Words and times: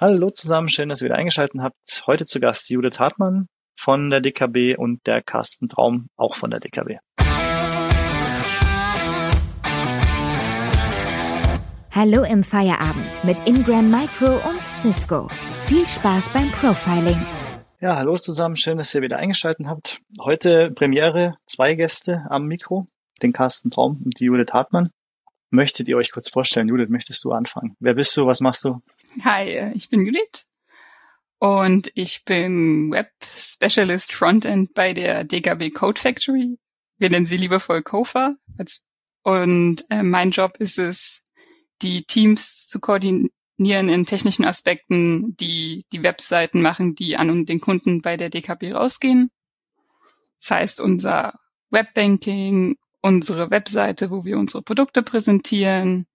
Hallo 0.00 0.30
zusammen, 0.30 0.68
schön, 0.68 0.90
dass 0.90 1.02
ihr 1.02 1.06
wieder 1.06 1.16
eingeschaltet 1.16 1.60
habt. 1.60 2.04
Heute 2.06 2.24
zu 2.24 2.38
Gast 2.38 2.70
Judith 2.70 3.00
Hartmann 3.00 3.48
von 3.76 4.10
der 4.10 4.20
DKB 4.20 4.78
und 4.78 5.04
der 5.08 5.24
Carsten 5.24 5.68
Traum 5.68 6.06
auch 6.16 6.36
von 6.36 6.52
der 6.52 6.60
DKB. 6.60 6.98
Hallo 11.90 12.22
im 12.22 12.44
Feierabend 12.44 13.24
mit 13.24 13.44
Ingram 13.44 13.90
Micro 13.90 14.36
und 14.48 14.64
Cisco. 14.64 15.28
Viel 15.66 15.84
Spaß 15.84 16.28
beim 16.28 16.48
Profiling. 16.52 17.20
Ja, 17.80 17.96
hallo 17.96 18.16
zusammen, 18.16 18.54
schön, 18.54 18.78
dass 18.78 18.94
ihr 18.94 19.02
wieder 19.02 19.16
eingeschaltet 19.16 19.66
habt. 19.66 20.00
Heute 20.20 20.70
Premiere, 20.70 21.38
zwei 21.46 21.74
Gäste 21.74 22.24
am 22.30 22.46
Mikro, 22.46 22.86
den 23.20 23.32
Carsten 23.32 23.72
Traum 23.72 24.00
und 24.04 24.20
die 24.20 24.26
Judith 24.26 24.52
Hartmann. 24.52 24.90
Möchtet 25.50 25.88
ihr 25.88 25.96
euch 25.96 26.12
kurz 26.12 26.28
vorstellen? 26.28 26.68
Judith, 26.68 26.88
möchtest 26.88 27.24
du 27.24 27.32
anfangen? 27.32 27.74
Wer 27.80 27.94
bist 27.94 28.16
du? 28.16 28.26
Was 28.26 28.40
machst 28.40 28.64
du? 28.64 28.80
Hi, 29.24 29.72
ich 29.74 29.88
bin 29.88 30.04
Judith 30.04 30.46
und 31.38 31.90
ich 31.94 32.24
bin 32.24 32.90
Web 32.90 33.10
Specialist 33.24 34.12
Frontend 34.12 34.74
bei 34.74 34.92
der 34.92 35.24
DKB 35.24 35.70
Code 35.70 36.00
Factory. 36.00 36.58
Wir 36.98 37.10
nennen 37.10 37.26
sie 37.26 37.38
liebevoll 37.38 37.82
Kofa. 37.82 38.36
Und 39.22 39.84
äh, 39.90 40.02
mein 40.02 40.30
Job 40.30 40.58
ist 40.58 40.78
es, 40.78 41.22
die 41.80 42.04
Teams 42.04 42.68
zu 42.68 42.80
koordinieren 42.80 43.88
in 43.88 44.04
technischen 44.04 44.44
Aspekten, 44.44 45.34
die 45.36 45.84
die 45.90 46.02
Webseiten 46.02 46.60
machen, 46.60 46.94
die 46.94 47.16
an 47.16 47.46
den 47.46 47.60
Kunden 47.60 48.02
bei 48.02 48.16
der 48.16 48.28
DKB 48.28 48.74
rausgehen. 48.74 49.30
Das 50.38 50.50
heißt, 50.50 50.80
unser 50.80 51.40
Webbanking, 51.70 52.76
unsere 53.00 53.50
Webseite, 53.50 54.10
wo 54.10 54.24
wir 54.24 54.38
unsere 54.38 54.62
Produkte 54.62 55.02
präsentieren, 55.02 56.06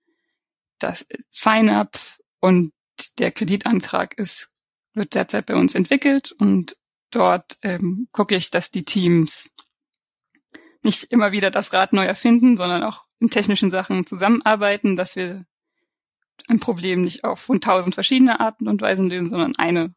das 0.80 1.06
Sign-up 1.32 2.00
und 2.40 2.72
der 3.20 3.32
Kreditantrag 3.32 4.18
ist, 4.18 4.52
wird 4.94 5.16
derzeit 5.16 5.46
bei 5.46 5.56
uns 5.56 5.76
entwickelt 5.76 6.32
und 6.32 6.78
dort 7.12 7.58
ähm, 7.62 8.08
gucke 8.12 8.36
ich, 8.36 8.52
dass 8.52 8.72
die 8.72 8.86
Teams 8.86 9.54
nicht 10.84 11.06
immer 11.12 11.32
wieder 11.32 11.52
das 11.52 11.74
Rad 11.74 11.94
neu 11.94 12.04
erfinden, 12.04 12.58
sondern 12.58 12.84
auch 12.84 13.06
in 13.20 13.30
technischen 13.30 13.72
Sachen 13.72 14.06
zusammenarbeiten, 14.06 14.96
dass 14.96 15.16
wir 15.16 15.46
ein 16.48 16.60
Problem 16.60 17.04
nicht 17.04 17.24
auf 17.24 17.50
tausend 17.62 17.96
verschiedene 17.96 18.40
Arten 18.40 18.68
und 18.68 18.82
Weisen 18.82 19.10
lösen, 19.10 19.30
sondern 19.30 19.56
eine 19.58 19.94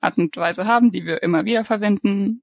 Art 0.00 0.16
und 0.16 0.36
Weise 0.36 0.66
haben, 0.66 0.90
die 0.90 1.04
wir 1.04 1.22
immer 1.22 1.44
wieder 1.44 1.64
verwenden. 1.64 2.42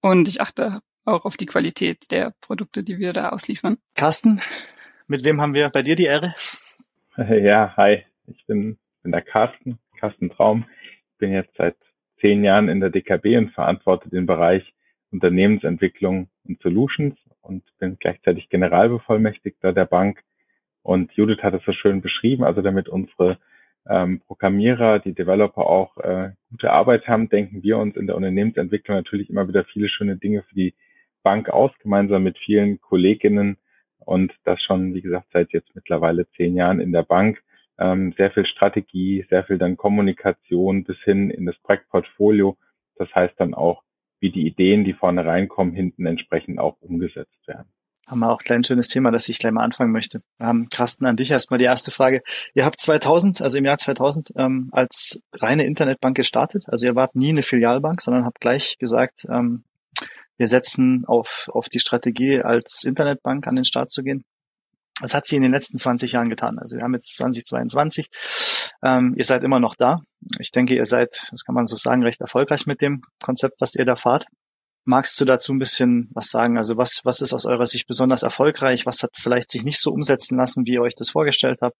Und 0.00 0.26
ich 0.26 0.40
achte 0.40 0.80
auch 1.04 1.24
auf 1.24 1.36
die 1.36 1.46
Qualität 1.46 2.10
der 2.10 2.34
Produkte, 2.40 2.82
die 2.82 2.98
wir 2.98 3.12
da 3.12 3.30
ausliefern. 3.30 3.78
Carsten, 3.94 4.40
mit 5.06 5.22
wem 5.22 5.40
haben 5.40 5.54
wir 5.54 5.70
bei 5.70 5.82
dir 5.82 5.94
die 5.96 6.04
Ehre? 6.04 6.34
Ja, 7.16 7.76
hi, 7.76 8.04
ich 8.26 8.46
bin, 8.46 8.78
bin 9.02 9.12
der 9.12 9.22
Carsten, 9.22 9.78
Carsten 9.98 10.30
Traum. 10.30 10.64
Ich 11.12 11.18
bin 11.18 11.32
jetzt 11.32 11.54
seit 11.56 11.76
zehn 12.20 12.44
Jahren 12.44 12.68
in 12.68 12.80
der 12.80 12.90
DKB 12.90 13.36
und 13.36 13.50
verantworte 13.52 14.08
den 14.08 14.26
Bereich 14.26 14.74
Unternehmensentwicklung 15.10 16.28
und 16.44 16.60
Solutions 16.62 17.16
und 17.40 17.64
bin 17.78 17.96
gleichzeitig 17.98 18.48
Generalbevollmächtigter 18.48 19.72
der 19.72 19.84
Bank 19.84 20.22
und 20.82 21.12
Judith 21.12 21.42
hat 21.42 21.54
es 21.54 21.64
so 21.64 21.72
schön 21.72 22.00
beschrieben, 22.00 22.44
also 22.44 22.60
damit 22.60 22.88
unsere 22.88 23.38
ähm, 23.88 24.20
Programmierer, 24.20 24.98
die 24.98 25.14
Developer 25.14 25.66
auch 25.66 25.96
äh, 25.98 26.30
gute 26.50 26.70
Arbeit 26.70 27.06
haben, 27.08 27.28
denken 27.28 27.62
wir 27.62 27.78
uns 27.78 27.96
in 27.96 28.06
der 28.06 28.16
Unternehmensentwicklung 28.16 28.96
natürlich 28.96 29.30
immer 29.30 29.48
wieder 29.48 29.64
viele 29.64 29.88
schöne 29.88 30.16
Dinge 30.16 30.42
für 30.42 30.54
die 30.54 30.74
Bank 31.22 31.48
aus, 31.48 31.70
gemeinsam 31.80 32.24
mit 32.24 32.36
vielen 32.38 32.80
Kolleginnen 32.80 33.58
und 33.98 34.32
das 34.44 34.60
schon, 34.62 34.94
wie 34.94 35.02
gesagt, 35.02 35.28
seit 35.32 35.52
jetzt 35.52 35.74
mittlerweile 35.74 36.28
zehn 36.36 36.56
Jahren 36.56 36.80
in 36.80 36.92
der 36.92 37.04
Bank. 37.04 37.42
Ähm, 37.82 38.14
sehr 38.16 38.30
viel 38.30 38.46
Strategie, 38.46 39.26
sehr 39.28 39.42
viel 39.42 39.58
dann 39.58 39.76
Kommunikation 39.76 40.84
bis 40.84 40.98
hin 41.02 41.30
in 41.30 41.46
das 41.46 41.56
Projektportfolio. 41.58 42.56
Das 42.94 43.12
heißt 43.12 43.34
dann 43.38 43.54
auch, 43.54 43.82
wie 44.20 44.30
die 44.30 44.46
Ideen, 44.46 44.84
die 44.84 44.92
vorne 44.92 45.26
reinkommen, 45.26 45.74
hinten 45.74 46.06
entsprechend 46.06 46.60
auch 46.60 46.76
umgesetzt 46.80 47.48
werden 47.48 47.72
haben 48.08 48.20
wir 48.20 48.30
auch 48.30 48.42
ein 48.48 48.64
schönes 48.64 48.88
Thema, 48.88 49.10
das 49.10 49.28
ich 49.28 49.38
gleich 49.38 49.52
mal 49.52 49.64
anfangen 49.64 49.92
möchte. 49.92 50.22
Ähm, 50.40 50.68
Carsten, 50.70 51.06
an 51.06 51.16
dich 51.16 51.30
erstmal 51.30 51.58
die 51.58 51.64
erste 51.64 51.90
Frage. 51.90 52.22
Ihr 52.54 52.64
habt 52.64 52.80
2000, 52.80 53.40
also 53.40 53.58
im 53.58 53.64
Jahr 53.64 53.78
2000, 53.78 54.32
ähm, 54.36 54.68
als 54.72 55.20
reine 55.32 55.64
Internetbank 55.64 56.16
gestartet. 56.16 56.64
Also 56.66 56.86
ihr 56.86 56.94
wart 56.94 57.14
nie 57.14 57.30
eine 57.30 57.42
Filialbank, 57.42 58.02
sondern 58.02 58.24
habt 58.24 58.40
gleich 58.40 58.76
gesagt, 58.78 59.24
ähm, 59.30 59.64
wir 60.36 60.46
setzen 60.46 61.04
auf, 61.06 61.48
auf 61.52 61.68
die 61.68 61.78
Strategie, 61.78 62.40
als 62.42 62.82
Internetbank 62.84 63.46
an 63.46 63.54
den 63.54 63.64
Start 63.64 63.90
zu 63.90 64.02
gehen. 64.02 64.24
Was 65.02 65.14
hat 65.14 65.26
sich 65.26 65.36
in 65.36 65.42
den 65.42 65.52
letzten 65.52 65.76
20 65.76 66.12
Jahren 66.12 66.30
getan? 66.30 66.58
Also 66.58 66.76
wir 66.76 66.84
haben 66.84 66.94
jetzt 66.94 67.16
2022. 67.16 68.06
Ähm, 68.84 69.14
ihr 69.16 69.24
seid 69.24 69.42
immer 69.42 69.58
noch 69.58 69.74
da. 69.74 69.98
Ich 70.38 70.52
denke, 70.52 70.76
ihr 70.76 70.86
seid, 70.86 71.26
das 71.30 71.44
kann 71.44 71.56
man 71.56 71.66
so 71.66 71.74
sagen, 71.74 72.04
recht 72.04 72.20
erfolgreich 72.20 72.66
mit 72.66 72.80
dem 72.80 73.02
Konzept, 73.22 73.56
was 73.60 73.74
ihr 73.74 73.84
da 73.84 73.96
fahrt. 73.96 74.26
Magst 74.84 75.20
du 75.20 75.24
dazu 75.24 75.52
ein 75.52 75.58
bisschen 75.58 76.08
was 76.14 76.30
sagen? 76.30 76.56
Also 76.56 76.76
was, 76.76 77.00
was 77.04 77.20
ist 77.20 77.32
aus 77.32 77.46
eurer 77.46 77.66
Sicht 77.66 77.86
besonders 77.88 78.22
erfolgreich? 78.22 78.86
Was 78.86 79.02
hat 79.02 79.10
vielleicht 79.16 79.50
sich 79.50 79.64
nicht 79.64 79.80
so 79.80 79.90
umsetzen 79.90 80.36
lassen, 80.36 80.66
wie 80.66 80.74
ihr 80.74 80.82
euch 80.82 80.94
das 80.94 81.10
vorgestellt 81.10 81.58
habt? 81.62 81.76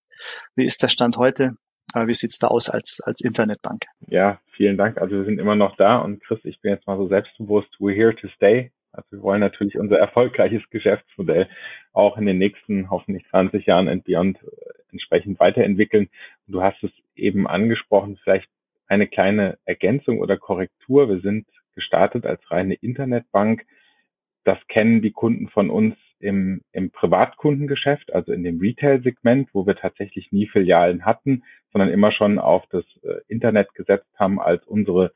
Wie 0.56 0.64
ist 0.64 0.82
der 0.82 0.88
Stand 0.88 1.16
heute? 1.16 1.52
Wie 1.94 2.14
sieht's 2.14 2.38
da 2.38 2.48
aus 2.48 2.70
als, 2.70 3.00
als 3.04 3.20
Internetbank? 3.20 3.82
Ja, 4.08 4.40
vielen 4.56 4.78
Dank. 4.78 4.98
Also 4.98 5.16
wir 5.16 5.24
sind 5.24 5.38
immer 5.38 5.56
noch 5.56 5.76
da 5.76 5.98
und 5.98 6.22
Chris, 6.24 6.40
ich 6.44 6.60
bin 6.60 6.72
jetzt 6.72 6.86
mal 6.86 6.96
so 6.96 7.06
selbstbewusst. 7.06 7.68
We're 7.78 7.94
here 7.94 8.16
to 8.16 8.28
stay. 8.34 8.72
Also 8.92 9.10
wir 9.10 9.22
wollen 9.22 9.40
natürlich 9.40 9.78
unser 9.78 9.98
erfolgreiches 9.98 10.62
Geschäftsmodell 10.70 11.48
auch 11.92 12.18
in 12.18 12.26
den 12.26 12.38
nächsten 12.38 12.90
hoffentlich 12.90 13.26
20 13.30 13.66
Jahren 13.66 13.88
and 13.88 14.04
beyond 14.04 14.38
äh, 14.42 14.46
entsprechend 14.90 15.40
weiterentwickeln. 15.40 16.08
Du 16.46 16.62
hast 16.62 16.82
es 16.84 16.90
eben 17.16 17.46
angesprochen, 17.46 18.18
vielleicht 18.22 18.48
eine 18.86 19.06
kleine 19.06 19.58
Ergänzung 19.64 20.20
oder 20.20 20.36
Korrektur. 20.36 21.08
Wir 21.08 21.20
sind 21.20 21.46
gestartet 21.74 22.26
als 22.26 22.42
reine 22.50 22.74
Internetbank. 22.74 23.64
Das 24.44 24.58
kennen 24.68 25.00
die 25.00 25.12
Kunden 25.12 25.48
von 25.48 25.70
uns 25.70 25.96
im, 26.18 26.62
im 26.72 26.90
Privatkundengeschäft, 26.90 28.12
also 28.12 28.32
in 28.32 28.44
dem 28.44 28.60
Retail-Segment, 28.60 29.48
wo 29.52 29.66
wir 29.66 29.76
tatsächlich 29.76 30.30
nie 30.30 30.46
Filialen 30.46 31.04
hatten, 31.04 31.44
sondern 31.72 31.90
immer 31.90 32.12
schon 32.12 32.38
auf 32.38 32.64
das 32.70 32.84
äh, 33.02 33.20
Internet 33.28 33.74
gesetzt 33.74 34.10
haben 34.16 34.40
als 34.40 34.66
unsere 34.66 35.12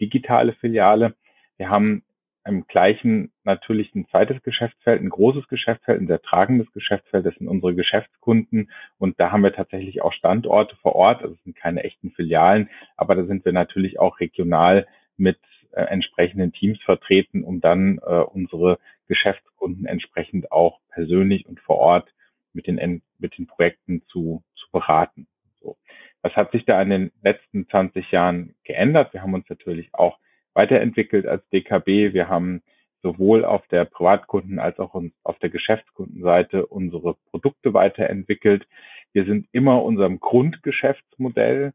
digitale 0.00 0.54
Filiale. 0.54 1.14
Wir 1.58 1.70
haben 1.70 2.02
im 2.48 2.66
gleichen 2.66 3.30
natürlich 3.44 3.94
ein 3.94 4.08
zweites 4.08 4.42
Geschäftsfeld, 4.42 5.02
ein 5.02 5.10
großes 5.10 5.46
Geschäftsfeld, 5.48 6.00
ein 6.00 6.06
sehr 6.06 6.22
tragendes 6.22 6.72
Geschäftsfeld, 6.72 7.26
das 7.26 7.34
sind 7.36 7.46
unsere 7.46 7.74
Geschäftskunden 7.74 8.70
und 8.98 9.20
da 9.20 9.30
haben 9.30 9.42
wir 9.42 9.52
tatsächlich 9.52 10.02
auch 10.02 10.12
Standorte 10.12 10.74
vor 10.76 10.96
Ort, 10.96 11.22
also 11.22 11.34
es 11.34 11.44
sind 11.44 11.56
keine 11.56 11.84
echten 11.84 12.10
Filialen, 12.10 12.70
aber 12.96 13.14
da 13.14 13.24
sind 13.24 13.44
wir 13.44 13.52
natürlich 13.52 14.00
auch 14.00 14.18
regional 14.18 14.86
mit 15.16 15.38
äh, 15.72 15.82
entsprechenden 15.82 16.52
Teams 16.52 16.80
vertreten, 16.82 17.44
um 17.44 17.60
dann 17.60 17.98
äh, 17.98 18.20
unsere 18.20 18.78
Geschäftskunden 19.06 19.86
entsprechend 19.86 20.50
auch 20.50 20.80
persönlich 20.88 21.46
und 21.46 21.60
vor 21.60 21.76
Ort 21.76 22.12
mit 22.52 22.66
den, 22.66 23.02
mit 23.18 23.36
den 23.36 23.46
Projekten 23.46 24.02
zu, 24.08 24.42
zu 24.54 24.70
beraten. 24.72 25.26
So. 25.60 25.76
Was 26.22 26.34
hat 26.34 26.52
sich 26.52 26.64
da 26.64 26.80
in 26.80 26.90
den 26.90 27.12
letzten 27.22 27.68
20 27.68 28.10
Jahren 28.10 28.54
geändert? 28.64 29.12
Wir 29.12 29.22
haben 29.22 29.34
uns 29.34 29.48
natürlich 29.48 29.94
auch 29.94 30.18
weiterentwickelt 30.58 31.24
als 31.24 31.48
DKB. 31.50 32.12
Wir 32.12 32.28
haben 32.28 32.62
sowohl 33.02 33.44
auf 33.44 33.64
der 33.68 33.84
Privatkunden- 33.84 34.58
als 34.58 34.78
auch 34.80 35.00
auf 35.22 35.38
der 35.38 35.50
Geschäftskundenseite 35.50 36.66
unsere 36.66 37.14
Produkte 37.30 37.72
weiterentwickelt. 37.74 38.66
Wir 39.12 39.24
sind 39.24 39.46
immer 39.52 39.84
unserem 39.84 40.18
Grundgeschäftsmodell 40.18 41.74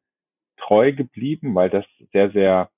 treu 0.57 0.91
geblieben, 0.91 1.55
weil 1.55 1.69
das 1.69 1.85
sehr, 2.11 2.31
sehr 2.31 2.69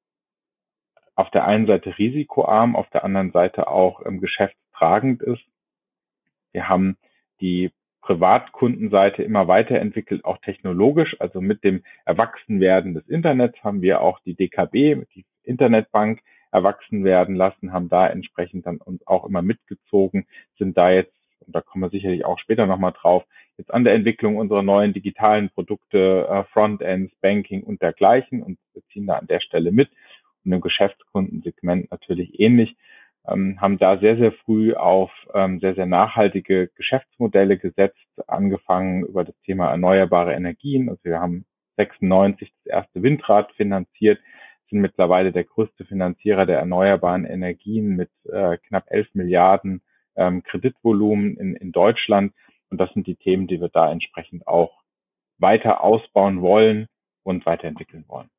auf 1.16 1.32
der 1.32 1.46
einen 1.46 1.66
Seite 1.66 1.98
risikoarm, 1.98 2.76
auf 2.76 2.90
der 2.92 3.04
anderen 3.04 3.32
Seite 3.32 3.68
auch 3.68 4.06
ähm, 4.06 4.22
geschäftstragend 4.22 5.24
ist. 5.24 5.44
Wir 6.52 6.70
haben 6.70 6.98
die 7.42 7.72
Privatkundenseite 8.06 9.24
immer 9.24 9.48
weiterentwickelt, 9.48 10.26
auch 10.26 10.38
technologisch. 10.38 11.20
Also 11.20 11.42
mit 11.42 11.64
dem 11.64 11.84
Erwachsenwerden 12.06 12.94
des 12.94 13.08
Internets 13.08 13.64
haben 13.64 13.82
wir 13.82 14.02
auch 14.02 14.20
die 14.20 14.36
DKB, 14.36 15.06
die 15.16 15.26
Internetbank, 15.44 16.22
erwachsen 16.52 17.04
werden 17.04 17.36
lassen, 17.36 17.74
haben 17.74 17.90
da 17.90 18.08
entsprechend 18.08 18.66
dann 18.66 18.78
uns 18.78 19.06
auch 19.08 19.26
immer 19.26 19.42
mitgezogen, 19.42 20.26
sind 20.58 20.78
da 20.78 20.92
jetzt, 20.92 21.12
und 21.46 21.54
da 21.54 21.62
kommen 21.62 21.84
wir 21.84 21.90
sicherlich 21.90 22.24
auch 22.24 22.40
später 22.40 22.66
nochmal 22.66 22.94
drauf, 22.94 23.26
jetzt 23.58 23.74
an 23.74 23.84
der 23.84 23.94
Entwicklung 23.94 24.38
unserer 24.38 24.62
neuen 24.62 24.94
digitalen 24.94 25.50
Produkte, 25.50 26.28
äh, 26.30 26.44
Frontends, 26.54 27.14
Banking 27.22 27.64
und 27.64 27.82
dergleichen 27.82 28.42
und 28.42 28.58
wir 28.74 28.84
ziehen 28.94 29.08
da 29.08 29.16
an 29.16 29.28
der 29.28 29.42
Stelle 29.42 29.72
mit 29.72 29.90
und 30.46 30.54
im 30.54 30.62
Geschäftskundensegment 30.62 31.92
natürlich 31.92 32.40
ähnlich, 32.40 32.78
ähm, 33.28 33.60
haben 33.60 33.78
da 33.78 33.98
sehr, 33.98 34.18
sehr 34.18 34.32
früh 34.32 34.74
auf 34.74 35.12
ähm, 35.34 35.60
sehr, 35.60 35.76
sehr 35.76 35.86
nachhaltige 35.86 36.70
Geschäftsmodelle 36.76 37.58
gesetzt, 37.58 37.98
angefangen 38.28 39.06
über 39.06 39.24
das 39.24 39.36
Thema 39.42 39.70
erneuerbare 39.70 40.34
Energien. 40.34 40.90
Also 40.90 41.04
wir 41.04 41.20
haben 41.20 41.46
96 41.78 42.52
das 42.64 42.74
erste 42.74 43.04
Windrad 43.04 43.52
finanziert, 43.54 44.20
sind 44.70 44.80
mittlerweile 44.80 45.32
der 45.32 45.44
größte 45.44 45.86
Finanzierer 45.86 46.46
der 46.46 46.60
erneuerbaren 46.60 47.26
Energien 47.26 47.96
mit 47.96 48.10
äh, 48.32 48.58
knapp 48.68 48.86
11 48.90 49.14
Milliarden 49.14 49.82
ähm, 50.16 50.44
Kreditvolumen 50.44 51.38
in, 51.38 51.56
in 51.56 51.72
Deutschland. 51.72 52.34
Und 52.70 52.80
das 52.80 52.92
sind 52.94 53.08
die 53.08 53.16
Themen, 53.16 53.48
die 53.48 53.62
wir 53.62 53.70
da 53.70 53.92
entsprechend 53.92 54.48
auch 54.48 54.82
weiter 55.38 55.84
ausbauen 55.84 56.42
wollen 56.42 56.88
und 57.24 57.46
weiterentwickeln 57.46 58.06
wollen. 58.08 58.30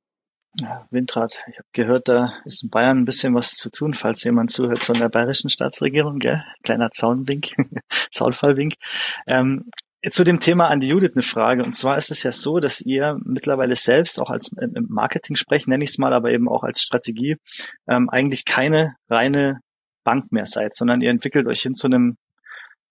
Ja, 0.58 0.86
Windrad. 0.90 1.42
Ich 1.48 1.58
habe 1.58 1.68
gehört, 1.72 2.08
da 2.08 2.32
ist 2.44 2.62
in 2.62 2.70
Bayern 2.70 2.98
ein 2.98 3.04
bisschen 3.04 3.34
was 3.34 3.50
zu 3.50 3.70
tun, 3.70 3.92
falls 3.92 4.24
jemand 4.24 4.50
zuhört 4.50 4.82
von 4.82 4.98
der 4.98 5.10
bayerischen 5.10 5.50
Staatsregierung, 5.50 6.18
gell? 6.18 6.42
Kleiner 6.62 6.90
Zaunwink, 6.90 7.52
Zaunfallwink. 8.10 8.72
Ähm, 9.26 9.70
zu 10.10 10.24
dem 10.24 10.40
Thema 10.40 10.68
an 10.68 10.80
die 10.80 10.88
Judith 10.88 11.12
eine 11.14 11.22
Frage. 11.22 11.64
Und 11.64 11.74
zwar 11.74 11.98
ist 11.98 12.10
es 12.10 12.22
ja 12.22 12.32
so, 12.32 12.58
dass 12.58 12.80
ihr 12.80 13.18
mittlerweile 13.24 13.76
selbst 13.76 14.20
auch 14.20 14.30
als 14.30 14.50
Marketing 14.88 15.36
sprecht, 15.36 15.68
nenne 15.68 15.84
ich 15.84 15.90
es 15.90 15.98
mal, 15.98 16.12
aber 16.12 16.30
eben 16.30 16.48
auch 16.48 16.62
als 16.62 16.80
Strategie, 16.80 17.36
ähm, 17.88 18.08
eigentlich 18.08 18.44
keine 18.44 18.94
reine 19.10 19.60
Bank 20.04 20.30
mehr 20.30 20.46
seid, 20.46 20.74
sondern 20.74 21.00
ihr 21.00 21.10
entwickelt 21.10 21.46
euch 21.48 21.62
hin 21.62 21.74
zu 21.74 21.88
einem 21.88 22.16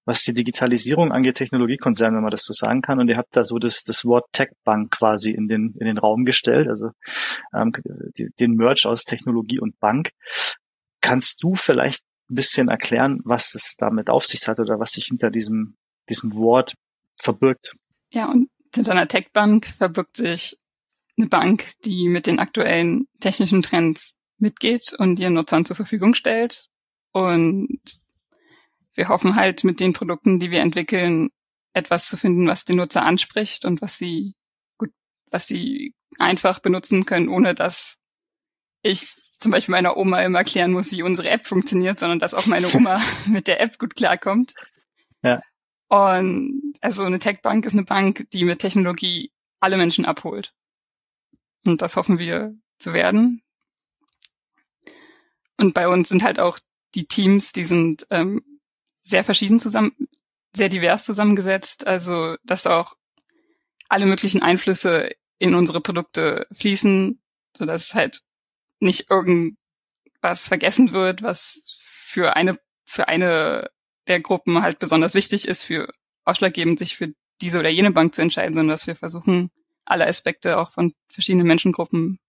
was 0.06 0.24
die 0.24 0.34
Digitalisierung 0.34 1.12
angeht, 1.12 1.36
Technologiekonzern, 1.36 2.16
wenn 2.16 2.22
man 2.22 2.32
das 2.32 2.44
so 2.44 2.54
sagen 2.54 2.82
kann. 2.82 3.00
Und 3.00 3.10
ihr 3.10 3.18
habt 3.18 3.36
da 3.36 3.44
so 3.44 3.58
das, 3.58 3.84
das 3.84 4.06
Wort 4.06 4.26
Tech-Bank 4.32 4.92
quasi 4.92 5.32
in 5.32 5.48
den, 5.48 5.74
in 5.80 5.88
den 5.88 5.98
Raum 5.98 6.26
gestellt, 6.26 6.68
also 6.68 6.92
ähm, 7.54 7.74
die, 8.18 8.30
den 8.40 8.54
Merge 8.54 8.88
aus 8.88 9.04
Technologie 9.04 9.60
und 9.60 9.80
Bank. 9.80 10.10
Kannst 11.02 11.44
du 11.44 11.56
vielleicht 11.56 12.04
ein 12.30 12.36
bisschen 12.36 12.68
erklären, 12.68 13.20
was 13.24 13.56
es 13.56 13.76
damit 13.78 14.10
auf 14.10 14.26
sich 14.26 14.48
hat 14.48 14.60
oder 14.60 14.80
was 14.80 14.92
sich 14.92 15.06
hinter 15.06 15.30
diesem, 15.30 15.76
diesem 16.08 16.36
Wort 16.36 16.76
verbirgt? 17.20 17.74
Ja, 18.12 18.30
und 18.30 18.50
hinter 18.74 18.92
einer 18.92 19.08
Tech-Bank 19.08 19.66
verbirgt 19.66 20.18
sich 20.18 20.58
eine 21.18 21.28
Bank, 21.28 21.66
die 21.84 22.10
mit 22.10 22.28
den 22.28 22.40
aktuellen 22.40 23.08
technischen 23.20 23.62
Trends 23.62 24.18
mitgeht 24.38 24.94
und 24.98 25.20
ihren 25.20 25.34
Nutzern 25.34 25.66
zur 25.66 25.76
Verfügung 25.76 26.14
stellt. 26.14 26.68
Und 27.12 27.80
wir 28.96 29.10
hoffen 29.10 29.36
halt 29.36 29.64
mit 29.64 29.80
den 29.80 29.94
Produkten, 29.94 30.40
die 30.40 30.52
wir 30.52 30.62
entwickeln, 30.62 31.30
etwas 31.74 32.08
zu 32.08 32.18
finden, 32.18 32.48
was 32.48 32.66
den 32.66 32.78
Nutzer 32.78 33.06
anspricht 33.06 33.66
und 33.66 33.82
was 33.82 33.98
sie 33.98 34.34
gut, 34.78 34.92
was 35.30 35.48
sie 35.48 35.94
einfach 36.18 36.60
benutzen 36.60 37.06
können, 37.06 37.28
ohne 37.28 37.54
dass 37.54 37.98
ich 38.82 39.16
zum 39.38 39.52
Beispiel 39.52 39.74
meiner 39.74 39.98
Oma 39.98 40.22
immer 40.22 40.40
erklären 40.40 40.72
muss, 40.72 40.92
wie 40.92 41.04
unsere 41.04 41.30
App 41.30 41.46
funktioniert, 41.46 42.00
sondern 42.00 42.20
dass 42.20 42.34
auch 42.34 42.46
meine 42.46 42.74
Oma 42.74 43.02
mit 43.28 43.48
der 43.48 43.60
App 43.60 43.78
gut 43.78 43.96
klarkommt. 43.96 44.54
Ja. 45.22 45.42
Und 45.88 46.74
also 46.82 47.04
eine 47.04 47.20
Tech-Bank 47.20 47.66
ist 47.66 47.74
eine 47.74 47.84
Bank, 47.84 48.28
die 48.32 48.46
mit 48.46 48.60
Technologie 48.60 49.32
alle 49.60 49.78
Menschen 49.78 50.06
abholt. 50.06 50.54
Und 51.66 51.82
das 51.82 51.96
hoffen 51.96 52.18
wir 52.20 52.56
zu 52.78 52.94
werden. 52.94 53.42
Und 55.58 55.74
bei 55.74 55.88
uns 55.88 56.10
sind 56.10 56.24
halt 56.24 56.40
auch 56.40 56.60
die 56.96 57.08
Teams, 57.08 57.52
die 57.52 57.66
sind 57.66 58.06
ähm, 58.10 58.55
sehr 59.06 59.24
verschieden 59.24 59.60
zusammen, 59.60 59.96
sehr 60.54 60.70
divers 60.70 61.06
zusammengesetzt. 61.06 61.88
Also, 61.88 62.36
dass 62.44 62.68
auch 62.68 62.96
alle 63.88 64.06
möglichen 64.06 64.42
Einflüsse 64.42 65.12
in 65.38 65.56
unsere 65.56 65.80
Produkte 65.80 66.48
fließen, 66.52 67.22
so 67.56 67.66
dass 67.66 67.94
halt 67.94 68.22
nicht 68.80 69.10
irgendwas 69.10 70.48
vergessen 70.48 70.92
wird, 70.92 71.22
was 71.22 71.80
für 71.80 72.36
eine, 72.36 72.60
für 72.84 73.08
eine 73.08 73.70
der 74.08 74.20
Gruppen 74.20 74.62
halt 74.62 74.80
besonders 74.80 75.14
wichtig 75.14 75.48
ist, 75.48 75.64
für 75.64 75.90
ausschlaggebend 76.26 76.80
sich 76.80 76.98
für 76.98 77.14
diese 77.42 77.60
oder 77.60 77.70
jene 77.70 77.92
Bank 77.92 78.16
zu 78.16 78.22
entscheiden, 78.22 78.54
sondern 78.54 78.74
dass 78.74 78.88
wir 78.88 78.96
versuchen, 78.96 79.52
alle 79.86 80.08
Aspekte 80.08 80.58
auch 80.58 80.72
von 80.72 80.94
verschiedenen 81.10 81.48
Menschengruppen 81.48 82.20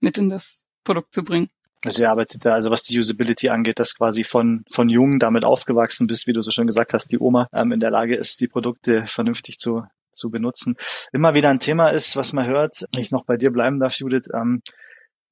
mit 0.00 0.18
in 0.18 0.28
das 0.28 0.66
Produkt 0.82 1.12
zu 1.12 1.24
bringen. 1.24 1.50
Also 1.84 2.02
ihr 2.02 2.10
arbeitet 2.10 2.44
da, 2.44 2.54
also 2.54 2.70
was 2.70 2.82
die 2.82 2.98
Usability 2.98 3.50
angeht, 3.50 3.78
dass 3.78 3.94
quasi 3.94 4.24
von, 4.24 4.64
von 4.70 4.88
jung 4.88 5.18
damit 5.18 5.44
aufgewachsen 5.44 6.06
bist, 6.06 6.26
wie 6.26 6.32
du 6.32 6.40
so 6.40 6.50
schön 6.50 6.66
gesagt 6.66 6.94
hast, 6.94 7.12
die 7.12 7.18
Oma 7.18 7.46
ähm, 7.52 7.72
in 7.72 7.80
der 7.80 7.90
Lage 7.90 8.16
ist, 8.16 8.40
die 8.40 8.48
Produkte 8.48 9.06
vernünftig 9.06 9.58
zu, 9.58 9.84
zu 10.10 10.30
benutzen. 10.30 10.76
Immer 11.12 11.34
wieder 11.34 11.50
ein 11.50 11.60
Thema 11.60 11.90
ist, 11.90 12.16
was 12.16 12.32
man 12.32 12.46
hört, 12.46 12.86
wenn 12.92 13.02
ich 13.02 13.10
noch 13.10 13.24
bei 13.24 13.36
dir 13.36 13.50
bleiben 13.50 13.80
darf, 13.80 13.98
Judith, 13.98 14.28
ähm, 14.32 14.62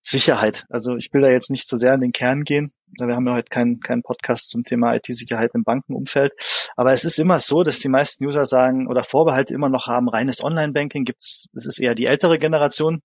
Sicherheit. 0.02 0.64
Also 0.69 0.96
ich 0.96 1.08
will 1.12 1.22
da 1.22 1.31
jetzt 1.31 1.50
nicht 1.50 1.69
so 1.69 1.76
sehr 1.76 1.94
in 1.94 2.00
den 2.00 2.12
Kern 2.12 2.43
gehen. 2.43 2.72
Wir 2.99 3.14
haben 3.14 3.26
ja 3.26 3.34
heute 3.34 3.49
keinen 3.49 3.81
keinen 3.81 4.02
Podcast 4.02 4.50
zum 4.50 4.64
Thema 4.64 4.94
IT-Sicherheit 4.94 5.52
im 5.54 5.62
Bankenumfeld. 5.64 6.32
Aber 6.76 6.93
es 6.93 7.04
ist 7.04 7.19
immer 7.19 7.38
so, 7.38 7.62
dass 7.62 7.78
die 7.78 7.88
meisten 7.88 8.26
User 8.26 8.44
sagen 8.44 8.87
oder 8.87 9.02
Vorbehalte 9.02 9.54
immer 9.54 9.70
noch 9.70 9.87
haben, 9.87 10.10
reines 10.10 10.44
Online-Banking 10.44 11.04
gibt's, 11.04 11.49
es 11.54 11.66
ist 11.66 11.81
eher 11.81 11.94
die 11.94 12.06
ältere 12.06 12.37
Generation, 12.37 13.00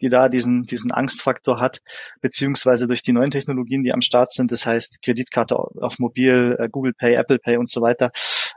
die 0.00 0.08
da 0.08 0.28
diesen, 0.28 0.64
diesen 0.64 0.90
Angstfaktor 0.90 1.60
hat, 1.60 1.80
beziehungsweise 2.20 2.88
durch 2.88 3.02
die 3.02 3.12
neuen 3.12 3.30
Technologien, 3.30 3.84
die 3.84 3.92
am 3.92 4.00
Start 4.00 4.32
sind, 4.32 4.50
das 4.50 4.66
heißt 4.66 5.00
Kreditkarte 5.02 5.56
auf 5.56 5.98
Mobil, 5.98 6.56
äh, 6.58 6.68
Google 6.68 6.94
Pay, 6.94 7.14
Apple 7.14 7.38
Pay 7.38 7.58
und 7.58 7.70
so 7.70 7.82
weiter. 7.82 8.10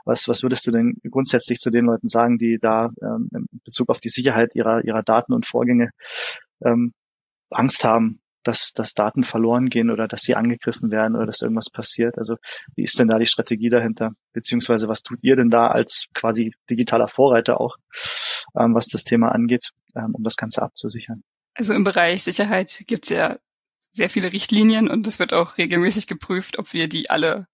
Was, 0.04 0.26
was 0.26 0.42
würdest 0.42 0.66
du 0.66 0.72
denn 0.72 0.96
grundsätzlich 1.08 1.58
zu 1.58 1.70
den 1.70 1.84
Leuten 1.84 2.08
sagen, 2.08 2.36
die 2.38 2.58
da 2.60 2.90
ähm, 3.00 3.28
in 3.32 3.46
Bezug 3.64 3.90
auf 3.90 4.00
die 4.00 4.08
Sicherheit 4.08 4.54
ihrer, 4.54 4.84
ihrer 4.84 5.02
Daten 5.02 5.32
und 5.32 5.46
Vorgänge 5.46 5.90
ähm, 6.64 6.92
Angst 7.50 7.84
haben, 7.84 8.20
dass, 8.44 8.72
dass 8.72 8.94
Daten 8.94 9.24
verloren 9.24 9.68
gehen 9.70 9.90
oder 9.90 10.06
dass 10.06 10.22
sie 10.22 10.36
angegriffen 10.36 10.90
werden 10.90 11.16
oder 11.16 11.26
dass 11.26 11.40
irgendwas 11.40 11.70
passiert. 11.70 12.18
Also 12.18 12.36
wie 12.76 12.82
ist 12.82 12.98
denn 12.98 13.08
da 13.08 13.18
die 13.18 13.26
Strategie 13.26 13.70
dahinter? 13.70 14.12
Beziehungsweise 14.32 14.88
was 14.88 15.02
tut 15.02 15.18
ihr 15.22 15.36
denn 15.36 15.50
da 15.50 15.68
als 15.68 16.06
quasi 16.14 16.54
digitaler 16.70 17.08
Vorreiter 17.08 17.60
auch, 17.60 17.76
ähm, 18.58 18.74
was 18.74 18.86
das 18.86 19.04
Thema 19.04 19.32
angeht, 19.32 19.70
ähm, 19.96 20.14
um 20.14 20.22
das 20.22 20.36
Ganze 20.36 20.62
abzusichern? 20.62 21.22
Also 21.54 21.72
im 21.72 21.84
Bereich 21.84 22.22
Sicherheit 22.22 22.82
gibt 22.86 23.04
es 23.04 23.10
ja 23.10 23.36
sehr 23.90 24.10
viele 24.10 24.32
Richtlinien 24.32 24.88
und 24.88 25.06
es 25.06 25.18
wird 25.18 25.32
auch 25.32 25.56
regelmäßig 25.56 26.06
geprüft, 26.06 26.58
ob 26.58 26.72
wir 26.72 26.88
die 26.88 27.10
alle 27.10 27.46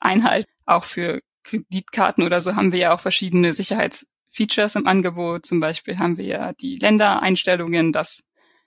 einhalten. 0.00 0.50
Auch 0.64 0.84
für 0.84 1.20
Kreditkarten 1.42 2.24
oder 2.24 2.40
so 2.40 2.54
haben 2.54 2.72
wir 2.72 2.78
ja 2.78 2.94
auch 2.94 3.00
verschiedene 3.00 3.52
Sicherheitsfeatures 3.52 4.76
im 4.76 4.86
Angebot. 4.86 5.44
Zum 5.44 5.58
Beispiel 5.58 5.98
haben 5.98 6.16
wir 6.16 6.24
ja 6.24 6.52
die 6.52 6.78
Ländereinstellungen, 6.78 7.92
dass 7.92 8.22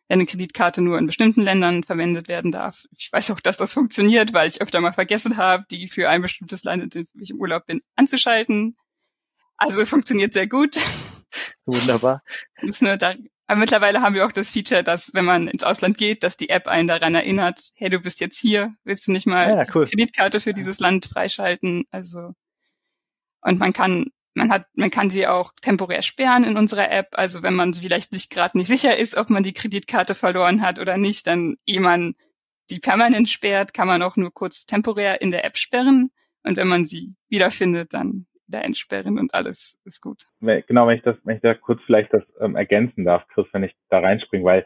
eine 0.07 0.25
Kreditkarte 0.25 0.81
nur 0.81 0.98
in 0.98 1.07
bestimmten 1.07 1.42
Ländern 1.42 1.84
verwendet 1.84 2.28
werden 2.28 2.52
darf. 2.52 2.86
Ich 2.98 3.12
weiß 3.12 3.31
auch, 3.31 3.40
dass 3.40 3.57
das 3.57 3.74
funktioniert, 3.74 4.34
weil 4.34 4.48
ich 4.48 4.62
öfter 4.62 4.80
mal 4.81 4.94
vergessen 4.94 5.38
habe, 5.38 5.66
die 5.72 5.88
für 5.88 6.10
ein 6.10 6.22
bestimmtes 6.22 6.63
Land, 6.63 6.84
in 6.84 6.90
dem 6.90 7.07
ich 7.19 7.31
im 7.31 7.40
Urlaub 7.40 7.66
bin, 7.66 7.81
anzuschalten. 7.96 8.78
Also 9.57 9.86
funktioniert 9.86 10.34
sehr 10.34 10.48
gut. 10.48 10.75
Wunderbar. 11.66 12.22
ist 12.62 12.81
nur 12.81 12.98
da, 12.98 13.16
aber 13.48 13.60
mittlerweile 13.60 14.02
haben 14.02 14.16
wir 14.16 14.25
auch 14.25 14.31
das 14.31 14.52
Feature, 14.52 14.84
dass 14.84 15.13
wenn 15.13 15.25
man 15.25 15.48
ins 15.48 15.63
Ausland 15.63 15.98
geht, 15.98 16.24
dass 16.24 16.38
die 16.38 16.50
App 16.50 16.68
einen 16.68 16.88
daran 16.88 17.16
erinnert, 17.16 17.72
hey, 17.75 17.90
du 17.90 18.00
bist 18.00 18.19
jetzt 18.19 18.40
hier, 18.40 18.75
willst 18.84 19.08
du 19.08 19.12
nicht 19.12 19.28
mal 19.28 19.50
ja, 19.50 19.63
cool. 19.74 19.86
Kreditkarte 19.86 20.40
für 20.40 20.54
dieses 20.54 20.80
Land 20.80 21.06
freischalten? 21.06 21.86
Also 21.92 22.34
und 23.42 23.60
man 23.60 23.74
kann 23.74 24.08
man 24.36 24.52
hat, 24.52 24.68
man 24.76 24.92
kann 24.92 25.10
sie 25.10 25.28
auch 25.28 25.52
temporär 25.62 26.02
sperren 26.02 26.44
in 26.44 26.58
unserer 26.58 26.92
App. 26.92 27.10
Also 27.14 27.42
wenn 27.42 27.56
man 27.56 27.74
vielleicht 27.74 28.12
nicht 28.12 28.30
gerade 28.30 28.58
nicht 28.58 28.68
sicher 28.68 28.96
ist, 28.98 29.18
ob 29.18 29.30
man 29.30 29.44
die 29.44 29.54
Kreditkarte 29.54 30.14
verloren 30.14 30.62
hat 30.62 30.80
oder 30.80 30.98
nicht, 30.98 31.26
dann 31.28 31.58
ehe 31.66 31.80
man 31.80 32.15
die 32.70 32.80
permanent 32.80 33.30
sperrt, 33.30 33.74
kann 33.74 33.88
man 33.88 34.01
auch 34.01 34.15
nur 34.15 34.34
kurz 34.34 34.65
temporär 34.65 35.22
in 35.22 35.32
der 35.32 35.46
App 35.46 35.58
sperren. 35.58 36.12
Und 36.44 36.58
wenn 36.58 36.68
man 36.68 36.86
sie 36.86 37.15
wiederfindet, 37.30 37.94
dann 37.94 38.27
wieder 38.48 38.63
entsperren 38.63 39.18
und 39.18 39.34
alles 39.34 39.80
ist 39.86 40.01
gut. 40.01 40.25
Genau, 40.39 40.88
wenn 40.88 40.98
ich 40.98 41.04
das, 41.04 41.15
wenn 41.24 41.38
ich 41.38 41.42
da 41.42 41.56
kurz 41.56 41.82
vielleicht 41.86 42.13
das 42.13 42.24
ähm, 42.39 42.56
ergänzen 42.56 43.06
darf, 43.06 43.27
Chris, 43.30 43.48
wenn 43.54 43.63
ich 43.63 43.74
da 43.89 44.00
reinspringe, 44.00 44.44
weil 44.44 44.65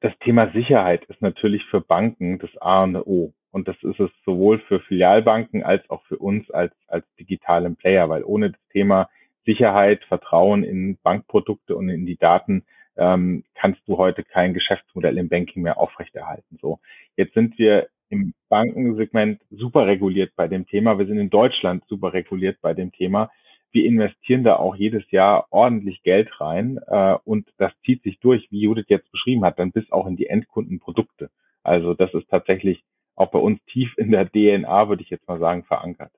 das 0.00 0.12
Thema 0.20 0.52
Sicherheit 0.52 1.04
ist 1.06 1.20
natürlich 1.22 1.64
für 1.70 1.80
Banken 1.80 2.38
das 2.38 2.50
A 2.60 2.84
und 2.84 2.96
O. 2.96 3.34
Und 3.58 3.66
das 3.66 3.82
ist 3.82 3.98
es 3.98 4.10
sowohl 4.24 4.60
für 4.60 4.78
Filialbanken 4.78 5.64
als 5.64 5.90
auch 5.90 6.04
für 6.04 6.16
uns 6.16 6.48
als, 6.52 6.72
als 6.86 7.04
digitalen 7.18 7.74
Player, 7.74 8.08
weil 8.08 8.22
ohne 8.22 8.52
das 8.52 8.68
Thema 8.68 9.08
Sicherheit, 9.44 10.04
Vertrauen 10.04 10.62
in 10.62 10.96
Bankprodukte 11.02 11.74
und 11.74 11.88
in 11.88 12.06
die 12.06 12.16
Daten 12.16 12.64
ähm, 12.96 13.42
kannst 13.56 13.80
du 13.88 13.98
heute 13.98 14.22
kein 14.22 14.54
Geschäftsmodell 14.54 15.18
im 15.18 15.28
Banking 15.28 15.64
mehr 15.64 15.76
aufrechterhalten. 15.76 16.58
So, 16.60 16.78
jetzt 17.16 17.34
sind 17.34 17.58
wir 17.58 17.88
im 18.10 18.32
Bankensegment 18.48 19.42
super 19.50 19.88
reguliert 19.88 20.30
bei 20.36 20.46
dem 20.46 20.64
Thema. 20.68 20.96
Wir 20.96 21.06
sind 21.06 21.18
in 21.18 21.30
Deutschland 21.30 21.82
super 21.88 22.12
reguliert 22.12 22.58
bei 22.62 22.74
dem 22.74 22.92
Thema. 22.92 23.28
Wir 23.72 23.86
investieren 23.86 24.44
da 24.44 24.54
auch 24.54 24.76
jedes 24.76 25.10
Jahr 25.10 25.48
ordentlich 25.50 26.04
Geld 26.04 26.40
rein 26.40 26.78
äh, 26.86 27.16
und 27.24 27.48
das 27.56 27.72
zieht 27.84 28.04
sich 28.04 28.20
durch, 28.20 28.46
wie 28.52 28.60
Judith 28.60 28.86
jetzt 28.86 29.10
beschrieben 29.10 29.44
hat, 29.44 29.58
dann 29.58 29.72
bis 29.72 29.90
auch 29.90 30.06
in 30.06 30.14
die 30.14 30.28
Endkundenprodukte. 30.28 31.28
Also 31.64 31.94
das 31.94 32.14
ist 32.14 32.30
tatsächlich 32.30 32.84
auch 33.18 33.30
bei 33.30 33.38
uns 33.38 33.60
tief 33.66 33.92
in 33.96 34.10
der 34.10 34.28
DNA, 34.28 34.88
würde 34.88 35.02
ich 35.02 35.10
jetzt 35.10 35.26
mal 35.28 35.38
sagen, 35.38 35.64
verankert. 35.64 36.12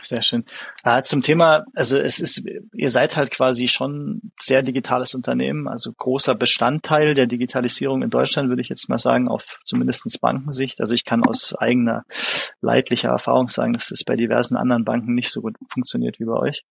Sehr 0.00 0.22
schön. 0.22 0.44
Äh, 0.82 1.02
zum 1.02 1.22
Thema, 1.22 1.64
also 1.74 1.98
es 1.98 2.18
ist, 2.18 2.42
ihr 2.74 2.90
seid 2.90 3.16
halt 3.16 3.30
quasi 3.30 3.68
schon 3.68 4.32
sehr 4.38 4.62
digitales 4.62 5.14
Unternehmen, 5.14 5.68
also 5.68 5.92
großer 5.92 6.34
Bestandteil 6.34 7.14
der 7.14 7.26
Digitalisierung 7.26 8.02
in 8.02 8.10
Deutschland, 8.10 8.48
würde 8.48 8.62
ich 8.62 8.68
jetzt 8.68 8.88
mal 8.88 8.98
sagen, 8.98 9.28
auf 9.28 9.44
zumindestens 9.64 10.18
Bankensicht. 10.18 10.80
Also 10.80 10.94
ich 10.94 11.04
kann 11.04 11.24
aus 11.24 11.54
eigener 11.54 12.04
leidlicher 12.60 13.10
Erfahrung 13.10 13.48
sagen, 13.48 13.74
dass 13.74 13.92
es 13.92 14.02
bei 14.02 14.16
diversen 14.16 14.56
anderen 14.56 14.84
Banken 14.84 15.14
nicht 15.14 15.30
so 15.30 15.40
gut 15.40 15.56
funktioniert 15.68 16.18
wie 16.18 16.24
bei 16.24 16.36
euch. 16.36 16.64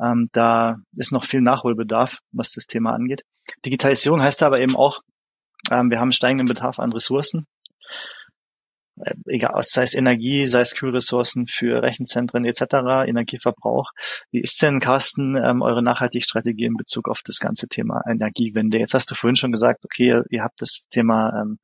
Ähm, 0.00 0.28
da 0.32 0.76
ist 0.96 1.12
noch 1.12 1.24
viel 1.24 1.40
Nachholbedarf, 1.40 2.18
was 2.32 2.52
das 2.52 2.66
Thema 2.66 2.92
angeht. 2.92 3.22
Digitalisierung 3.64 4.20
heißt 4.20 4.42
aber 4.42 4.60
eben 4.60 4.76
auch, 4.76 5.00
ähm, 5.70 5.90
wir 5.90 6.00
haben 6.00 6.12
steigenden 6.12 6.46
Bedarf 6.46 6.78
an 6.78 6.92
Ressourcen. 6.92 7.46
Äh, 9.04 9.14
egal, 9.26 9.54
sei 9.60 9.82
es 9.82 9.94
Energie, 9.94 10.46
sei 10.46 10.60
es 10.60 10.74
Kühlressourcen 10.74 11.46
für 11.46 11.82
Rechenzentren 11.82 12.44
etc., 12.44 13.06
Energieverbrauch. 13.06 13.90
Wie 14.30 14.40
ist 14.40 14.60
denn, 14.62 14.80
Carsten, 14.80 15.36
ähm, 15.36 15.62
eure 15.62 15.82
Nachhaltigstrategie 15.82 16.64
in 16.64 16.76
Bezug 16.76 17.08
auf 17.08 17.22
das 17.24 17.38
ganze 17.38 17.68
Thema 17.68 18.02
Energiewende? 18.08 18.78
Jetzt 18.78 18.94
hast 18.94 19.10
du 19.10 19.14
vorhin 19.14 19.36
schon 19.36 19.52
gesagt, 19.52 19.84
okay, 19.84 20.22
ihr 20.30 20.42
habt 20.42 20.60
das 20.60 20.86
Thema 20.90 21.32
ähm, 21.40 21.58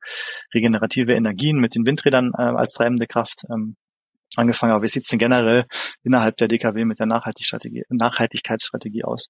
regenerative 0.53 1.13
Energien 1.13 1.59
mit 1.59 1.75
den 1.75 1.85
Windrädern 1.85 2.31
äh, 2.37 2.41
als 2.41 2.73
treibende 2.73 3.07
Kraft 3.07 3.43
ähm, 3.49 3.75
angefangen. 4.37 4.73
Aber 4.73 4.83
wie 4.83 4.87
sieht 4.87 5.03
es 5.03 5.09
denn 5.09 5.19
generell 5.19 5.65
innerhalb 6.03 6.37
der 6.37 6.47
DKW 6.47 6.85
mit 6.85 6.99
der 6.99 7.07
Nachhaltigkeitsstrategie 7.07 9.03
aus? 9.03 9.27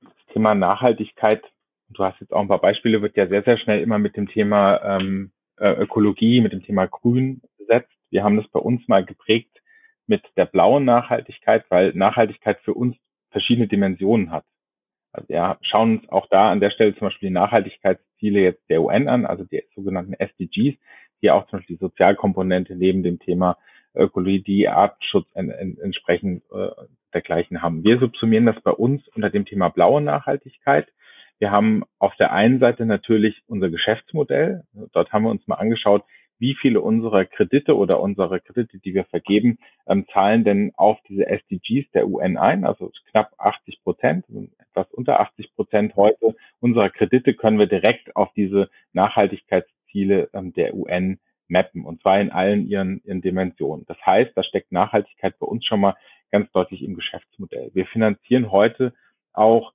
Das 0.00 0.12
Thema 0.32 0.54
Nachhaltigkeit, 0.54 1.42
du 1.88 2.04
hast 2.04 2.20
jetzt 2.20 2.32
auch 2.32 2.40
ein 2.40 2.48
paar 2.48 2.60
Beispiele, 2.60 3.02
wird 3.02 3.16
ja 3.16 3.26
sehr, 3.28 3.42
sehr 3.42 3.58
schnell 3.58 3.80
immer 3.80 3.98
mit 3.98 4.16
dem 4.16 4.28
Thema 4.28 4.80
ähm, 4.82 5.32
äh, 5.58 5.72
Ökologie, 5.72 6.40
mit 6.40 6.52
dem 6.52 6.62
Thema 6.62 6.86
Grün 6.86 7.42
besetzt. 7.58 7.92
Wir 8.10 8.24
haben 8.24 8.36
das 8.36 8.48
bei 8.48 8.60
uns 8.60 8.86
mal 8.88 9.04
geprägt 9.04 9.60
mit 10.06 10.22
der 10.36 10.46
blauen 10.46 10.84
Nachhaltigkeit, 10.84 11.64
weil 11.68 11.92
Nachhaltigkeit 11.94 12.60
für 12.60 12.74
uns 12.74 12.96
verschiedene 13.30 13.66
Dimensionen 13.66 14.30
hat. 14.30 14.44
Also 15.12 15.28
wir 15.28 15.58
schauen 15.62 15.98
uns 15.98 16.08
auch 16.10 16.26
da 16.28 16.50
an 16.50 16.60
der 16.60 16.70
Stelle 16.70 16.94
zum 16.94 17.08
Beispiel 17.08 17.30
die 17.30 17.34
Nachhaltigkeitsziele 17.34 18.40
jetzt 18.40 18.68
der 18.68 18.82
UN 18.82 19.08
an, 19.08 19.26
also 19.26 19.44
die 19.44 19.62
sogenannten 19.74 20.14
SDGs, 20.14 20.78
die 21.22 21.30
auch 21.30 21.46
zum 21.48 21.58
Beispiel 21.58 21.76
die 21.76 21.80
Sozialkomponente 21.80 22.76
neben 22.76 23.02
dem 23.02 23.18
Thema 23.18 23.56
Ökologie, 23.94 24.68
Artenschutz 24.68 25.26
en, 25.34 25.50
en, 25.50 25.78
entsprechend 25.78 26.42
äh, 26.52 26.68
dergleichen 27.14 27.62
haben. 27.62 27.82
Wir 27.82 27.98
subsumieren 27.98 28.46
das 28.46 28.60
bei 28.60 28.70
uns 28.70 29.08
unter 29.08 29.30
dem 29.30 29.46
Thema 29.46 29.70
blaue 29.70 30.02
Nachhaltigkeit. 30.02 30.86
Wir 31.38 31.50
haben 31.50 31.84
auf 31.98 32.14
der 32.16 32.32
einen 32.32 32.60
Seite 32.60 32.86
natürlich 32.86 33.42
unser 33.46 33.68
Geschäftsmodell. 33.68 34.62
Dort 34.92 35.12
haben 35.12 35.24
wir 35.24 35.30
uns 35.30 35.46
mal 35.46 35.56
angeschaut, 35.56 36.04
wie 36.38 36.54
viele 36.54 36.80
unserer 36.80 37.24
Kredite 37.24 37.76
oder 37.76 38.00
unsere 38.00 38.40
Kredite, 38.40 38.78
die 38.78 38.94
wir 38.94 39.04
vergeben, 39.04 39.58
ähm, 39.86 40.06
zahlen 40.12 40.44
denn 40.44 40.72
auf 40.76 40.98
diese 41.08 41.26
SDGs 41.26 41.90
der 41.92 42.08
UN 42.08 42.36
ein, 42.36 42.64
also 42.64 42.90
knapp 43.10 43.32
80 43.38 43.82
Prozent, 43.82 44.26
etwas 44.58 44.90
unter 44.92 45.20
80 45.20 45.54
Prozent 45.54 45.96
heute 45.96 46.36
unserer 46.60 46.90
Kredite 46.90 47.34
können 47.34 47.58
wir 47.58 47.66
direkt 47.66 48.14
auf 48.16 48.32
diese 48.34 48.68
Nachhaltigkeitsziele 48.92 50.28
ähm, 50.34 50.52
der 50.52 50.74
UN 50.74 51.18
mappen 51.48 51.84
und 51.84 52.02
zwar 52.02 52.20
in 52.20 52.30
allen 52.30 52.66
ihren, 52.66 53.00
ihren 53.04 53.22
Dimensionen. 53.22 53.86
Das 53.86 53.98
heißt, 54.04 54.32
da 54.34 54.42
steckt 54.42 54.72
Nachhaltigkeit 54.72 55.38
bei 55.38 55.46
uns 55.46 55.64
schon 55.64 55.80
mal 55.80 55.94
ganz 56.32 56.50
deutlich 56.52 56.82
im 56.82 56.96
Geschäftsmodell. 56.96 57.70
Wir 57.72 57.86
finanzieren 57.86 58.50
heute 58.50 58.92
auch 59.32 59.72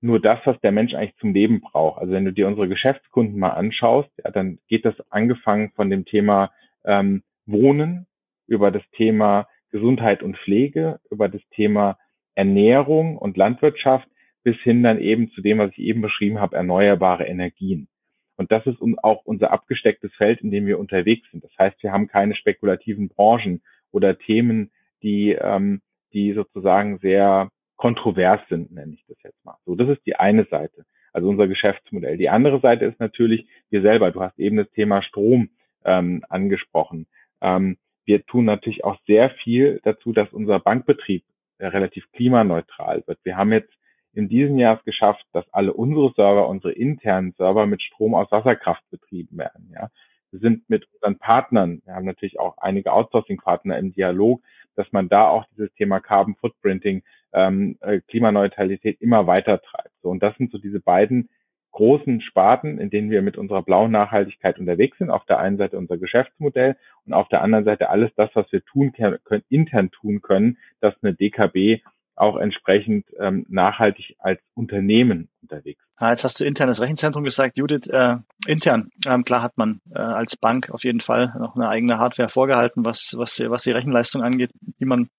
nur 0.00 0.20
das, 0.20 0.38
was 0.44 0.60
der 0.60 0.72
Mensch 0.72 0.94
eigentlich 0.94 1.16
zum 1.16 1.32
Leben 1.32 1.60
braucht. 1.60 2.00
Also 2.00 2.12
wenn 2.12 2.24
du 2.24 2.32
dir 2.32 2.46
unsere 2.46 2.68
Geschäftskunden 2.68 3.38
mal 3.38 3.50
anschaust, 3.50 4.10
ja, 4.22 4.30
dann 4.30 4.58
geht 4.68 4.84
das 4.84 4.94
angefangen 5.10 5.70
von 5.74 5.90
dem 5.90 6.04
Thema 6.04 6.52
ähm, 6.84 7.22
Wohnen, 7.46 8.06
über 8.46 8.70
das 8.70 8.82
Thema 8.92 9.48
Gesundheit 9.70 10.22
und 10.22 10.36
Pflege, 10.38 11.00
über 11.10 11.28
das 11.28 11.42
Thema 11.50 11.98
Ernährung 12.34 13.18
und 13.18 13.36
Landwirtschaft 13.36 14.08
bis 14.44 14.56
hin 14.58 14.82
dann 14.82 15.00
eben 15.00 15.30
zu 15.32 15.42
dem, 15.42 15.58
was 15.58 15.72
ich 15.72 15.80
eben 15.80 16.02
beschrieben 16.02 16.40
habe, 16.40 16.56
erneuerbare 16.56 17.24
Energien. 17.24 17.88
Und 18.36 18.52
das 18.52 18.64
ist 18.66 18.78
auch 19.02 19.24
unser 19.24 19.50
abgestecktes 19.50 20.12
Feld, 20.14 20.40
in 20.40 20.50
dem 20.50 20.66
wir 20.66 20.78
unterwegs 20.78 21.26
sind. 21.30 21.42
Das 21.42 21.50
heißt, 21.58 21.82
wir 21.82 21.90
haben 21.90 22.06
keine 22.06 22.36
spekulativen 22.36 23.08
Branchen 23.08 23.62
oder 23.90 24.18
Themen, 24.18 24.70
die, 25.02 25.32
ähm, 25.32 25.80
die 26.12 26.32
sozusagen 26.32 26.98
sehr 26.98 27.50
kontrovers 27.76 28.40
sind, 28.48 28.72
nenne 28.72 28.94
ich 28.94 29.04
das 29.06 29.16
jetzt 29.22 29.44
mal. 29.44 29.56
So, 29.64 29.74
das 29.74 29.88
ist 29.88 30.04
die 30.06 30.16
eine 30.16 30.44
Seite, 30.44 30.84
also 31.12 31.28
unser 31.28 31.48
Geschäftsmodell. 31.48 32.16
Die 32.16 32.28
andere 32.28 32.60
Seite 32.60 32.84
ist 32.84 33.00
natürlich 33.00 33.46
wir 33.70 33.82
selber. 33.82 34.10
Du 34.10 34.22
hast 34.22 34.38
eben 34.38 34.56
das 34.56 34.70
Thema 34.70 35.02
Strom 35.02 35.50
ähm, 35.84 36.24
angesprochen. 36.28 37.06
Ähm, 37.40 37.76
wir 38.04 38.24
tun 38.24 38.44
natürlich 38.44 38.84
auch 38.84 38.98
sehr 39.06 39.30
viel 39.30 39.80
dazu, 39.84 40.12
dass 40.12 40.32
unser 40.32 40.60
Bankbetrieb 40.60 41.24
äh, 41.58 41.66
relativ 41.66 42.10
klimaneutral 42.12 43.02
wird. 43.06 43.18
Wir 43.24 43.36
haben 43.36 43.52
jetzt 43.52 43.72
in 44.12 44.28
diesem 44.28 44.58
Jahr 44.58 44.78
es 44.78 44.84
geschafft, 44.84 45.24
dass 45.32 45.44
alle 45.52 45.74
unsere 45.74 46.12
Server, 46.14 46.48
unsere 46.48 46.72
internen 46.72 47.32
Server 47.32 47.66
mit 47.66 47.82
Strom 47.82 48.14
aus 48.14 48.30
Wasserkraft 48.30 48.82
betrieben 48.90 49.36
werden. 49.36 49.70
Ja. 49.74 49.90
Wir 50.30 50.40
sind 50.40 50.68
mit 50.68 50.86
unseren 50.92 51.18
Partnern, 51.18 51.82
wir 51.84 51.94
haben 51.94 52.06
natürlich 52.06 52.40
auch 52.40 52.56
einige 52.58 52.92
Outsourcing-Partner 52.92 53.78
im 53.78 53.92
Dialog, 53.92 54.42
dass 54.74 54.90
man 54.92 55.08
da 55.08 55.28
auch 55.28 55.44
dieses 55.52 55.72
Thema 55.74 56.00
Carbon 56.00 56.34
Footprinting, 56.36 57.02
ähm, 57.36 57.76
äh, 57.80 58.00
Klimaneutralität 58.08 59.00
immer 59.00 59.26
weiter 59.26 59.60
treibt. 59.60 59.92
So, 60.02 60.08
und 60.08 60.22
das 60.22 60.36
sind 60.38 60.50
so 60.50 60.58
diese 60.58 60.80
beiden 60.80 61.28
großen 61.72 62.22
Sparten, 62.22 62.78
in 62.78 62.88
denen 62.88 63.10
wir 63.10 63.20
mit 63.20 63.36
unserer 63.36 63.62
blauen 63.62 63.92
Nachhaltigkeit 63.92 64.58
unterwegs 64.58 64.96
sind. 64.96 65.10
Auf 65.10 65.26
der 65.26 65.38
einen 65.38 65.58
Seite 65.58 65.76
unser 65.76 65.98
Geschäftsmodell 65.98 66.76
und 67.04 67.12
auf 67.12 67.28
der 67.28 67.42
anderen 67.42 67.66
Seite 67.66 67.90
alles 67.90 68.10
das, 68.16 68.30
was 68.32 68.50
wir 68.50 68.64
tun 68.64 68.92
können, 68.92 69.18
intern 69.50 69.90
tun 69.90 70.22
können, 70.22 70.56
dass 70.80 70.94
eine 71.02 71.12
DKB 71.12 71.82
auch 72.14 72.38
entsprechend 72.38 73.04
ähm, 73.20 73.44
nachhaltig 73.50 74.16
als 74.18 74.40
Unternehmen 74.54 75.28
unterwegs. 75.42 75.82
Ah, 75.96 76.10
jetzt 76.10 76.24
hast 76.24 76.40
du 76.40 76.46
internes 76.46 76.80
Rechenzentrum 76.80 77.24
gesagt, 77.24 77.58
Judith. 77.58 77.88
Äh, 77.88 78.16
intern, 78.46 78.88
ähm, 79.06 79.24
klar 79.24 79.42
hat 79.42 79.58
man 79.58 79.82
äh, 79.94 79.98
als 79.98 80.34
Bank 80.36 80.70
auf 80.70 80.82
jeden 80.82 81.00
Fall 81.00 81.34
noch 81.38 81.56
eine 81.56 81.68
eigene 81.68 81.98
Hardware 81.98 82.30
vorgehalten, 82.30 82.86
was 82.86 83.14
was 83.18 83.38
was 83.50 83.64
die 83.64 83.72
Rechenleistung 83.72 84.22
angeht, 84.22 84.50
die 84.80 84.86
man 84.86 85.10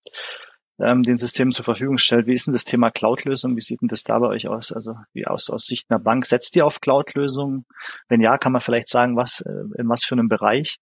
ähm, 0.79 1.03
den 1.03 1.17
Systemen 1.17 1.51
zur 1.51 1.65
Verfügung 1.65 1.98
stellt. 1.98 2.27
Wie 2.27 2.34
ist 2.34 2.48
denn 2.48 2.51
das 2.51 2.65
Thema 2.65 2.91
Cloud-Lösung? 2.91 3.55
Wie 3.55 3.62
sieht 3.62 3.81
denn 3.81 3.88
das 3.88 4.03
da 4.03 4.19
bei 4.19 4.27
euch 4.27 4.48
aus? 4.48 4.72
Also 4.72 4.96
wie 5.13 5.25
aus, 5.25 5.50
aus 5.50 5.65
Sicht 5.65 5.89
einer 5.89 6.00
Bank? 6.00 6.25
Setzt 6.25 6.55
ihr 6.55 6.65
auf 6.65 6.81
Cloud-Lösungen? 6.81 7.65
Wenn 8.10 8.22
ja, 8.22 8.38
kann 8.38 8.51
man 8.51 8.62
vielleicht 8.62 8.89
sagen, 8.89 9.15
was 9.15 9.41
äh, 9.41 9.51
in 9.77 9.89
was 9.89 10.03
für 10.03 10.15
einem 10.15 10.29
Bereich? 10.29 10.77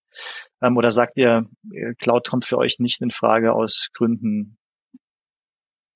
Ähm, 0.61 0.77
oder 0.77 0.91
sagt 0.91 1.17
ihr, 1.17 1.45
äh, 1.71 1.93
Cloud 1.95 2.29
kommt 2.29 2.45
für 2.45 2.57
euch 2.57 2.79
nicht 2.79 3.01
in 3.01 3.11
Frage 3.11 3.53
aus 3.53 3.89
Gründen 3.93 4.57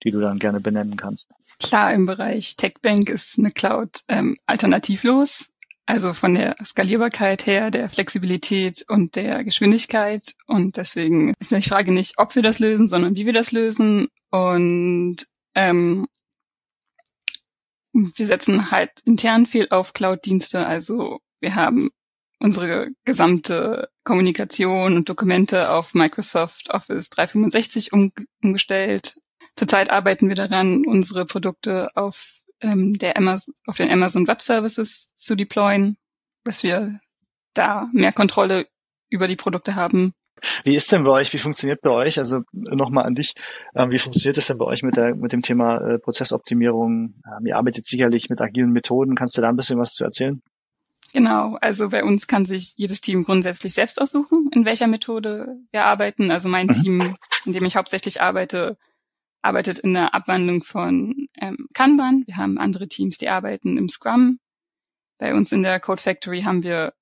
die 0.03 0.11
du 0.11 0.19
dann 0.19 0.39
gerne 0.39 0.59
benennen 0.59 0.97
kannst. 0.97 1.29
Klar, 1.61 1.93
im 1.93 2.05
Bereich 2.05 2.55
TechBank 2.55 3.09
ist 3.09 3.37
eine 3.37 3.51
Cloud 3.51 4.01
ähm, 4.07 4.37
alternativlos. 4.45 5.51
Also 5.89 6.13
von 6.13 6.35
der 6.35 6.53
Skalierbarkeit 6.63 7.47
her, 7.47 7.71
der 7.71 7.89
Flexibilität 7.89 8.85
und 8.89 9.15
der 9.15 9.43
Geschwindigkeit. 9.43 10.35
Und 10.45 10.77
deswegen 10.77 11.33
ist 11.39 11.49
die 11.49 11.61
Frage 11.63 11.91
nicht, 11.91 12.19
ob 12.19 12.35
wir 12.35 12.43
das 12.43 12.59
lösen, 12.59 12.87
sondern 12.87 13.15
wie 13.15 13.25
wir 13.25 13.33
das 13.33 13.51
lösen. 13.51 14.07
Und 14.29 15.17
ähm, 15.55 16.05
wir 17.91 18.27
setzen 18.27 18.69
halt 18.69 18.91
intern 19.03 19.47
viel 19.47 19.69
auf 19.71 19.93
Cloud-Dienste. 19.93 20.67
Also 20.67 21.21
wir 21.39 21.55
haben 21.55 21.89
unsere 22.37 22.89
gesamte 23.03 23.89
Kommunikation 24.03 24.95
und 24.95 25.09
Dokumente 25.09 25.71
auf 25.71 25.95
Microsoft 25.95 26.69
Office 26.69 27.09
365 27.09 27.93
umgestellt. 28.43 29.19
Zurzeit 29.55 29.89
arbeiten 29.89 30.29
wir 30.29 30.35
daran, 30.35 30.85
unsere 30.85 31.25
Produkte 31.25 31.89
auf, 31.95 32.38
ähm, 32.61 32.97
der 32.97 33.17
Amazon, 33.17 33.53
auf 33.65 33.77
den 33.77 33.91
Amazon 33.91 34.27
Web 34.27 34.41
Services 34.41 35.13
zu 35.15 35.35
deployen, 35.35 35.97
dass 36.43 36.63
wir 36.63 36.99
da 37.53 37.89
mehr 37.93 38.13
Kontrolle 38.13 38.67
über 39.09 39.27
die 39.27 39.35
Produkte 39.35 39.75
haben. 39.75 40.13
Wie 40.63 40.75
ist 40.75 40.91
denn 40.91 41.03
bei 41.03 41.11
euch, 41.11 41.33
wie 41.33 41.37
funktioniert 41.37 41.81
bei 41.81 41.89
euch, 41.89 42.17
also 42.17 42.43
nochmal 42.53 43.05
an 43.05 43.15
dich, 43.15 43.33
ähm, 43.75 43.91
wie 43.91 43.99
funktioniert 43.99 44.37
es 44.37 44.47
denn 44.47 44.57
bei 44.57 44.65
euch 44.65 44.83
mit, 44.83 44.95
der, 44.95 45.15
mit 45.15 45.33
dem 45.33 45.41
Thema 45.41 45.77
äh, 45.81 45.99
Prozessoptimierung? 45.99 47.15
Ähm, 47.25 47.45
ihr 47.45 47.57
arbeitet 47.57 47.85
sicherlich 47.85 48.29
mit 48.29 48.39
agilen 48.39 48.71
Methoden, 48.71 49.15
kannst 49.15 49.37
du 49.37 49.41
da 49.41 49.49
ein 49.49 49.57
bisschen 49.57 49.79
was 49.79 49.93
zu 49.93 50.05
erzählen? 50.05 50.41
Genau, 51.11 51.57
also 51.59 51.89
bei 51.89 52.03
uns 52.03 52.27
kann 52.27 52.45
sich 52.45 52.73
jedes 52.77 53.01
Team 53.01 53.23
grundsätzlich 53.23 53.73
selbst 53.73 53.99
aussuchen, 53.99 54.49
in 54.53 54.63
welcher 54.63 54.87
Methode 54.87 55.57
wir 55.71 55.85
arbeiten. 55.85 56.31
Also 56.31 56.49
mein 56.49 56.67
mhm. 56.67 56.71
Team, 56.71 57.15
in 57.45 57.53
dem 57.53 57.65
ich 57.65 57.75
hauptsächlich 57.75 58.21
arbeite, 58.21 58.77
arbeitet 59.41 59.79
in 59.79 59.93
der 59.93 60.13
Abwandlung 60.13 60.63
von 60.63 61.27
ähm, 61.39 61.67
Kanban. 61.73 62.23
Wir 62.27 62.37
haben 62.37 62.57
andere 62.57 62.87
Teams, 62.87 63.17
die 63.17 63.29
arbeiten 63.29 63.77
im 63.77 63.89
Scrum. 63.89 64.39
Bei 65.17 65.33
uns 65.33 65.51
in 65.51 65.63
der 65.63 65.79
Code 65.79 66.01
Factory 66.01 66.43
haben 66.43 66.63
wir 66.63 66.93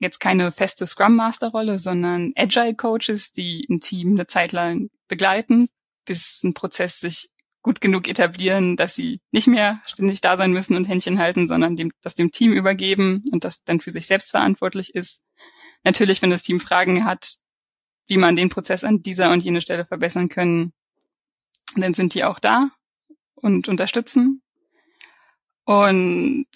jetzt 0.00 0.18
keine 0.18 0.52
feste 0.52 0.86
Scrum 0.86 1.16
Master 1.16 1.48
Rolle, 1.48 1.78
sondern 1.78 2.32
Agile 2.36 2.74
Coaches, 2.74 3.32
die 3.32 3.66
ein 3.70 3.80
Team 3.80 4.12
eine 4.12 4.26
Zeit 4.26 4.52
lang 4.52 4.90
begleiten, 5.08 5.68
bis 6.04 6.42
ein 6.42 6.54
Prozess 6.54 7.00
sich 7.00 7.30
gut 7.62 7.80
genug 7.80 8.08
etablieren, 8.08 8.76
dass 8.76 8.94
sie 8.94 9.18
nicht 9.32 9.46
mehr 9.46 9.80
ständig 9.86 10.20
da 10.20 10.36
sein 10.36 10.52
müssen 10.52 10.76
und 10.76 10.84
Händchen 10.84 11.18
halten, 11.18 11.46
sondern 11.46 11.76
dem, 11.76 11.92
das 12.02 12.14
dem 12.14 12.30
Team 12.30 12.52
übergeben 12.52 13.22
und 13.32 13.42
das 13.42 13.64
dann 13.64 13.80
für 13.80 13.90
sich 13.90 14.06
selbst 14.06 14.32
verantwortlich 14.32 14.94
ist. 14.94 15.24
Natürlich, 15.82 16.20
wenn 16.20 16.30
das 16.30 16.42
Team 16.42 16.60
Fragen 16.60 17.04
hat, 17.06 17.38
wie 18.06 18.18
man 18.18 18.36
den 18.36 18.50
Prozess 18.50 18.84
an 18.84 19.00
dieser 19.00 19.30
und 19.32 19.42
jene 19.42 19.62
Stelle 19.62 19.86
verbessern 19.86 20.28
können, 20.28 20.74
dann 21.82 21.94
sind 21.94 22.14
die 22.14 22.24
auch 22.24 22.38
da 22.38 22.70
und 23.34 23.68
unterstützen. 23.68 24.42
Und 25.64 26.46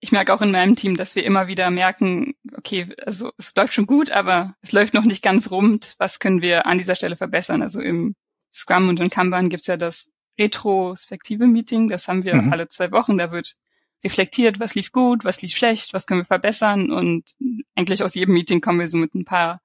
ich 0.00 0.12
merke 0.12 0.32
auch 0.32 0.42
in 0.42 0.52
meinem 0.52 0.76
Team, 0.76 0.96
dass 0.96 1.16
wir 1.16 1.24
immer 1.24 1.48
wieder 1.48 1.70
merken, 1.70 2.34
okay, 2.56 2.94
also 3.04 3.32
es 3.36 3.54
läuft 3.56 3.74
schon 3.74 3.86
gut, 3.86 4.10
aber 4.10 4.54
es 4.60 4.72
läuft 4.72 4.94
noch 4.94 5.04
nicht 5.04 5.22
ganz 5.22 5.50
rund. 5.50 5.96
Was 5.98 6.20
können 6.20 6.40
wir 6.40 6.66
an 6.66 6.78
dieser 6.78 6.94
Stelle 6.94 7.16
verbessern? 7.16 7.62
Also 7.62 7.80
im 7.80 8.14
Scrum 8.54 8.88
und 8.88 9.00
in 9.00 9.10
Kanban 9.10 9.48
gibt's 9.48 9.66
ja 9.66 9.76
das 9.76 10.12
retrospektive 10.38 11.46
Meeting. 11.46 11.88
Das 11.88 12.06
haben 12.06 12.24
wir 12.24 12.36
mhm. 12.36 12.52
alle 12.52 12.68
zwei 12.68 12.92
Wochen. 12.92 13.18
Da 13.18 13.32
wird 13.32 13.56
reflektiert, 14.04 14.60
was 14.60 14.76
lief 14.76 14.92
gut, 14.92 15.24
was 15.24 15.42
lief 15.42 15.56
schlecht, 15.56 15.92
was 15.92 16.06
können 16.06 16.20
wir 16.20 16.26
verbessern. 16.26 16.92
Und 16.92 17.34
eigentlich 17.74 18.02
aus 18.04 18.14
jedem 18.14 18.34
Meeting 18.34 18.60
kommen 18.60 18.78
wir 18.78 18.88
so 18.88 18.98
mit 18.98 19.14
ein 19.14 19.24
paar 19.24 19.60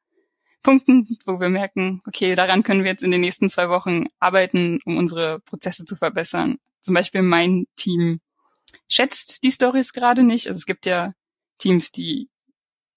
Punkten, 0.63 1.07
wo 1.25 1.39
wir 1.39 1.49
merken, 1.49 2.01
okay, 2.07 2.35
daran 2.35 2.63
können 2.63 2.83
wir 2.83 2.91
jetzt 2.91 3.03
in 3.03 3.11
den 3.11 3.21
nächsten 3.21 3.49
zwei 3.49 3.69
Wochen 3.69 4.05
arbeiten, 4.19 4.79
um 4.85 4.97
unsere 4.97 5.39
Prozesse 5.41 5.85
zu 5.85 5.95
verbessern. 5.95 6.57
Zum 6.79 6.93
Beispiel 6.93 7.21
mein 7.21 7.65
Team 7.75 8.21
schätzt 8.89 9.43
die 9.43 9.51
Stories 9.51 9.93
gerade 9.93 10.23
nicht. 10.23 10.47
Also 10.47 10.57
es 10.57 10.65
gibt 10.65 10.85
ja 10.85 11.13
Teams, 11.57 11.91
die 11.91 12.29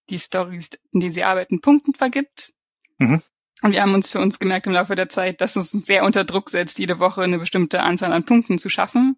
die 0.08 0.18
Stories, 0.18 0.70
in 0.92 1.00
denen 1.00 1.12
sie 1.12 1.24
arbeiten, 1.24 1.60
Punkten 1.60 1.94
vergibt. 1.94 2.54
Mhm. 2.98 3.22
Und 3.62 3.72
wir 3.72 3.82
haben 3.82 3.94
uns 3.94 4.08
für 4.08 4.20
uns 4.20 4.38
gemerkt 4.38 4.66
im 4.66 4.72
Laufe 4.72 4.94
der 4.94 5.08
Zeit, 5.08 5.40
dass 5.40 5.56
es 5.56 5.72
sehr 5.72 6.04
unter 6.04 6.24
Druck 6.24 6.50
setzt, 6.50 6.78
jede 6.78 6.98
Woche 6.98 7.22
eine 7.22 7.38
bestimmte 7.38 7.82
Anzahl 7.82 8.12
an 8.12 8.24
Punkten 8.24 8.58
zu 8.58 8.68
schaffen. 8.68 9.16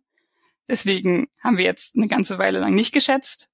Deswegen 0.69 1.29
haben 1.43 1.57
wir 1.57 1.65
jetzt 1.65 1.97
eine 1.97 2.09
ganze 2.09 2.39
Weile 2.39 2.61
lang 2.61 2.75
nicht 2.75 2.93
geschätzt. 2.93 3.51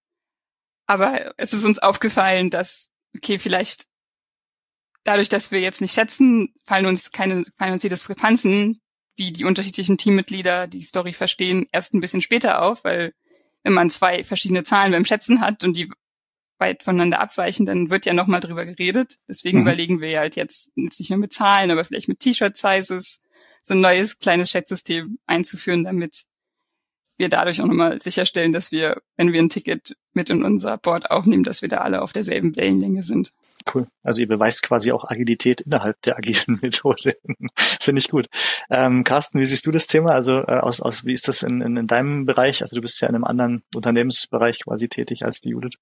Aber 0.86 1.32
es 1.38 1.52
ist 1.52 1.64
uns 1.64 1.78
aufgefallen, 1.78 2.50
dass, 2.50 2.90
okay, 3.16 3.38
vielleicht 3.38 3.86
dadurch, 5.04 5.28
dass 5.28 5.50
wir 5.50 5.60
jetzt 5.60 5.80
nicht 5.80 5.94
schätzen, 5.94 6.54
fallen 6.64 6.86
uns 6.86 7.12
keine, 7.12 7.44
fallen 7.56 7.72
uns 7.72 7.82
die 7.82 7.88
Diskrepanzen, 7.88 8.80
wie 9.16 9.32
die 9.32 9.44
unterschiedlichen 9.44 9.98
Teammitglieder 9.98 10.66
die 10.66 10.82
Story 10.82 11.12
verstehen, 11.12 11.66
erst 11.70 11.94
ein 11.94 12.00
bisschen 12.00 12.20
später 12.20 12.62
auf, 12.62 12.84
weil 12.84 13.12
wenn 13.62 13.72
man 13.72 13.90
zwei 13.90 14.24
verschiedene 14.24 14.64
Zahlen 14.64 14.92
beim 14.92 15.04
Schätzen 15.04 15.40
hat 15.40 15.64
und 15.64 15.76
die 15.76 15.90
weit 16.58 16.82
voneinander 16.82 17.20
abweichen, 17.20 17.66
dann 17.66 17.90
wird 17.90 18.06
ja 18.06 18.12
nochmal 18.12 18.40
drüber 18.40 18.64
geredet. 18.64 19.18
Deswegen 19.28 19.58
mhm. 19.58 19.64
überlegen 19.64 20.00
wir 20.00 20.18
halt 20.18 20.36
jetzt, 20.36 20.72
jetzt 20.76 20.98
nicht 20.98 21.10
mehr 21.10 21.18
mit 21.18 21.32
Zahlen, 21.32 21.70
aber 21.70 21.84
vielleicht 21.84 22.08
mit 22.08 22.20
T-Shirt-Sizes 22.20 23.20
so 23.62 23.74
ein 23.74 23.80
neues 23.80 24.18
kleines 24.18 24.50
Schätzsystem 24.50 25.18
einzuführen, 25.26 25.84
damit 25.84 26.24
wir 27.16 27.28
dadurch 27.28 27.60
auch 27.60 27.66
nochmal 27.66 28.00
sicherstellen, 28.00 28.52
dass 28.52 28.72
wir, 28.72 29.00
wenn 29.16 29.32
wir 29.32 29.40
ein 29.40 29.48
Ticket 29.48 29.96
mit 30.14 30.30
in 30.30 30.44
unser 30.44 30.78
Board 30.78 31.10
aufnehmen, 31.10 31.44
dass 31.44 31.62
wir 31.62 31.68
da 31.68 31.78
alle 31.78 32.02
auf 32.02 32.12
derselben 32.12 32.56
Wellenlänge 32.56 33.02
sind. 33.02 33.32
Cool. 33.72 33.86
Also 34.02 34.20
ihr 34.20 34.28
beweist 34.28 34.62
quasi 34.62 34.92
auch 34.92 35.04
Agilität 35.08 35.62
innerhalb 35.62 36.00
der 36.02 36.16
agilen 36.16 36.58
Methode. 36.62 37.16
Finde 37.80 37.98
ich 37.98 38.08
gut. 38.08 38.26
Ähm, 38.70 39.04
Carsten, 39.04 39.40
wie 39.40 39.44
siehst 39.44 39.66
du 39.66 39.70
das 39.70 39.86
Thema? 39.86 40.10
Also 40.10 40.40
äh, 40.40 40.58
aus, 40.58 40.80
aus, 40.80 41.04
wie 41.04 41.12
ist 41.12 41.28
das 41.28 41.42
in, 41.42 41.60
in, 41.62 41.76
in 41.76 41.86
deinem 41.86 42.26
Bereich? 42.26 42.60
Also 42.60 42.76
du 42.76 42.82
bist 42.82 43.00
ja 43.00 43.08
in 43.08 43.14
einem 43.14 43.24
anderen 43.24 43.62
Unternehmensbereich 43.74 44.60
quasi 44.64 44.88
tätig 44.88 45.24
als 45.24 45.40
die 45.40 45.50
Judith. 45.50 45.76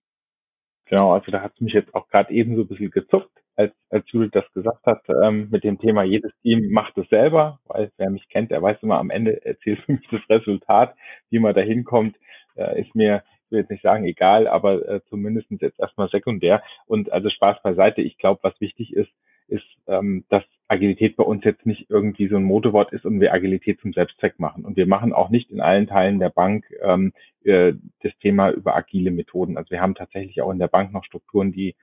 Genau, 0.86 1.12
also 1.12 1.32
da 1.32 1.40
hat 1.40 1.52
es 1.54 1.60
mich 1.60 1.72
jetzt 1.72 1.94
auch 1.94 2.06
gerade 2.08 2.32
eben 2.32 2.54
so 2.54 2.62
ein 2.62 2.68
bisschen 2.68 2.90
gezuckt, 2.90 3.30
als, 3.56 3.72
als 3.90 4.04
Judith 4.10 4.30
das 4.32 4.50
gesagt 4.52 4.84
hat, 4.86 5.02
ähm, 5.08 5.48
mit 5.50 5.64
dem 5.64 5.78
Thema, 5.78 6.02
jedes 6.02 6.32
Team 6.42 6.70
macht 6.70 6.96
es 6.98 7.08
selber, 7.08 7.60
weil 7.64 7.90
wer 7.96 8.10
mich 8.10 8.28
kennt, 8.28 8.50
der 8.50 8.62
weiß 8.62 8.78
immer, 8.82 8.98
am 8.98 9.10
Ende 9.10 9.44
erzählt 9.44 9.80
für 9.80 9.92
mich 9.92 10.06
das 10.10 10.20
Resultat, 10.28 10.94
wie 11.30 11.38
man 11.38 11.54
da 11.54 11.60
hinkommt, 11.60 12.16
äh, 12.56 12.80
ist 12.80 12.94
mir, 12.94 13.22
will 13.52 13.60
jetzt 13.60 13.70
nicht 13.70 13.82
sagen 13.82 14.04
egal, 14.04 14.48
aber 14.48 14.88
äh, 14.88 15.00
zumindest 15.08 15.50
jetzt 15.50 15.78
erstmal 15.78 16.08
sekundär. 16.08 16.62
Und 16.86 17.12
also 17.12 17.30
Spaß 17.30 17.62
beiseite, 17.62 18.02
ich 18.02 18.18
glaube, 18.18 18.40
was 18.42 18.60
wichtig 18.60 18.94
ist, 18.94 19.12
ist, 19.48 19.64
ähm, 19.86 20.24
dass 20.30 20.42
Agilität 20.68 21.16
bei 21.16 21.24
uns 21.24 21.44
jetzt 21.44 21.66
nicht 21.66 21.90
irgendwie 21.90 22.28
so 22.28 22.36
ein 22.36 22.44
Modewort 22.44 22.92
ist 22.92 23.04
und 23.04 23.20
wir 23.20 23.34
Agilität 23.34 23.80
zum 23.80 23.92
Selbstzweck 23.92 24.38
machen. 24.38 24.64
Und 24.64 24.76
wir 24.76 24.86
machen 24.86 25.12
auch 25.12 25.28
nicht 25.28 25.50
in 25.50 25.60
allen 25.60 25.86
Teilen 25.86 26.18
der 26.18 26.30
Bank 26.30 26.64
ähm, 26.82 27.12
äh, 27.44 27.74
das 28.02 28.16
Thema 28.20 28.50
über 28.50 28.74
agile 28.74 29.10
Methoden. 29.10 29.58
Also 29.58 29.70
wir 29.70 29.80
haben 29.80 29.94
tatsächlich 29.94 30.40
auch 30.40 30.50
in 30.50 30.58
der 30.58 30.68
Bank 30.68 30.92
noch 30.92 31.04
Strukturen, 31.04 31.52
die 31.52 31.74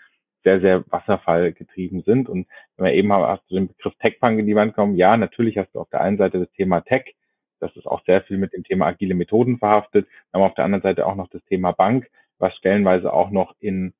sehr, 0.43 0.61
sehr 0.61 0.83
wasserfallgetrieben 0.89 2.01
sind. 2.01 2.29
Und 2.29 2.47
wenn 2.77 2.85
wir 2.85 2.93
eben 2.93 3.11
hast 3.13 3.43
du 3.49 3.55
den 3.55 3.67
Begriff 3.67 3.93
Tech-Bank 3.99 4.39
in 4.39 4.47
die 4.47 4.55
Wand 4.55 4.73
kommen, 4.73 4.95
ja, 4.95 5.15
natürlich 5.17 5.57
hast 5.57 5.73
du 5.75 5.79
auf 5.79 5.89
der 5.89 6.01
einen 6.01 6.17
Seite 6.17 6.39
das 6.39 6.51
Thema 6.53 6.81
Tech, 6.81 7.15
das 7.59 7.75
ist 7.75 7.87
auch 7.87 8.03
sehr 8.05 8.21
viel 8.23 8.37
mit 8.37 8.53
dem 8.53 8.63
Thema 8.63 8.87
agile 8.87 9.15
Methoden 9.15 9.57
verhaftet. 9.57 10.07
Wir 10.31 10.39
haben 10.39 10.49
auf 10.49 10.55
der 10.55 10.65
anderen 10.65 10.81
Seite 10.81 11.05
auch 11.05 11.15
noch 11.15 11.29
das 11.29 11.43
Thema 11.45 11.71
Bank, 11.71 12.09
was 12.37 12.55
stellenweise 12.55 13.13
auch 13.13 13.31
noch 13.31 13.55
in 13.59 13.93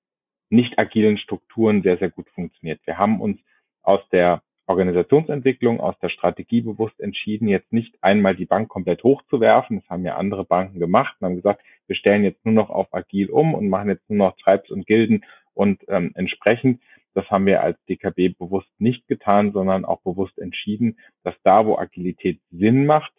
nicht 0.50 0.80
agilen 0.80 1.18
Strukturen 1.18 1.84
sehr, 1.84 1.98
sehr 1.98 2.10
gut 2.10 2.30
funktioniert. 2.30 2.80
Wir 2.86 2.98
haben 2.98 3.22
uns 3.22 3.40
aus 3.84 4.02
der 4.12 4.42
Organisationsentwicklung, 4.66 5.80
aus 5.80 5.98
der 6.00 6.10
Strategie 6.10 6.62
bewusst 6.62 7.00
entschieden, 7.00 7.48
jetzt 7.48 7.74
nicht 7.74 7.96
einmal 8.02 8.36
die 8.36 8.46
Bank 8.46 8.70
komplett 8.70 9.04
hochzuwerfen. 9.04 9.80
Das 9.80 9.90
haben 9.90 10.06
ja 10.06 10.16
andere 10.16 10.46
Banken 10.46 10.80
gemacht 10.80 11.16
und 11.20 11.26
haben 11.26 11.36
gesagt, 11.36 11.64
wir 11.88 11.96
stellen 11.96 12.24
jetzt 12.24 12.46
nur 12.46 12.54
noch 12.54 12.70
auf 12.70 12.94
agil 12.94 13.32
um 13.32 13.56
und 13.56 13.70
machen 13.70 13.90
jetzt 13.90 14.08
nur 14.10 14.28
noch 14.28 14.38
Tribes 14.38 14.70
und 14.70 14.86
Gilden 14.86 15.26
und 15.56 15.84
ähm, 15.88 16.12
entsprechend, 16.14 16.82
das 17.16 17.30
haben 17.32 17.46
wir 17.48 17.64
als 17.64 17.84
DKB 17.86 18.38
bewusst 18.38 18.70
nicht 18.78 19.08
getan, 19.08 19.52
sondern 19.52 19.86
auch 19.86 20.02
bewusst 20.02 20.38
entschieden, 20.38 21.00
dass 21.24 21.36
da, 21.44 21.66
wo 21.66 21.78
Agilität 21.78 22.40
Sinn 22.52 22.86
macht, 22.86 23.12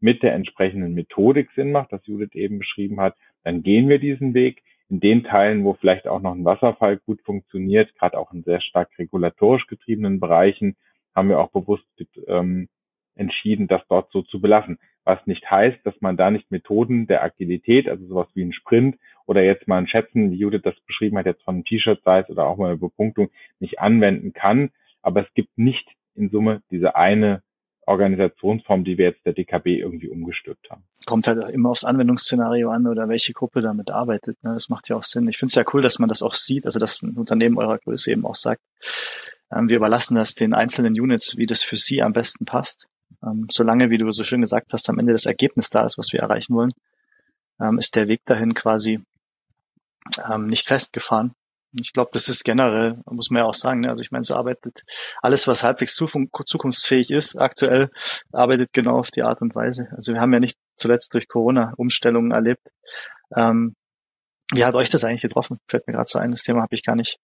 mit 0.00 0.22
der 0.22 0.34
entsprechenden 0.34 0.94
Methodik 0.94 1.50
Sinn 1.52 1.72
macht, 1.72 1.92
das 1.92 2.06
Judith 2.06 2.34
eben 2.34 2.58
beschrieben 2.58 3.00
hat, 3.00 3.16
dann 3.44 3.62
gehen 3.62 3.88
wir 3.88 3.98
diesen 3.98 4.34
Weg 4.34 4.62
in 4.88 5.00
den 5.00 5.24
Teilen, 5.24 5.64
wo 5.64 5.74
vielleicht 5.74 6.06
auch 6.06 6.20
noch 6.20 6.34
ein 6.34 6.44
Wasserfall 6.44 6.98
gut 6.98 7.20
funktioniert, 7.22 7.94
gerade 7.96 8.18
auch 8.18 8.32
in 8.32 8.42
sehr 8.42 8.60
stark 8.60 8.90
regulatorisch 8.98 9.66
getriebenen 9.66 10.20
Bereichen, 10.20 10.76
haben 11.14 11.28
wir 11.28 11.40
auch 11.40 11.50
bewusst 11.50 11.84
ähm, 12.26 12.68
entschieden, 13.16 13.68
das 13.68 13.82
dort 13.88 14.10
so 14.12 14.22
zu 14.22 14.40
belassen. 14.40 14.78
Was 15.04 15.18
nicht 15.26 15.50
heißt, 15.50 15.78
dass 15.84 15.94
man 16.00 16.16
da 16.16 16.30
nicht 16.30 16.50
Methoden 16.50 17.06
der 17.06 17.22
Agilität, 17.22 17.88
also 17.88 18.06
sowas 18.06 18.28
wie 18.34 18.44
ein 18.44 18.52
Sprint 18.52 18.96
oder 19.26 19.42
jetzt 19.42 19.66
mal 19.66 19.78
ein 19.78 19.88
Schätzen, 19.88 20.30
wie 20.30 20.36
Judith 20.36 20.62
das 20.62 20.78
beschrieben 20.86 21.18
hat, 21.18 21.26
jetzt 21.26 21.42
von 21.42 21.64
T-Shirt-Size 21.64 22.26
oder 22.28 22.46
auch 22.46 22.56
mal 22.56 22.68
eine 22.68 22.76
Bepunktung, 22.76 23.30
nicht 23.58 23.80
anwenden 23.80 24.32
kann. 24.32 24.70
Aber 25.02 25.22
es 25.22 25.34
gibt 25.34 25.58
nicht 25.58 25.86
in 26.14 26.30
Summe 26.30 26.62
diese 26.70 26.96
eine 26.96 27.42
Organisationsform, 27.88 28.84
die 28.84 28.98
wir 28.98 29.06
jetzt 29.06 29.24
der 29.24 29.32
DKB 29.32 29.78
irgendwie 29.78 30.08
umgestülpt 30.08 30.70
haben. 30.70 30.84
Kommt 31.06 31.26
halt 31.26 31.50
immer 31.50 31.70
aufs 31.70 31.84
Anwendungsszenario 31.84 32.70
an 32.70 32.86
oder 32.86 33.08
welche 33.08 33.32
Gruppe 33.32 33.62
damit 33.62 33.90
arbeitet. 33.90 34.42
Ne? 34.44 34.52
Das 34.52 34.68
macht 34.68 34.88
ja 34.88 34.96
auch 34.96 35.04
Sinn. 35.04 35.26
Ich 35.28 35.38
finde 35.38 35.50
es 35.50 35.54
ja 35.54 35.64
cool, 35.72 35.82
dass 35.82 35.98
man 35.98 36.08
das 36.08 36.22
auch 36.22 36.34
sieht, 36.34 36.66
also 36.66 36.78
dass 36.78 37.02
ein 37.02 37.16
Unternehmen 37.16 37.58
eurer 37.58 37.78
Größe 37.78 38.12
eben 38.12 38.26
auch 38.26 38.34
sagt, 38.34 38.60
ähm, 39.50 39.68
wir 39.68 39.76
überlassen 39.76 40.14
das 40.16 40.34
den 40.34 40.54
einzelnen 40.54 41.00
Units, 41.00 41.36
wie 41.36 41.46
das 41.46 41.62
für 41.62 41.76
sie 41.76 42.02
am 42.02 42.12
besten 42.12 42.44
passt. 42.44 42.86
Ähm, 43.22 43.46
solange, 43.50 43.90
wie 43.90 43.98
du 43.98 44.10
so 44.10 44.22
schön 44.22 44.42
gesagt 44.42 44.72
hast, 44.72 44.88
am 44.90 44.98
Ende 44.98 45.12
das 45.12 45.26
Ergebnis 45.26 45.70
da 45.70 45.84
ist, 45.84 45.98
was 45.98 46.12
wir 46.12 46.20
erreichen 46.20 46.54
wollen, 46.54 46.72
ähm, 47.60 47.78
ist 47.78 47.96
der 47.96 48.08
Weg 48.08 48.20
dahin 48.26 48.54
quasi 48.54 49.00
nicht 50.38 50.66
festgefahren. 50.66 51.32
Ich 51.72 51.92
glaube, 51.92 52.10
das 52.12 52.28
ist 52.28 52.44
generell, 52.44 53.00
muss 53.04 53.30
man 53.30 53.42
ja 53.42 53.46
auch 53.46 53.54
sagen, 53.54 53.80
ne? 53.80 53.90
also 53.90 54.02
ich 54.02 54.10
meine, 54.10 54.24
so 54.24 54.34
arbeitet 54.34 54.82
alles, 55.20 55.46
was 55.46 55.62
halbwegs 55.62 55.94
zukunftsfähig 55.94 57.10
ist, 57.10 57.36
aktuell, 57.36 57.90
arbeitet 58.32 58.72
genau 58.72 58.98
auf 58.98 59.10
die 59.10 59.22
Art 59.22 59.42
und 59.42 59.54
Weise. 59.54 59.88
Also 59.94 60.14
wir 60.14 60.20
haben 60.20 60.32
ja 60.32 60.40
nicht 60.40 60.56
zuletzt 60.76 61.12
durch 61.14 61.28
Corona 61.28 61.74
Umstellungen 61.76 62.32
erlebt. 62.32 62.66
Ähm, 63.36 63.74
wie 64.52 64.64
hat 64.64 64.74
euch 64.74 64.88
das 64.88 65.04
eigentlich 65.04 65.22
getroffen? 65.22 65.58
Fällt 65.68 65.86
mir 65.86 65.92
gerade 65.92 66.08
so 66.08 66.18
ein, 66.18 66.30
das 66.30 66.42
Thema 66.42 66.62
habe 66.62 66.74
ich 66.74 66.82
gar 66.82 66.96
nicht, 66.96 67.18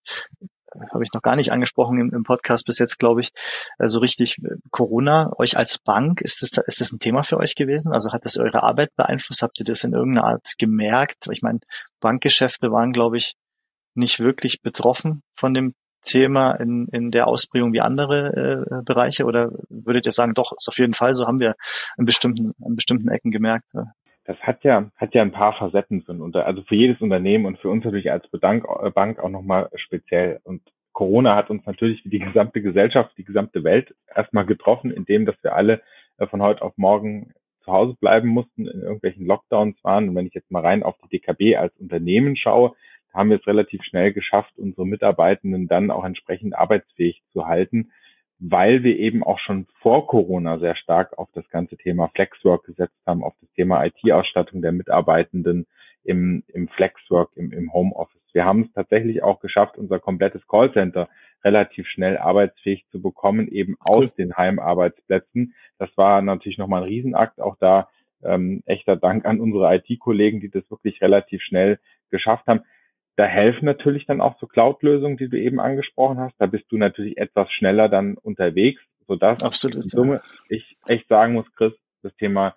habe 0.93 1.03
ich 1.03 1.11
noch 1.13 1.23
gar 1.23 1.35
nicht 1.35 1.51
angesprochen 1.51 1.99
im, 1.99 2.13
im 2.13 2.23
Podcast 2.23 2.67
bis 2.67 2.77
jetzt, 2.77 2.99
glaube 2.99 3.21
ich. 3.21 3.31
Also 3.79 3.99
richtig 3.99 4.37
Corona, 4.69 5.31
euch 5.37 5.57
als 5.57 5.79
Bank, 5.79 6.21
ist 6.21 6.43
das, 6.43 6.63
ist 6.67 6.81
das 6.81 6.91
ein 6.91 6.99
Thema 6.99 7.23
für 7.23 7.37
euch 7.37 7.55
gewesen? 7.55 7.93
Also 7.93 8.11
hat 8.11 8.25
das 8.25 8.37
eure 8.37 8.61
Arbeit 8.61 8.95
beeinflusst? 8.95 9.41
Habt 9.41 9.59
ihr 9.59 9.65
das 9.65 9.83
in 9.83 9.93
irgendeiner 9.93 10.27
Art 10.27 10.53
gemerkt? 10.59 11.27
Ich 11.31 11.41
meine, 11.41 11.61
Bankgeschäfte 11.99 12.71
waren, 12.71 12.91
glaube 12.91 13.17
ich, 13.17 13.35
nicht 13.95 14.19
wirklich 14.19 14.61
betroffen 14.61 15.21
von 15.35 15.53
dem 15.53 15.73
Thema 16.01 16.51
in, 16.51 16.87
in 16.91 17.11
der 17.11 17.27
Ausprägung 17.27 17.73
wie 17.73 17.81
andere 17.81 18.65
äh, 18.69 18.83
Bereiche? 18.85 19.25
Oder 19.25 19.51
würdet 19.69 20.05
ihr 20.05 20.11
sagen, 20.11 20.33
doch, 20.33 20.53
ist 20.57 20.67
auf 20.67 20.77
jeden 20.77 20.93
Fall 20.93 21.13
so, 21.15 21.27
haben 21.27 21.39
wir 21.39 21.55
in 21.97 22.05
bestimmten, 22.05 22.51
in 22.65 22.75
bestimmten 22.75 23.09
Ecken 23.09 23.31
gemerkt? 23.31 23.71
Das 24.25 24.37
hat 24.39 24.63
ja, 24.63 24.89
hat 24.95 25.13
ja 25.13 25.21
ein 25.21 25.31
paar 25.31 25.53
Facetten 25.53 26.01
für 26.01 26.13
ein 26.13 26.35
also 26.35 26.63
für 26.63 26.75
jedes 26.75 26.99
Unternehmen 27.01 27.45
und 27.45 27.59
für 27.59 27.69
uns 27.69 27.83
natürlich 27.83 28.11
als 28.11 28.27
Bedank 28.29 28.65
äh, 28.81 28.89
Bank 28.89 29.19
auch 29.19 29.29
nochmal 29.29 29.69
speziell. 29.75 30.39
Und 30.43 30.61
Corona 30.93 31.35
hat 31.35 31.49
uns 31.49 31.65
natürlich 31.65 32.03
wie 32.05 32.09
die 32.09 32.19
gesamte 32.19 32.61
Gesellschaft, 32.61 33.11
die 33.17 33.25
gesamte 33.25 33.63
Welt 33.63 33.93
erstmal 34.15 34.45
getroffen, 34.45 34.91
indem 34.91 35.25
dass 35.25 35.35
wir 35.43 35.55
alle 35.55 35.81
äh, 36.17 36.27
von 36.27 36.41
heute 36.41 36.63
auf 36.63 36.73
morgen 36.77 37.33
zu 37.63 37.71
Hause 37.71 37.95
bleiben 37.99 38.29
mussten, 38.29 38.67
in 38.67 38.81
irgendwelchen 38.81 39.25
Lockdowns 39.25 39.83
waren. 39.83 40.09
Und 40.09 40.15
wenn 40.15 40.27
ich 40.27 40.33
jetzt 40.33 40.51
mal 40.51 40.63
rein 40.63 40.83
auf 40.83 40.95
die 41.03 41.19
DKB 41.19 41.57
als 41.57 41.75
Unternehmen 41.77 42.35
schaue, 42.35 42.73
haben 43.15 43.29
wir 43.29 43.37
es 43.37 43.47
relativ 43.47 43.83
schnell 43.83 44.13
geschafft, 44.13 44.53
unsere 44.57 44.85
Mitarbeitenden 44.85 45.67
dann 45.67 45.91
auch 45.91 46.03
entsprechend 46.03 46.55
arbeitsfähig 46.55 47.23
zu 47.31 47.47
halten, 47.47 47.91
weil 48.39 48.83
wir 48.83 48.97
eben 48.97 49.23
auch 49.23 49.39
schon 49.39 49.67
vor 49.81 50.07
Corona 50.07 50.59
sehr 50.59 50.75
stark 50.75 51.17
auf 51.17 51.29
das 51.33 51.47
ganze 51.49 51.77
Thema 51.77 52.09
Flexwork 52.09 52.65
gesetzt 52.65 52.99
haben, 53.05 53.23
auf 53.23 53.33
das 53.41 53.49
Thema 53.53 53.85
IT-Ausstattung 53.85 54.61
der 54.61 54.71
Mitarbeitenden 54.71 55.65
im, 56.03 56.43
im 56.49 56.67
Flexwork, 56.67 57.31
im, 57.35 57.51
im 57.51 57.73
Homeoffice. 57.73 58.21
Wir 58.33 58.45
haben 58.45 58.63
es 58.63 58.73
tatsächlich 58.73 59.23
auch 59.23 59.39
geschafft, 59.39 59.77
unser 59.77 59.99
komplettes 59.99 60.45
Callcenter 60.47 61.09
relativ 61.43 61.87
schnell 61.87 62.17
arbeitsfähig 62.17 62.85
zu 62.91 63.01
bekommen, 63.01 63.47
eben 63.47 63.75
aus 63.79 64.13
den 64.15 64.35
Heimarbeitsplätzen. 64.35 65.53
Das 65.77 65.89
war 65.95 66.21
natürlich 66.21 66.57
nochmal 66.57 66.81
ein 66.81 66.89
Riesenakt. 66.89 67.39
Auch 67.39 67.55
da 67.59 67.87
ähm, 68.23 68.63
echter 68.65 68.95
Dank 68.95 69.25
an 69.25 69.39
unsere 69.39 69.75
IT-Kollegen, 69.75 70.39
die 70.39 70.49
das 70.49 70.69
wirklich 70.69 71.01
relativ 71.01 71.41
schnell 71.43 71.79
geschafft 72.09 72.47
haben. 72.47 72.61
Da 73.15 73.25
helfen 73.25 73.65
natürlich 73.65 74.05
dann 74.05 74.21
auch 74.21 74.37
so 74.39 74.47
Cloud-Lösungen, 74.47 75.17
die 75.17 75.29
du 75.29 75.39
eben 75.39 75.59
angesprochen 75.59 76.19
hast. 76.19 76.35
Da 76.37 76.47
bist 76.47 76.65
du 76.69 76.77
natürlich 76.77 77.17
etwas 77.17 77.51
schneller 77.51 77.87
dann 77.87 78.17
unterwegs, 78.17 78.81
sodass 79.07 79.41
Absolut, 79.43 79.75
in 79.77 79.81
Summe, 79.83 80.15
ja. 80.15 80.21
ich 80.49 80.77
echt 80.85 81.07
sagen 81.07 81.33
muss, 81.33 81.45
Chris, 81.55 81.73
das 82.01 82.15
Thema 82.17 82.55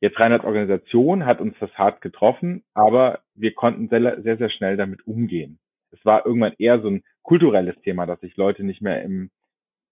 jetzt 0.00 0.18
rein 0.18 0.32
als 0.32 0.44
Organisation 0.44 1.26
hat 1.26 1.40
uns 1.40 1.54
das 1.60 1.72
hart 1.74 2.00
getroffen, 2.00 2.64
aber 2.74 3.20
wir 3.34 3.52
konnten 3.54 3.88
sehr, 3.88 4.20
sehr, 4.22 4.36
sehr 4.38 4.50
schnell 4.50 4.76
damit 4.76 5.06
umgehen. 5.06 5.58
es 5.92 6.04
war 6.04 6.24
irgendwann 6.24 6.54
eher 6.58 6.80
so 6.80 6.88
ein 6.88 7.02
kulturelles 7.22 7.76
Thema, 7.82 8.06
dass 8.06 8.20
sich 8.20 8.36
Leute 8.36 8.64
nicht 8.64 8.80
mehr 8.80 9.02
im, 9.02 9.30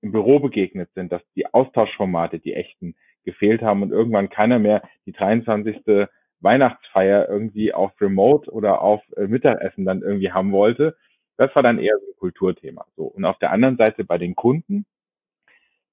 im 0.01 0.13
Büro 0.13 0.41
begegnet 0.41 0.91
sind, 0.95 1.13
dass 1.13 1.23
die 1.37 1.53
Austauschformate, 1.53 2.39
die 2.39 2.55
echten, 2.55 2.95
gefehlt 3.25 3.61
haben 3.61 3.83
und 3.83 3.91
irgendwann 3.91 4.31
keiner 4.31 4.59
mehr 4.59 4.83
die 5.05 5.13
23. 5.13 6.09
Weihnachtsfeier 6.41 7.29
irgendwie 7.29 7.73
auf 7.73 7.93
Remote 8.01 8.51
oder 8.51 8.81
auf 8.81 9.03
äh, 9.17 9.27
Mittagessen 9.27 9.85
dann 9.85 10.03
irgendwie 10.03 10.33
haben 10.33 10.53
wollte. 10.53 10.97
Das 11.37 11.55
war 11.55 11.63
dann 11.63 11.79
eher 11.79 11.97
so 11.99 12.13
ein 12.13 12.19
Kulturthema. 12.19 12.87
So. 12.97 13.05
Und 13.05 13.25
auf 13.25 13.39
der 13.39 13.53
anderen 13.53 13.77
Seite 13.77 14.05
bei 14.05 14.19
den 14.19 14.35
Kunden, 14.35 14.87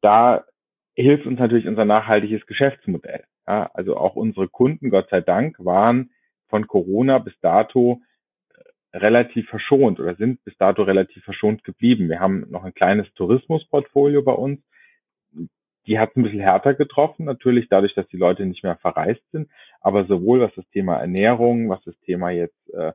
da 0.02 0.46
hilft 0.96 1.26
uns 1.26 1.40
natürlich 1.40 1.68
unser 1.68 1.86
nachhaltiges 1.86 2.46
Geschäftsmodell. 2.46 3.24
Ja, 3.48 3.70
also 3.74 3.98
auch 3.98 4.16
unsere 4.16 4.48
Kunden, 4.48 4.90
Gott 4.90 5.10
sei 5.10 5.22
Dank, 5.22 5.58
waren 5.60 6.12
von 6.48 6.68
Corona 6.68 7.20
bis 7.20 7.34
dato 7.42 8.02
äh, 8.94 8.98
relativ 8.98 9.48
verschont 9.50 10.00
oder 10.00 10.16
sind 10.16 10.44
bis 10.44 10.58
dato 10.58 10.84
relativ 10.84 11.24
verschont 11.24 11.64
geblieben. 11.64 12.10
Wir 12.10 12.20
haben 12.20 12.46
noch 12.50 12.64
ein 12.64 12.74
kleines 12.74 13.12
Tourismusportfolio 13.14 14.24
bei 14.24 14.32
uns. 14.32 14.62
Die 15.88 16.00
hat 16.00 16.16
ein 16.16 16.24
bisschen 16.24 16.40
härter 16.40 16.74
getroffen, 16.74 17.26
natürlich 17.26 17.68
dadurch, 17.70 17.94
dass 17.94 18.08
die 18.08 18.18
Leute 18.18 18.46
nicht 18.46 18.64
mehr 18.64 18.78
verreist 18.78 19.24
sind. 19.32 19.50
Aber 19.82 20.06
sowohl 20.06 20.42
was 20.42 20.54
das 20.56 20.68
Thema 20.70 20.98
Ernährung, 20.98 21.70
was 21.70 21.84
das 21.84 21.98
Thema 22.06 22.32
jetzt 22.32 22.74
äh, 22.74 22.92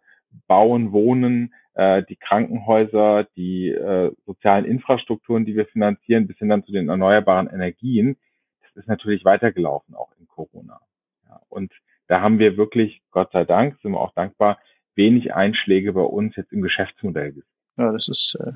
Bauen, 0.47 0.93
Wohnen, 0.93 1.55
äh, 1.75 2.03
die 2.03 2.17
Krankenhäuser, 2.17 3.27
die 3.37 3.69
äh, 3.69 4.13
sozialen 4.27 4.65
Infrastrukturen, 4.65 5.45
die 5.45 5.57
wir 5.57 5.67
finanzieren, 5.67 6.27
bis 6.27 6.39
hin 6.39 6.49
dann 6.49 6.65
zu 6.65 6.73
den 6.73 6.89
erneuerbaren 6.89 7.49
Energien, 7.49 8.17
das 8.63 8.85
ist 8.85 8.89
natürlich 8.89 9.25
weitergelaufen, 9.25 9.95
auch 9.95 10.13
in 10.19 10.27
Corona. 10.29 10.81
Ja, 11.29 11.41
und 11.49 11.73
da 12.07 12.21
haben 12.21 12.39
wir 12.39 12.57
wirklich, 12.57 13.03
Gott 13.11 13.31
sei 13.33 13.45
Dank, 13.45 13.79
sind 13.83 13.93
wir 13.93 14.01
auch 14.01 14.15
dankbar, 14.15 14.59
wenig 14.95 15.35
Einschläge 15.35 15.93
bei 15.93 16.03
uns 16.03 16.37
jetzt 16.37 16.53
im 16.53 16.61
Geschäftsmodell 16.61 17.33
gesehen. 17.33 17.49
Ja, 17.77 17.93
das 17.93 18.09
ist, 18.09 18.37
äh, 18.41 18.53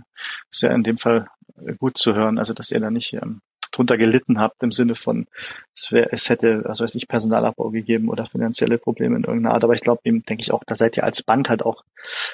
ist 0.50 0.62
ja 0.62 0.74
in 0.74 0.82
dem 0.82 0.98
Fall 0.98 1.28
äh, 1.64 1.74
gut 1.74 1.96
zu 1.96 2.14
hören, 2.14 2.38
also 2.38 2.52
dass 2.52 2.70
ihr 2.70 2.80
da 2.80 2.90
nicht 2.90 3.14
ähm, 3.14 3.40
drunter 3.74 3.98
gelitten 3.98 4.38
habt 4.38 4.62
im 4.62 4.70
Sinne 4.70 4.94
von, 4.94 5.26
es, 5.74 5.90
wär, 5.90 6.12
es 6.12 6.28
hätte, 6.30 6.62
also 6.66 6.84
weiß 6.84 6.94
ich, 6.94 7.08
Personalabbau 7.08 7.70
gegeben 7.70 8.08
oder 8.08 8.26
finanzielle 8.26 8.78
Probleme 8.78 9.16
in 9.16 9.24
irgendeiner 9.24 9.54
Art. 9.54 9.64
Aber 9.64 9.74
ich 9.74 9.80
glaube, 9.80 10.00
eben 10.04 10.22
denke 10.22 10.42
ich 10.42 10.52
auch, 10.52 10.62
da 10.64 10.74
seid 10.74 10.96
ihr 10.96 11.04
als 11.04 11.22
Bank 11.22 11.48
halt 11.48 11.64
auch, 11.64 11.84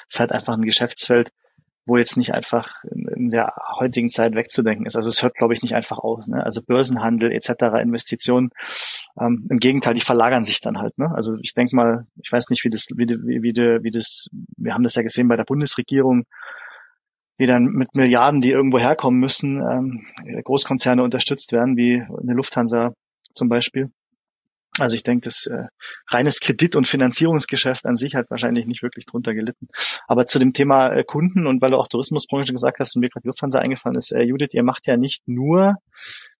es 0.07 0.15
ist 0.15 0.19
halt 0.19 0.31
einfach 0.31 0.55
ein 0.55 0.63
Geschäftsfeld, 0.63 1.31
wo 1.85 1.97
jetzt 1.97 2.15
nicht 2.15 2.33
einfach 2.33 2.83
in, 2.83 3.07
in 3.07 3.29
der 3.31 3.53
heutigen 3.79 4.09
Zeit 4.09 4.35
wegzudenken 4.35 4.85
ist. 4.85 4.95
Also 4.95 5.09
es 5.09 5.23
hört, 5.23 5.35
glaube 5.35 5.53
ich, 5.53 5.63
nicht 5.63 5.73
einfach 5.73 5.97
auf. 5.97 6.25
Ne? 6.27 6.43
Also 6.43 6.61
Börsenhandel 6.61 7.31
etc., 7.31 7.81
Investitionen, 7.81 8.51
ähm, 9.19 9.47
im 9.49 9.59
Gegenteil, 9.59 9.95
die 9.95 10.01
verlagern 10.01 10.43
sich 10.43 10.61
dann 10.61 10.77
halt. 10.77 10.97
Ne? 10.97 11.11
Also 11.13 11.37
ich 11.41 11.53
denke 11.53 11.75
mal, 11.75 12.05
ich 12.21 12.31
weiß 12.31 12.49
nicht, 12.49 12.63
wie 12.63 12.69
das, 12.69 12.87
wie, 12.95 13.07
wie, 13.09 13.41
wie, 13.41 13.83
wie 13.83 13.91
das, 13.91 14.29
wir 14.57 14.73
haben 14.73 14.83
das 14.83 14.95
ja 14.95 15.01
gesehen 15.01 15.27
bei 15.27 15.35
der 15.35 15.43
Bundesregierung, 15.43 16.25
die 17.41 17.47
dann 17.47 17.65
mit 17.65 17.95
Milliarden, 17.95 18.39
die 18.39 18.51
irgendwo 18.51 18.77
herkommen 18.77 19.19
müssen, 19.19 19.59
ähm, 19.59 20.05
Großkonzerne 20.43 21.03
unterstützt 21.03 21.51
werden, 21.51 21.75
wie 21.75 21.95
eine 21.95 22.33
Lufthansa 22.33 22.93
zum 23.33 23.49
Beispiel. 23.49 23.89
Also 24.79 24.95
ich 24.95 25.03
denke, 25.03 25.25
das 25.25 25.47
äh, 25.47 25.65
reines 26.07 26.39
Kredit- 26.39 26.75
und 26.75 26.87
Finanzierungsgeschäft 26.87 27.85
an 27.85 27.95
sich 27.95 28.15
hat 28.15 28.29
wahrscheinlich 28.29 28.67
nicht 28.67 28.83
wirklich 28.83 29.05
drunter 29.05 29.33
gelitten. 29.33 29.67
Aber 30.07 30.27
zu 30.27 30.37
dem 30.37 30.53
Thema 30.53 30.89
äh, 30.89 31.03
Kunden 31.03 31.47
und 31.47 31.61
weil 31.61 31.71
du 31.71 31.77
auch 31.77 31.87
Tourismusbranche 31.87 32.53
gesagt 32.53 32.79
hast 32.79 32.95
und 32.95 33.01
mir 33.01 33.09
gerade 33.09 33.27
Lufthansa 33.27 33.59
eingefallen 33.59 33.97
ist, 33.97 34.11
äh, 34.11 34.21
Judith, 34.21 34.53
ihr 34.53 34.63
macht 34.63 34.85
ja 34.85 34.95
nicht 34.95 35.27
nur, 35.27 35.75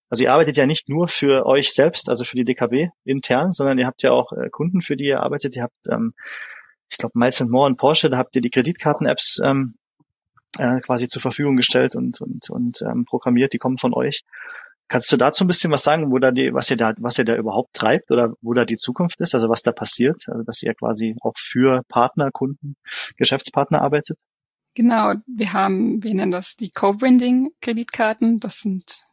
also 0.09 0.23
ihr 0.23 0.31
arbeitet 0.31 0.55
ja 0.55 0.67
nicht 0.67 0.87
nur 0.87 1.07
für 1.07 1.47
euch 1.47 1.73
selbst, 1.73 2.09
also 2.09 2.23
für 2.23 2.37
die 2.37 2.45
DKB 2.45 2.89
intern, 3.05 3.51
sondern 3.51 3.79
ihr 3.79 3.87
habt 3.87 4.03
ja 4.03 4.11
auch 4.11 4.31
äh, 4.33 4.49
Kunden, 4.49 4.81
für 4.81 4.95
die 4.95 5.05
ihr 5.05 5.21
arbeitet. 5.21 5.55
Ihr 5.55 5.63
habt, 5.63 5.87
ähm, 5.89 6.13
ich 6.89 6.97
glaube, 6.97 7.17
Miles 7.17 7.39
More 7.41 7.65
und 7.65 7.77
Porsche, 7.77 8.09
da 8.09 8.17
habt 8.17 8.35
ihr 8.35 8.41
die 8.41 8.51
Kreditkarten-Apps 8.51 9.41
ähm, 9.43 9.75
äh, 10.59 10.79
quasi 10.81 11.07
zur 11.07 11.21
Verfügung 11.21 11.55
gestellt 11.55 11.95
und, 11.95 12.21
und, 12.21 12.49
und 12.49 12.81
ähm, 12.81 13.05
programmiert, 13.05 13.53
die 13.53 13.57
kommen 13.57 13.77
von 13.77 13.93
euch. 13.93 14.23
Kannst 14.87 15.09
du 15.11 15.15
dazu 15.15 15.45
ein 15.45 15.47
bisschen 15.47 15.71
was 15.71 15.83
sagen, 15.83 16.11
wo 16.11 16.19
da 16.19 16.31
die, 16.31 16.53
was 16.53 16.69
ihr 16.69 16.75
da, 16.75 16.93
was 16.97 17.17
ihr 17.17 17.23
da 17.23 17.35
überhaupt 17.37 17.73
treibt 17.73 18.11
oder 18.11 18.33
wo 18.41 18.53
da 18.53 18.65
die 18.65 18.75
Zukunft 18.75 19.21
ist, 19.21 19.33
also 19.33 19.47
was 19.47 19.63
da 19.63 19.71
passiert, 19.71 20.23
also 20.27 20.43
dass 20.43 20.61
ihr 20.61 20.73
quasi 20.73 21.15
auch 21.21 21.33
für 21.37 21.83
Partner, 21.87 22.29
Kunden, 22.31 22.75
Geschäftspartner 23.15 23.81
arbeitet? 23.81 24.17
Genau, 24.73 25.13
wir 25.27 25.53
haben, 25.53 26.03
wir 26.03 26.13
nennen 26.13 26.31
das 26.31 26.55
die 26.55 26.71
Co-Branding-Kreditkarten. 26.71 28.39
Das 28.39 28.59
sind, 28.59 29.03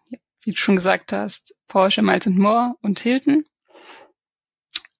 wie 0.42 0.50
du 0.50 0.56
schon 0.56 0.76
gesagt 0.76 1.12
hast, 1.12 1.58
Porsche, 1.68 2.02
Miles 2.02 2.26
More 2.26 2.74
und 2.80 3.00
Hilton. 3.00 3.44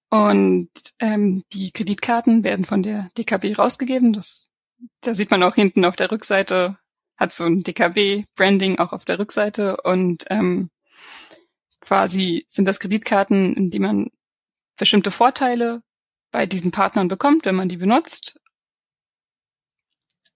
Und 0.09 0.69
ähm, 0.99 1.43
die 1.53 1.71
Kreditkarten 1.71 2.43
werden 2.43 2.65
von 2.65 2.83
der 2.83 3.09
DKB 3.17 3.57
rausgegeben. 3.57 4.11
Das, 4.11 4.48
da 5.01 5.13
sieht 5.13 5.31
man 5.31 5.43
auch 5.43 5.55
hinten 5.55 5.85
auf 5.85 5.95
der 5.95 6.11
Rückseite 6.11 6.77
hat 7.19 7.33
so 7.33 7.45
ein 7.45 7.63
DKB-Branding 7.63 8.79
auch 8.79 8.93
auf 8.93 9.03
der 9.03 9.19
Rückseite 9.19 9.77
und 9.81 10.25
ähm, 10.29 10.71
quasi 11.81 12.45
sind 12.47 12.65
das 12.65 12.79
Kreditkarten, 12.79 13.55
in 13.55 13.69
die 13.69 13.79
man 13.79 14.09
bestimmte 14.77 15.11
Vorteile 15.11 15.83
bei 16.31 16.45
diesen 16.45 16.71
Partnern 16.71 17.09
bekommt, 17.09 17.45
wenn 17.45 17.55
man 17.55 17.67
die 17.67 17.77
benutzt. 17.77 18.39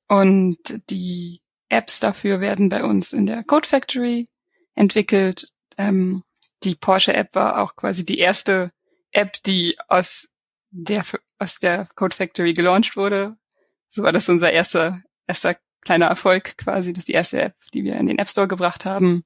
Und 0.09 0.57
die 0.89 1.41
Apps 1.69 2.01
dafür 2.01 2.41
werden 2.41 2.67
bei 2.67 2.83
uns 2.83 3.13
in 3.13 3.25
der 3.25 3.43
Code 3.45 3.67
Factory 3.67 4.27
entwickelt. 4.75 5.53
Ähm, 5.77 6.23
die 6.63 6.75
Porsche 6.75 7.13
App 7.13 7.33
war 7.33 7.61
auch 7.61 7.75
quasi 7.77 8.05
die 8.05 8.19
erste 8.19 8.71
App, 9.11 9.41
die 9.43 9.77
aus 9.87 10.29
der 10.69 11.05
aus 11.39 11.59
der 11.59 11.87
Code 11.95 12.15
Factory 12.15 12.53
gelauncht 12.53 12.97
wurde. 12.97 13.37
So 13.93 14.01
war 14.01 14.11
das 14.11 14.27
unser 14.27 14.51
erster 14.51 15.03
erster 15.27 15.55
kleiner 15.81 16.07
Erfolg 16.07 16.57
quasi. 16.57 16.93
Das 16.93 17.01
ist 17.01 17.09
die 17.09 17.13
erste 17.13 17.39
App, 17.43 17.55
die 17.75 17.83
wir 17.83 17.95
in 17.97 18.07
den 18.07 18.17
App 18.17 18.27
Store 18.27 18.47
gebracht 18.47 18.85
haben. 18.85 19.23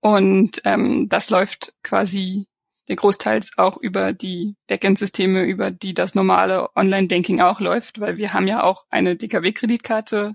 Und 0.00 0.60
ähm, 0.64 1.08
das 1.08 1.30
läuft 1.30 1.72
quasi 1.82 2.48
der 2.88 2.96
großteils 2.96 3.56
auch 3.56 3.78
über 3.78 4.12
die 4.12 4.56
Backend-Systeme, 4.66 5.44
über 5.44 5.70
die 5.70 5.94
das 5.94 6.14
normale 6.14 6.68
Online-Banking 6.76 7.40
auch 7.40 7.60
läuft, 7.60 7.98
weil 7.98 8.18
wir 8.18 8.34
haben 8.34 8.46
ja 8.46 8.62
auch 8.62 8.84
eine 8.90 9.16
DKW-Kreditkarte 9.16 10.34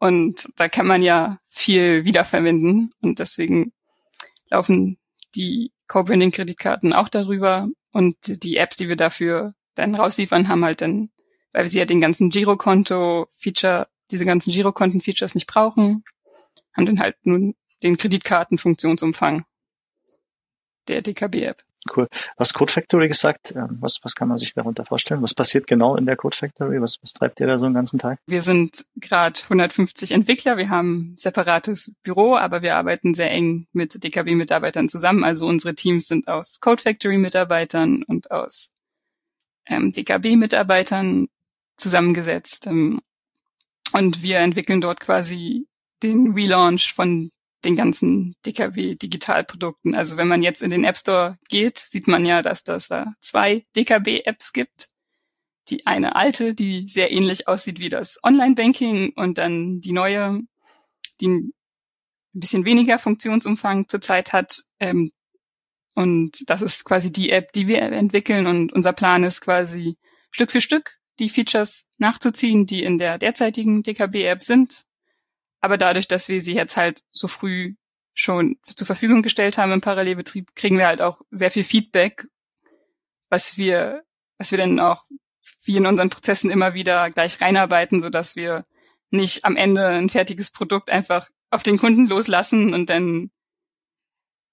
und 0.00 0.48
da 0.56 0.68
kann 0.68 0.88
man 0.88 1.00
ja 1.00 1.38
viel 1.48 2.04
wiederverwenden 2.04 2.90
und 3.02 3.20
deswegen 3.20 3.72
laufen 4.50 4.98
die 5.36 5.72
Co-Branding-Kreditkarten 5.86 6.92
auch 6.92 7.08
darüber 7.08 7.68
und 7.92 8.16
die 8.42 8.56
Apps, 8.56 8.78
die 8.78 8.88
wir 8.88 8.96
dafür 8.96 9.54
dann 9.76 9.94
rausliefern, 9.94 10.48
haben 10.48 10.64
halt 10.64 10.80
dann 10.80 11.10
weil 11.54 11.70
sie 11.70 11.78
ja 11.78 11.86
den 11.86 12.00
ganzen 12.00 12.28
Girokonto-Feature, 12.28 13.88
diese 14.10 14.26
ganzen 14.26 14.52
Girokonten-Features 14.52 15.34
nicht 15.34 15.46
brauchen, 15.46 16.04
haben 16.76 16.86
dann 16.86 17.00
halt 17.00 17.16
nun 17.22 17.54
den 17.82 17.96
Kreditkartenfunktionsumfang 17.96 19.44
der 20.88 21.00
DKB-App. 21.00 21.62
Cool. 21.94 22.08
Was 22.38 22.54
Code 22.54 22.72
Factory 22.72 23.08
gesagt? 23.08 23.52
Ähm, 23.54 23.76
was, 23.80 24.00
was 24.02 24.14
kann 24.14 24.28
man 24.28 24.38
sich 24.38 24.54
darunter 24.54 24.86
vorstellen? 24.86 25.22
Was 25.22 25.34
passiert 25.34 25.66
genau 25.66 25.96
in 25.96 26.06
der 26.06 26.16
Code 26.16 26.36
Factory? 26.36 26.80
Was, 26.80 26.96
was 27.02 27.12
treibt 27.12 27.40
ihr 27.40 27.46
da 27.46 27.58
so 27.58 27.66
einen 27.66 27.74
ganzen 27.74 27.98
Tag? 27.98 28.20
Wir 28.26 28.40
sind 28.40 28.86
gerade 28.96 29.38
150 29.42 30.12
Entwickler. 30.12 30.56
Wir 30.56 30.70
haben 30.70 31.14
separates 31.18 31.94
Büro, 32.02 32.36
aber 32.36 32.62
wir 32.62 32.76
arbeiten 32.76 33.12
sehr 33.12 33.30
eng 33.30 33.66
mit 33.72 34.02
DKB-Mitarbeitern 34.02 34.88
zusammen. 34.88 35.24
Also 35.24 35.46
unsere 35.46 35.74
Teams 35.74 36.06
sind 36.06 36.26
aus 36.26 36.58
Code 36.60 36.82
Factory-Mitarbeitern 36.82 38.02
und 38.02 38.30
aus 38.30 38.72
ähm, 39.66 39.92
DKB-Mitarbeitern 39.92 41.28
zusammengesetzt. 41.76 42.66
Ähm, 42.66 43.00
und 43.92 44.22
wir 44.22 44.38
entwickeln 44.38 44.80
dort 44.80 45.00
quasi 45.00 45.66
den 46.02 46.32
Relaunch 46.32 46.92
von 46.94 47.30
den 47.64 47.76
ganzen 47.76 48.34
DKW 48.44 48.94
Digitalprodukten. 48.94 49.96
Also 49.96 50.16
wenn 50.16 50.28
man 50.28 50.42
jetzt 50.42 50.62
in 50.62 50.70
den 50.70 50.84
App 50.84 50.98
Store 50.98 51.38
geht, 51.48 51.78
sieht 51.78 52.08
man 52.08 52.26
ja, 52.26 52.42
dass 52.42 52.64
das 52.64 52.88
da 52.88 53.14
zwei 53.20 53.64
DKB 53.76 54.22
Apps 54.24 54.52
gibt. 54.52 54.88
Die 55.68 55.86
eine 55.86 56.14
alte, 56.14 56.54
die 56.54 56.86
sehr 56.88 57.10
ähnlich 57.10 57.48
aussieht 57.48 57.78
wie 57.78 57.88
das 57.88 58.18
Online-Banking 58.22 59.14
und 59.16 59.38
dann 59.38 59.80
die 59.80 59.92
neue, 59.92 60.40
die 61.20 61.28
ein 61.28 61.52
bisschen 62.32 62.66
weniger 62.66 62.98
Funktionsumfang 62.98 63.88
zurzeit 63.88 64.32
hat. 64.32 64.62
Ähm, 64.78 65.10
und 65.94 66.50
das 66.50 66.60
ist 66.60 66.84
quasi 66.84 67.12
die 67.12 67.30
App, 67.30 67.52
die 67.52 67.66
wir 67.66 67.80
entwickeln 67.80 68.46
und 68.46 68.72
unser 68.72 68.92
Plan 68.92 69.24
ist 69.24 69.40
quasi 69.40 69.96
Stück 70.32 70.50
für 70.50 70.60
Stück 70.60 70.98
die 71.18 71.28
Features 71.28 71.88
nachzuziehen, 71.98 72.66
die 72.66 72.82
in 72.82 72.98
der 72.98 73.18
derzeitigen 73.18 73.82
DKB-App 73.82 74.42
sind. 74.42 74.84
Aber 75.60 75.78
dadurch, 75.78 76.08
dass 76.08 76.28
wir 76.28 76.42
sie 76.42 76.54
jetzt 76.54 76.76
halt 76.76 77.02
so 77.10 77.28
früh 77.28 77.74
schon 78.12 78.58
zur 78.74 78.86
Verfügung 78.86 79.22
gestellt 79.22 79.58
haben 79.58 79.72
im 79.72 79.80
Parallelbetrieb, 79.80 80.54
kriegen 80.54 80.78
wir 80.78 80.86
halt 80.86 81.02
auch 81.02 81.20
sehr 81.30 81.50
viel 81.50 81.64
Feedback, 81.64 82.26
was 83.28 83.56
wir, 83.56 84.04
was 84.38 84.50
wir 84.50 84.58
dann 84.58 84.78
auch 84.78 85.04
wie 85.62 85.76
in 85.76 85.86
unseren 85.86 86.10
Prozessen 86.10 86.50
immer 86.50 86.74
wieder 86.74 87.10
gleich 87.10 87.40
reinarbeiten, 87.40 88.00
so 88.00 88.10
dass 88.10 88.36
wir 88.36 88.64
nicht 89.10 89.44
am 89.44 89.56
Ende 89.56 89.86
ein 89.86 90.10
fertiges 90.10 90.50
Produkt 90.50 90.90
einfach 90.90 91.28
auf 91.50 91.62
den 91.62 91.78
Kunden 91.78 92.06
loslassen 92.06 92.74
und 92.74 92.90
dann, 92.90 93.30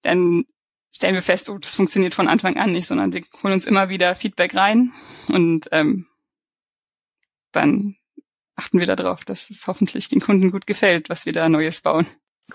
dann 0.03 0.45
stellen 0.91 1.15
wir 1.15 1.21
fest, 1.23 1.49
oh, 1.49 1.57
das 1.57 1.75
funktioniert 1.75 2.13
von 2.13 2.27
Anfang 2.27 2.57
an 2.57 2.71
nicht, 2.71 2.87
sondern 2.87 3.13
wir 3.13 3.21
holen 3.43 3.53
uns 3.53 3.65
immer 3.65 3.89
wieder 3.89 4.15
Feedback 4.15 4.55
rein 4.55 4.93
und 5.27 5.67
ähm, 5.71 6.07
dann 7.51 7.95
achten 8.55 8.79
wir 8.79 8.85
darauf, 8.85 9.25
dass 9.25 9.49
es 9.49 9.67
hoffentlich 9.67 10.07
den 10.09 10.19
Kunden 10.19 10.51
gut 10.51 10.67
gefällt, 10.67 11.09
was 11.09 11.25
wir 11.25 11.33
da 11.33 11.49
Neues 11.49 11.81
bauen. 11.81 12.07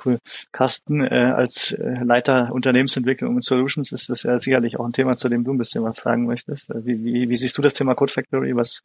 Cool. 0.04 0.18
Carsten, 0.52 1.00
äh, 1.00 1.32
als 1.34 1.72
äh, 1.72 2.04
Leiter 2.04 2.50
Unternehmensentwicklung 2.52 3.34
und 3.34 3.44
Solutions 3.44 3.92
ist 3.92 4.10
das 4.10 4.24
ja 4.24 4.38
sicherlich 4.38 4.78
auch 4.78 4.84
ein 4.84 4.92
Thema, 4.92 5.16
zu 5.16 5.28
dem 5.28 5.44
du 5.44 5.52
ein 5.52 5.58
bisschen 5.58 5.84
was 5.84 5.96
sagen 5.96 6.26
möchtest. 6.26 6.70
Äh, 6.70 6.84
wie, 6.84 7.02
wie, 7.04 7.28
wie 7.28 7.34
siehst 7.34 7.56
du 7.56 7.62
das 7.62 7.74
Thema 7.74 7.94
Code 7.94 8.12
Factory? 8.12 8.54
Was, 8.54 8.82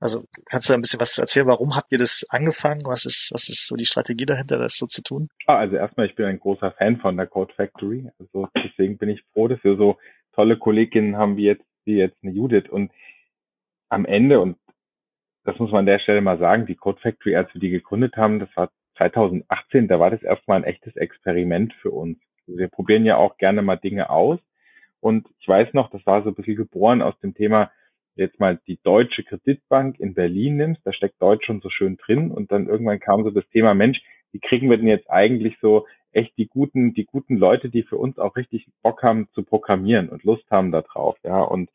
also 0.00 0.24
kannst 0.46 0.68
du 0.68 0.74
ein 0.74 0.80
bisschen 0.80 1.00
was 1.00 1.18
erzählen? 1.18 1.46
Warum 1.46 1.74
habt 1.74 1.90
ihr 1.92 1.98
das 1.98 2.24
angefangen? 2.28 2.82
Was 2.84 3.04
ist, 3.04 3.30
was 3.32 3.48
ist 3.48 3.66
so 3.66 3.76
die 3.76 3.84
Strategie 3.84 4.26
dahinter, 4.26 4.58
das 4.58 4.76
so 4.76 4.86
zu 4.86 5.02
tun? 5.02 5.28
Also 5.46 5.76
erstmal, 5.76 6.06
ich 6.06 6.14
bin 6.14 6.26
ein 6.26 6.38
großer 6.38 6.72
Fan 6.72 6.98
von 6.98 7.16
der 7.16 7.26
Code 7.26 7.52
Factory. 7.54 8.08
Also 8.18 8.48
deswegen 8.54 8.96
bin 8.98 9.08
ich 9.08 9.24
froh, 9.32 9.48
dass 9.48 9.62
wir 9.64 9.76
so 9.76 9.96
tolle 10.34 10.56
Kolleginnen 10.56 11.16
haben 11.16 11.36
wie 11.36 11.46
jetzt, 11.46 11.64
wie 11.84 11.96
jetzt 11.96 12.16
eine 12.22 12.32
Judith. 12.32 12.68
Und 12.70 12.92
am 13.88 14.04
Ende, 14.04 14.40
und 14.40 14.56
das 15.44 15.58
muss 15.58 15.70
man 15.70 15.80
an 15.80 15.86
der 15.86 15.98
Stelle 15.98 16.20
mal 16.20 16.38
sagen, 16.38 16.66
die 16.66 16.74
Code 16.74 17.00
Factory, 17.00 17.36
als 17.36 17.52
wir 17.54 17.60
die 17.60 17.70
gegründet 17.70 18.16
haben, 18.16 18.38
das 18.38 18.48
war 18.56 18.70
2018, 18.96 19.88
da 19.88 20.00
war 20.00 20.10
das 20.10 20.22
erstmal 20.22 20.58
ein 20.58 20.64
echtes 20.64 20.96
Experiment 20.96 21.72
für 21.74 21.90
uns. 21.90 22.18
Also 22.46 22.58
wir 22.58 22.68
probieren 22.68 23.04
ja 23.04 23.16
auch 23.16 23.36
gerne 23.36 23.62
mal 23.62 23.76
Dinge 23.76 24.10
aus. 24.10 24.38
Und 25.00 25.28
ich 25.38 25.48
weiß 25.48 25.74
noch, 25.74 25.90
das 25.90 26.04
war 26.06 26.22
so 26.22 26.30
ein 26.30 26.34
bisschen 26.34 26.56
geboren 26.56 27.02
aus 27.02 27.18
dem 27.20 27.34
Thema, 27.34 27.70
jetzt 28.16 28.38
mal 28.40 28.60
die 28.66 28.78
Deutsche 28.82 29.24
Kreditbank 29.24 29.98
in 29.98 30.14
Berlin 30.14 30.56
nimmst, 30.56 30.80
da 30.84 30.92
steckt 30.92 31.20
Deutsch 31.20 31.46
schon 31.46 31.60
so 31.60 31.68
schön 31.68 31.96
drin. 31.96 32.30
Und 32.30 32.52
dann 32.52 32.68
irgendwann 32.68 33.00
kam 33.00 33.24
so 33.24 33.30
das 33.30 33.46
Thema, 33.48 33.74
Mensch, 33.74 34.00
wie 34.32 34.40
kriegen 34.40 34.70
wir 34.70 34.78
denn 34.78 34.88
jetzt 34.88 35.10
eigentlich 35.10 35.58
so 35.60 35.86
echt 36.12 36.36
die 36.38 36.46
guten, 36.46 36.94
die 36.94 37.04
guten 37.04 37.36
Leute, 37.36 37.68
die 37.68 37.82
für 37.82 37.96
uns 37.96 38.18
auch 38.18 38.36
richtig 38.36 38.66
Bock 38.82 39.02
haben 39.02 39.28
zu 39.34 39.42
programmieren 39.42 40.08
und 40.08 40.22
Lust 40.22 40.48
haben 40.50 40.70
da 40.72 40.82
drauf, 40.82 41.16
ja. 41.24 41.40
Und 41.42 41.70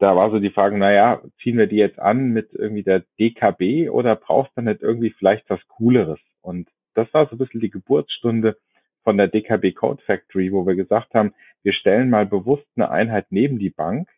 da 0.00 0.16
war 0.16 0.30
so 0.30 0.40
die 0.40 0.50
Frage, 0.50 0.78
naja, 0.78 1.22
ziehen 1.42 1.58
wir 1.58 1.66
die 1.66 1.76
jetzt 1.76 1.98
an 1.98 2.30
mit 2.30 2.52
irgendwie 2.54 2.82
der 2.82 3.04
DKB 3.20 3.90
oder 3.90 4.16
brauchst 4.16 4.56
du 4.56 4.62
nicht 4.62 4.82
irgendwie 4.82 5.10
vielleicht 5.10 5.48
was 5.50 5.60
Cooleres? 5.68 6.18
Und 6.40 6.68
das 6.94 7.12
war 7.12 7.26
so 7.26 7.32
ein 7.32 7.38
bisschen 7.38 7.60
die 7.60 7.70
Geburtsstunde 7.70 8.56
von 9.04 9.18
der 9.18 9.28
DKB 9.28 9.72
Code 9.74 10.02
Factory, 10.04 10.52
wo 10.52 10.66
wir 10.66 10.74
gesagt 10.74 11.12
haben, 11.14 11.34
wir 11.62 11.74
stellen 11.74 12.08
mal 12.08 12.26
bewusst 12.26 12.66
eine 12.76 12.90
Einheit 12.90 13.26
neben 13.30 13.58
die 13.58 13.70
Bank, 13.70 14.08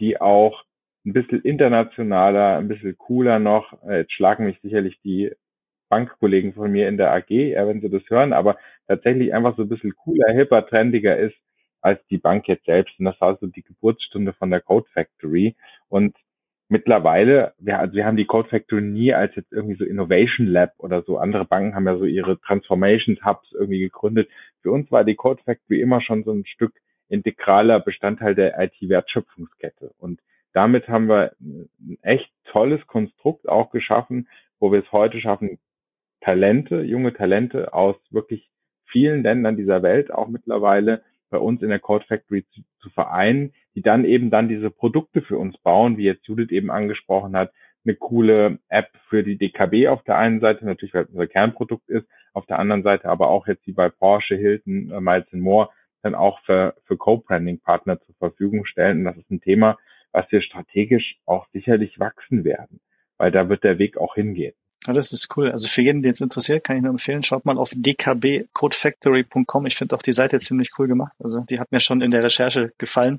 die 0.00 0.18
auch 0.20 0.64
ein 1.04 1.12
bisschen 1.12 1.42
internationaler, 1.42 2.56
ein 2.56 2.68
bisschen 2.68 2.96
cooler 2.96 3.38
noch, 3.38 3.82
äh, 3.84 4.00
jetzt 4.00 4.12
schlagen 4.12 4.46
mich 4.46 4.58
sicherlich 4.62 4.98
die 5.02 5.30
Bankkollegen 5.90 6.54
von 6.54 6.72
mir 6.72 6.88
in 6.88 6.96
der 6.96 7.12
AG, 7.12 7.30
ja, 7.30 7.68
wenn 7.68 7.80
sie 7.82 7.90
das 7.90 8.02
hören, 8.08 8.32
aber 8.32 8.56
tatsächlich 8.88 9.34
einfach 9.34 9.56
so 9.56 9.62
ein 9.62 9.68
bisschen 9.68 9.94
cooler, 9.94 10.32
hipper, 10.32 10.66
trendiger 10.66 11.16
ist 11.18 11.36
als 11.86 12.04
die 12.08 12.18
Bank 12.18 12.48
jetzt 12.48 12.66
selbst. 12.66 12.98
Und 12.98 13.04
das 13.04 13.20
war 13.20 13.38
so 13.40 13.46
die 13.46 13.62
Geburtsstunde 13.62 14.32
von 14.32 14.50
der 14.50 14.60
Code 14.60 14.88
Factory. 14.92 15.54
Und 15.88 16.16
mittlerweile, 16.68 17.54
wir, 17.58 17.78
also 17.78 17.94
wir 17.94 18.04
haben 18.04 18.16
die 18.16 18.24
Code 18.24 18.48
Factory 18.48 18.82
nie 18.82 19.14
als 19.14 19.36
jetzt 19.36 19.52
irgendwie 19.52 19.76
so 19.76 19.84
Innovation 19.84 20.48
Lab 20.48 20.72
oder 20.78 21.02
so. 21.02 21.18
Andere 21.18 21.44
Banken 21.44 21.76
haben 21.76 21.86
ja 21.86 21.96
so 21.96 22.04
ihre 22.04 22.40
Transformations 22.40 23.24
Hubs 23.24 23.52
irgendwie 23.52 23.78
gegründet. 23.78 24.28
Für 24.62 24.72
uns 24.72 24.90
war 24.90 25.04
die 25.04 25.14
Code 25.14 25.40
Factory 25.44 25.80
immer 25.80 26.00
schon 26.00 26.24
so 26.24 26.32
ein 26.32 26.44
Stück 26.44 26.72
integraler 27.08 27.78
Bestandteil 27.78 28.34
der 28.34 28.60
IT-Wertschöpfungskette. 28.60 29.92
Und 29.98 30.20
damit 30.54 30.88
haben 30.88 31.06
wir 31.06 31.36
ein 31.38 31.98
echt 32.02 32.28
tolles 32.46 32.84
Konstrukt 32.88 33.48
auch 33.48 33.70
geschaffen, 33.70 34.26
wo 34.58 34.72
wir 34.72 34.80
es 34.80 34.90
heute 34.90 35.20
schaffen, 35.20 35.60
Talente, 36.20 36.82
junge 36.82 37.12
Talente 37.12 37.72
aus 37.72 37.94
wirklich 38.10 38.50
vielen 38.86 39.22
Ländern 39.22 39.56
dieser 39.56 39.84
Welt 39.84 40.10
auch 40.10 40.26
mittlerweile 40.26 41.02
bei 41.36 41.42
uns 41.42 41.60
in 41.60 41.68
der 41.68 41.78
Code 41.78 42.06
Factory 42.06 42.46
zu, 42.50 42.62
zu 42.80 42.88
vereinen, 42.90 43.52
die 43.74 43.82
dann 43.82 44.06
eben 44.06 44.30
dann 44.30 44.48
diese 44.48 44.70
Produkte 44.70 45.20
für 45.20 45.36
uns 45.36 45.58
bauen, 45.58 45.98
wie 45.98 46.04
jetzt 46.04 46.26
Judith 46.26 46.50
eben 46.50 46.70
angesprochen 46.70 47.36
hat, 47.36 47.52
eine 47.84 47.94
coole 47.94 48.58
App 48.68 48.88
für 49.10 49.22
die 49.22 49.36
DKB 49.36 49.88
auf 49.88 50.02
der 50.04 50.16
einen 50.16 50.40
Seite, 50.40 50.64
natürlich 50.64 50.94
weil 50.94 51.04
es 51.04 51.10
unser 51.10 51.26
Kernprodukt 51.26 51.88
ist, 51.90 52.08
auf 52.32 52.46
der 52.46 52.58
anderen 52.58 52.82
Seite 52.82 53.08
aber 53.10 53.28
auch 53.28 53.46
jetzt 53.46 53.66
wie 53.66 53.72
bei 53.72 53.90
Porsche, 53.90 54.34
Hilton, 54.34 54.90
äh, 54.90 55.00
Miles 55.00 55.30
Moore 55.32 55.68
dann 56.02 56.14
auch 56.14 56.40
für, 56.40 56.74
für 56.84 56.96
Co-Branding-Partner 56.96 58.00
zur 58.00 58.14
Verfügung 58.14 58.64
stellen. 58.64 58.98
Und 58.98 59.04
das 59.04 59.18
ist 59.18 59.30
ein 59.30 59.40
Thema, 59.40 59.76
was 60.12 60.30
wir 60.32 60.40
strategisch 60.40 61.18
auch 61.26 61.46
sicherlich 61.52 62.00
wachsen 62.00 62.44
werden, 62.44 62.80
weil 63.18 63.30
da 63.30 63.50
wird 63.50 63.62
der 63.62 63.78
Weg 63.78 63.98
auch 63.98 64.14
hingehen. 64.14 64.54
Ja, 64.86 64.92
das 64.92 65.12
ist 65.12 65.36
cool. 65.36 65.50
Also 65.50 65.66
für 65.68 65.82
jeden, 65.82 66.02
den 66.02 66.12
es 66.12 66.20
interessiert, 66.20 66.62
kann 66.62 66.76
ich 66.76 66.82
nur 66.82 66.92
empfehlen, 66.92 67.24
schaut 67.24 67.44
mal 67.44 67.58
auf 67.58 67.70
dkbcodefactory.com. 67.74 69.66
Ich 69.66 69.74
finde 69.74 69.96
auch 69.96 70.02
die 70.02 70.12
Seite 70.12 70.38
ziemlich 70.38 70.70
cool 70.78 70.86
gemacht. 70.86 71.12
Also 71.18 71.40
die 71.40 71.58
hat 71.58 71.72
mir 71.72 71.80
schon 71.80 72.02
in 72.02 72.12
der 72.12 72.22
Recherche 72.22 72.72
gefallen. 72.78 73.18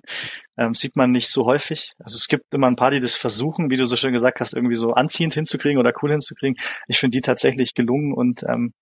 Ähm, 0.57 0.73
sieht 0.73 0.95
man 0.95 1.11
nicht 1.11 1.27
so 1.27 1.45
häufig. 1.45 1.91
Also 1.99 2.15
es 2.15 2.29
gibt 2.29 2.53
immer 2.53 2.67
ein 2.67 2.77
paar, 2.77 2.91
die 2.91 3.01
das 3.01 3.15
versuchen, 3.15 3.69
wie 3.69 3.75
du 3.75 3.85
so 3.85 3.97
schön 3.97 4.13
gesagt 4.13 4.39
hast, 4.39 4.53
irgendwie 4.53 4.75
so 4.75 4.93
anziehend 4.93 5.33
hinzukriegen 5.33 5.77
oder 5.77 5.91
cool 6.01 6.11
hinzukriegen. 6.11 6.57
Ich 6.87 6.99
finde 6.99 7.17
die 7.17 7.21
tatsächlich 7.21 7.73
gelungen 7.73 8.13
und 8.13 8.43
ähm, 8.43 8.73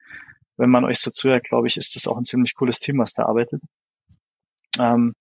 wenn 0.57 0.69
man 0.69 0.85
euch 0.85 0.99
so 0.99 1.09
zuhört, 1.11 1.43
glaube 1.43 1.67
ich, 1.67 1.77
ist 1.77 1.95
das 1.95 2.07
auch 2.07 2.17
ein 2.17 2.23
ziemlich 2.23 2.53
cooles 2.53 2.79
Team, 2.79 2.99
was 2.99 3.13
da 3.13 3.23
arbeitet. 3.25 3.61
Ähm, 4.79 5.15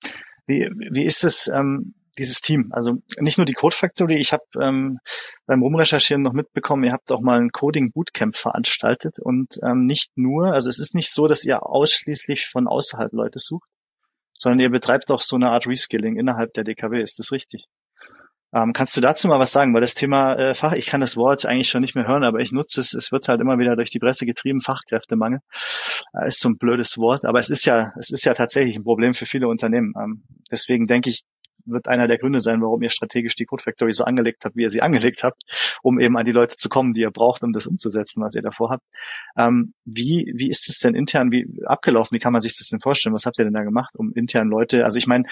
wie, 0.47 0.69
wie 0.91 1.05
ist 1.05 1.25
es? 1.25 1.49
Ähm, 1.49 1.95
dieses 2.19 2.41
Team. 2.41 2.71
Also 2.73 2.95
nicht 3.19 3.39
nur 3.39 3.45
die 3.45 3.53
Code 3.53 3.75
Factory, 3.75 4.17
ich 4.17 4.33
habe 4.33 4.45
ähm, 4.61 4.99
beim 5.47 5.63
Rumrecherchieren 5.63 6.23
noch 6.23 6.33
mitbekommen, 6.33 6.85
ihr 6.85 6.93
habt 6.93 7.11
auch 7.13 7.21
mal 7.21 7.41
ein 7.41 7.51
Coding 7.51 7.93
Bootcamp 7.93 8.37
veranstaltet 8.37 9.19
und 9.19 9.59
ähm, 9.63 9.87
nicht 9.87 10.17
nur, 10.17 10.53
also 10.53 10.69
es 10.69 10.79
ist 10.79 10.95
nicht 10.95 11.13
so, 11.13 11.27
dass 11.27 11.45
ihr 11.45 11.65
ausschließlich 11.65 12.49
von 12.49 12.67
außerhalb 12.67 13.13
Leute 13.13 13.39
sucht, 13.39 13.69
sondern 14.39 14.61
ihr 14.61 14.71
betreibt 14.71 15.11
auch 15.11 15.21
so 15.21 15.37
eine 15.37 15.51
Art 15.51 15.67
Reskilling 15.67 16.17
innerhalb 16.17 16.53
der 16.55 16.65
DKW. 16.65 17.01
Ist 17.01 17.19
das 17.19 17.33
richtig? 17.33 17.67
Ähm, 18.55 18.73
kannst 18.73 18.97
du 18.97 19.01
dazu 19.01 19.27
mal 19.27 19.41
was 19.41 19.51
sagen? 19.51 19.75
Weil 19.75 19.81
das 19.81 19.95
Thema 19.95 20.35
äh, 20.37 20.55
Fach, 20.55 20.75
ich 20.75 20.87
kann 20.87 21.01
das 21.01 21.17
Wort 21.17 21.45
eigentlich 21.45 21.69
schon 21.69 21.81
nicht 21.81 21.97
mehr 21.97 22.07
hören, 22.07 22.23
aber 22.23 22.39
ich 22.39 22.53
nutze 22.53 22.81
es. 22.81 22.95
Es 22.95 23.11
wird 23.11 23.27
halt 23.27 23.41
immer 23.41 23.59
wieder 23.59 23.75
durch 23.75 23.91
die 23.91 23.99
Presse 23.99 24.27
getrieben, 24.27 24.61
Fachkräftemangel. 24.61 25.41
Äh, 26.13 26.29
ist 26.29 26.39
so 26.39 26.51
ein 26.51 26.57
blödes 26.57 26.97
Wort, 26.97 27.25
aber 27.25 27.41
es 27.41 27.51
ist 27.51 27.65
ja, 27.65 27.93
es 27.99 28.11
ist 28.11 28.25
ja 28.25 28.33
tatsächlich 28.33 28.77
ein 28.77 28.85
Problem 28.85 29.13
für 29.13 29.27
viele 29.27 29.49
Unternehmen. 29.49 29.93
Ähm, 30.01 30.23
deswegen 30.53 30.87
denke 30.87 31.11
ich, 31.11 31.23
wird 31.65 31.89
einer 31.89 32.09
der 32.09 32.19
Gründe 32.19 32.41
sein, 32.41 32.61
warum 32.61 32.83
ihr 32.83 32.91
strategisch 32.91 33.35
die 33.37 33.45
Code 33.45 33.63
Factory 33.63 33.93
so 33.93 34.05
angelegt 34.05 34.45
habt, 34.45 34.57
wie 34.57 34.63
ihr 34.63 34.71
sie 34.71 34.83
angelegt 34.83 35.23
habt, 35.23 35.43
um 35.83 35.99
eben 36.01 36.17
an 36.17 36.27
die 36.27 36.33
Leute 36.33 36.57
zu 36.57 36.69
kommen, 36.69 36.95
die 36.95 37.03
ihr 37.03 37.11
braucht, 37.11 37.43
um 37.45 37.53
das 37.53 37.67
umzusetzen, 37.67 38.23
was 38.23 38.35
ihr 38.35 38.43
davor 38.43 38.71
habt. 38.71 38.85
Ähm, 39.37 39.75
wie, 39.85 40.33
wie 40.35 40.49
ist 40.49 40.69
es 40.69 40.79
denn 40.79 40.95
intern 40.95 41.31
wie 41.31 41.47
abgelaufen? 41.65 42.15
Wie 42.15 42.21
kann 42.21 42.33
man 42.33 42.43
sich 42.43 42.57
das 42.57 42.69
denn 42.69 42.81
vorstellen? 42.81 43.15
Was 43.15 43.27
habt 43.27 43.39
ihr 43.39 43.45
denn 43.45 43.55
da 43.55 43.63
gemacht, 43.63 43.97
um 43.97 44.13
intern 44.15 44.49
Leute, 44.49 44.85
also 44.85 44.99
ich 44.99 45.07
meine, 45.07 45.25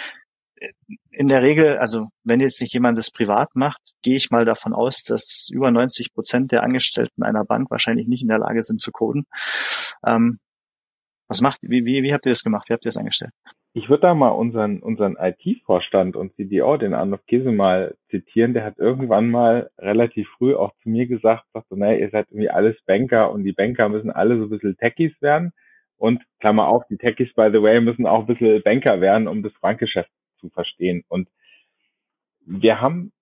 in 1.10 1.28
der 1.28 1.42
Regel, 1.42 1.78
also 1.78 2.08
wenn 2.24 2.40
jetzt 2.40 2.60
nicht 2.60 2.72
jemand 2.72 2.96
das 2.96 3.10
privat 3.10 3.50
macht, 3.54 3.80
gehe 4.02 4.16
ich 4.16 4.30
mal 4.30 4.44
davon 4.44 4.72
aus, 4.72 5.02
dass 5.02 5.48
über 5.52 5.70
90 5.70 6.14
Prozent 6.14 6.52
der 6.52 6.62
Angestellten 6.62 7.22
einer 7.22 7.44
Bank 7.44 7.70
wahrscheinlich 7.70 8.06
nicht 8.08 8.22
in 8.22 8.28
der 8.28 8.38
Lage 8.38 8.62
sind 8.62 8.80
zu 8.80 8.92
coden. 8.92 9.26
Ähm, 10.06 10.38
was 11.32 11.40
macht, 11.40 11.60
wie, 11.62 11.86
wie, 11.86 12.02
wie 12.02 12.12
habt 12.12 12.26
ihr 12.26 12.32
das 12.32 12.44
gemacht? 12.44 12.68
Wie 12.68 12.74
habt 12.74 12.84
ihr 12.84 12.90
das 12.90 12.98
angestellt? 12.98 13.32
Ich 13.72 13.88
würde 13.88 14.02
da 14.02 14.14
mal 14.14 14.28
unseren, 14.28 14.80
unseren 14.80 15.16
IT-Vorstand 15.18 16.14
und 16.14 16.34
CDO, 16.34 16.76
den 16.76 16.92
Arnold 16.92 17.26
Käse 17.26 17.52
mal 17.52 17.94
zitieren. 18.10 18.52
Der 18.52 18.64
hat 18.64 18.78
irgendwann 18.78 19.30
mal 19.30 19.70
relativ 19.78 20.28
früh 20.36 20.54
auch 20.54 20.74
zu 20.82 20.90
mir 20.90 21.06
gesagt, 21.06 21.44
sagt 21.54 21.68
so, 21.70 21.76
naja, 21.76 21.98
ihr 21.98 22.10
seid 22.10 22.26
irgendwie 22.30 22.50
alles 22.50 22.76
Banker 22.84 23.32
und 23.32 23.44
die 23.44 23.52
Banker 23.52 23.88
müssen 23.88 24.10
alle 24.10 24.36
so 24.36 24.44
ein 24.44 24.50
bisschen 24.50 24.76
Techies 24.76 25.14
werden. 25.22 25.52
Und 25.96 26.22
Klammer 26.40 26.68
auf, 26.68 26.84
die 26.90 26.98
Techies, 26.98 27.32
by 27.32 27.48
the 27.50 27.62
way, 27.62 27.80
müssen 27.80 28.06
auch 28.06 28.20
ein 28.20 28.26
bisschen 28.26 28.62
Banker 28.62 29.00
werden, 29.00 29.26
um 29.26 29.42
das 29.42 29.52
Bankgeschäft 29.60 30.10
zu 30.38 30.50
verstehen. 30.50 31.04
Und 31.08 31.30
wir 32.44 32.80
haben 32.82 33.12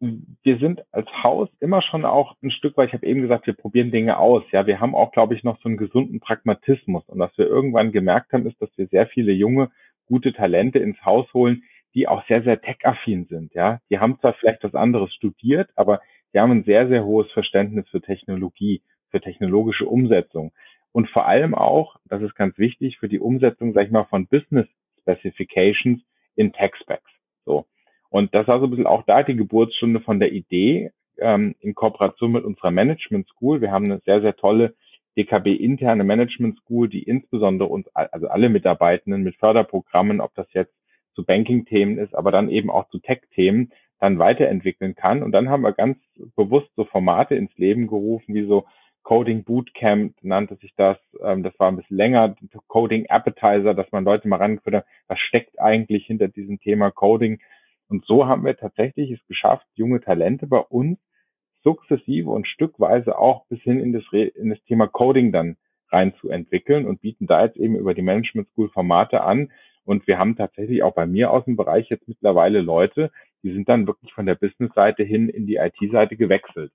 wir 0.00 0.58
sind 0.58 0.82
als 0.92 1.08
Haus 1.22 1.48
immer 1.60 1.82
schon 1.82 2.06
auch 2.06 2.34
ein 2.42 2.50
Stück 2.50 2.76
weit, 2.76 2.88
ich 2.88 2.94
habe 2.94 3.06
eben 3.06 3.20
gesagt, 3.20 3.46
wir 3.46 3.54
probieren 3.54 3.90
Dinge 3.90 4.18
aus. 4.18 4.42
Ja, 4.50 4.66
wir 4.66 4.80
haben 4.80 4.94
auch, 4.94 5.12
glaube 5.12 5.34
ich, 5.34 5.44
noch 5.44 5.60
so 5.60 5.68
einen 5.68 5.76
gesunden 5.76 6.20
Pragmatismus. 6.20 7.04
Und 7.06 7.18
was 7.18 7.36
wir 7.36 7.46
irgendwann 7.46 7.92
gemerkt 7.92 8.32
haben, 8.32 8.46
ist, 8.46 8.60
dass 8.62 8.70
wir 8.76 8.86
sehr 8.86 9.06
viele 9.06 9.32
junge, 9.32 9.70
gute 10.06 10.32
Talente 10.32 10.78
ins 10.78 11.02
Haus 11.04 11.32
holen, 11.34 11.64
die 11.94 12.08
auch 12.08 12.26
sehr, 12.26 12.42
sehr 12.42 12.60
tech-affin 12.60 13.26
sind. 13.26 13.52
Ja, 13.54 13.80
die 13.90 13.98
haben 13.98 14.18
zwar 14.20 14.32
vielleicht 14.34 14.64
was 14.64 14.74
anderes 14.74 15.12
studiert, 15.14 15.70
aber 15.76 16.00
die 16.32 16.40
haben 16.40 16.52
ein 16.52 16.64
sehr, 16.64 16.88
sehr 16.88 17.04
hohes 17.04 17.30
Verständnis 17.32 17.86
für 17.88 18.00
Technologie, 18.00 18.82
für 19.10 19.20
technologische 19.20 19.86
Umsetzung. 19.86 20.52
Und 20.92 21.10
vor 21.10 21.26
allem 21.26 21.54
auch, 21.54 21.96
das 22.06 22.22
ist 22.22 22.34
ganz 22.34 22.56
wichtig, 22.58 22.98
für 22.98 23.08
die 23.08 23.20
Umsetzung, 23.20 23.74
sag 23.74 23.84
ich 23.84 23.92
mal, 23.92 24.04
von 24.04 24.26
Business 24.26 24.66
Specifications 25.00 26.00
in 26.36 26.52
Tech-Specs. 26.52 27.10
So. 27.44 27.66
Und 28.10 28.34
das 28.34 28.46
war 28.48 28.58
so 28.58 28.66
ein 28.66 28.70
bisschen 28.70 28.86
auch 28.86 29.04
da 29.04 29.22
die 29.22 29.36
Geburtsstunde 29.36 30.00
von 30.00 30.20
der 30.20 30.32
Idee 30.32 30.90
ähm, 31.18 31.54
in 31.60 31.74
Kooperation 31.74 32.32
mit 32.32 32.44
unserer 32.44 32.70
Management 32.70 33.28
School. 33.28 33.60
Wir 33.60 33.70
haben 33.70 33.86
eine 33.86 34.00
sehr, 34.04 34.20
sehr 34.20 34.36
tolle 34.36 34.74
DKB 35.16 35.56
interne 35.56 36.04
Management 36.04 36.58
School, 36.58 36.88
die 36.88 37.02
insbesondere 37.02 37.68
uns, 37.68 37.88
also 37.94 38.28
alle 38.28 38.48
Mitarbeitenden 38.48 39.22
mit 39.22 39.36
Förderprogrammen, 39.36 40.20
ob 40.20 40.34
das 40.34 40.52
jetzt 40.52 40.74
zu 41.14 41.24
Banking-Themen 41.24 41.98
ist, 41.98 42.14
aber 42.14 42.30
dann 42.30 42.48
eben 42.48 42.70
auch 42.70 42.88
zu 42.88 42.98
Tech-Themen, 42.98 43.72
dann 43.98 44.18
weiterentwickeln 44.18 44.94
kann. 44.94 45.22
Und 45.22 45.32
dann 45.32 45.48
haben 45.48 45.62
wir 45.62 45.72
ganz 45.72 45.98
bewusst 46.36 46.70
so 46.76 46.84
Formate 46.84 47.34
ins 47.34 47.56
Leben 47.56 47.86
gerufen, 47.86 48.34
wie 48.34 48.46
so 48.46 48.64
Coding 49.02 49.44
Bootcamp 49.44 50.14
nannte 50.22 50.56
sich 50.56 50.74
das. 50.76 50.98
Ähm, 51.22 51.42
das 51.42 51.58
war 51.58 51.68
ein 51.68 51.76
bisschen 51.76 51.96
länger. 51.96 52.36
Coding 52.68 53.06
Appetizer, 53.08 53.74
dass 53.74 53.90
man 53.92 54.04
Leute 54.04 54.28
mal 54.28 54.36
rangeführt 54.36 54.76
hat, 54.76 54.86
was 55.08 55.18
steckt 55.18 55.58
eigentlich 55.60 56.06
hinter 56.06 56.28
diesem 56.28 56.60
Thema 56.60 56.90
Coding. 56.90 57.40
Und 57.90 58.06
so 58.06 58.26
haben 58.26 58.44
wir 58.44 58.56
tatsächlich 58.56 59.10
es 59.10 59.26
geschafft, 59.26 59.66
junge 59.74 60.00
Talente 60.00 60.46
bei 60.46 60.60
uns 60.60 60.98
sukzessive 61.62 62.30
und 62.30 62.46
stückweise 62.46 63.18
auch 63.18 63.46
bis 63.48 63.60
hin 63.62 63.80
in 63.80 63.92
das, 63.92 64.04
in 64.12 64.48
das 64.48 64.62
Thema 64.64 64.86
Coding 64.86 65.32
dann 65.32 65.56
reinzuentwickeln 65.90 66.86
und 66.86 67.02
bieten 67.02 67.26
da 67.26 67.44
jetzt 67.44 67.56
eben 67.56 67.74
über 67.74 67.92
die 67.92 68.02
Management 68.02 68.48
School 68.48 68.70
Formate 68.70 69.22
an. 69.22 69.50
Und 69.84 70.06
wir 70.06 70.18
haben 70.18 70.36
tatsächlich 70.36 70.84
auch 70.84 70.94
bei 70.94 71.06
mir 71.06 71.32
aus 71.32 71.44
dem 71.44 71.56
Bereich 71.56 71.88
jetzt 71.90 72.06
mittlerweile 72.06 72.60
Leute, 72.60 73.10
die 73.42 73.52
sind 73.52 73.68
dann 73.68 73.88
wirklich 73.88 74.12
von 74.12 74.24
der 74.24 74.36
Business-Seite 74.36 75.02
hin 75.02 75.28
in 75.28 75.46
die 75.46 75.56
IT-Seite 75.56 76.16
gewechselt. 76.16 76.72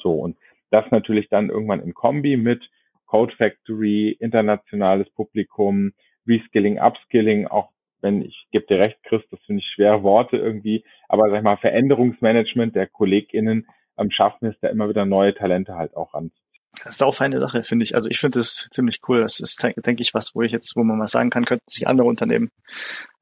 So, 0.00 0.14
und 0.14 0.36
das 0.70 0.90
natürlich 0.90 1.28
dann 1.28 1.50
irgendwann 1.50 1.82
in 1.82 1.94
Kombi 1.94 2.36
mit 2.36 2.68
Code 3.06 3.34
Factory, 3.36 4.16
internationales 4.18 5.08
Publikum, 5.10 5.92
Reskilling, 6.26 6.80
Upskilling, 6.80 7.46
auch 7.46 7.70
wenn 8.02 8.22
ich 8.22 8.46
gebe 8.50 8.66
dir 8.66 8.78
recht, 8.78 8.98
Chris, 9.04 9.22
das 9.30 9.40
finde 9.46 9.62
ich 9.62 9.72
schwere 9.74 10.02
Worte 10.02 10.36
irgendwie, 10.36 10.84
aber 11.08 11.30
sag 11.30 11.38
ich 11.38 11.44
mal, 11.44 11.56
Veränderungsmanagement 11.56 12.74
der 12.74 12.86
KollegInnen 12.86 13.66
am 13.96 14.10
Schaffen 14.10 14.50
ist, 14.50 14.58
da 14.62 14.68
immer 14.68 14.88
wieder 14.88 15.06
neue 15.06 15.34
Talente 15.34 15.74
halt 15.74 15.96
auch 15.96 16.14
ranzuziehen. 16.14 16.42
Das 16.84 16.94
ist 16.94 17.02
auch 17.02 17.20
eine 17.20 17.38
Sache, 17.38 17.62
finde 17.62 17.84
ich. 17.84 17.94
Also 17.94 18.08
ich 18.08 18.18
finde 18.18 18.38
das 18.38 18.66
ziemlich 18.70 19.00
cool. 19.06 19.20
Das 19.20 19.40
ist, 19.40 19.62
denke 19.62 20.02
ich, 20.02 20.14
was, 20.14 20.34
wo 20.34 20.40
ich 20.42 20.52
jetzt, 20.52 20.74
wo 20.74 20.82
man 20.82 20.96
mal 20.96 21.06
sagen 21.06 21.28
kann, 21.28 21.44
könnten 21.44 21.68
sich 21.68 21.86
andere 21.86 22.08
Unternehmen 22.08 22.48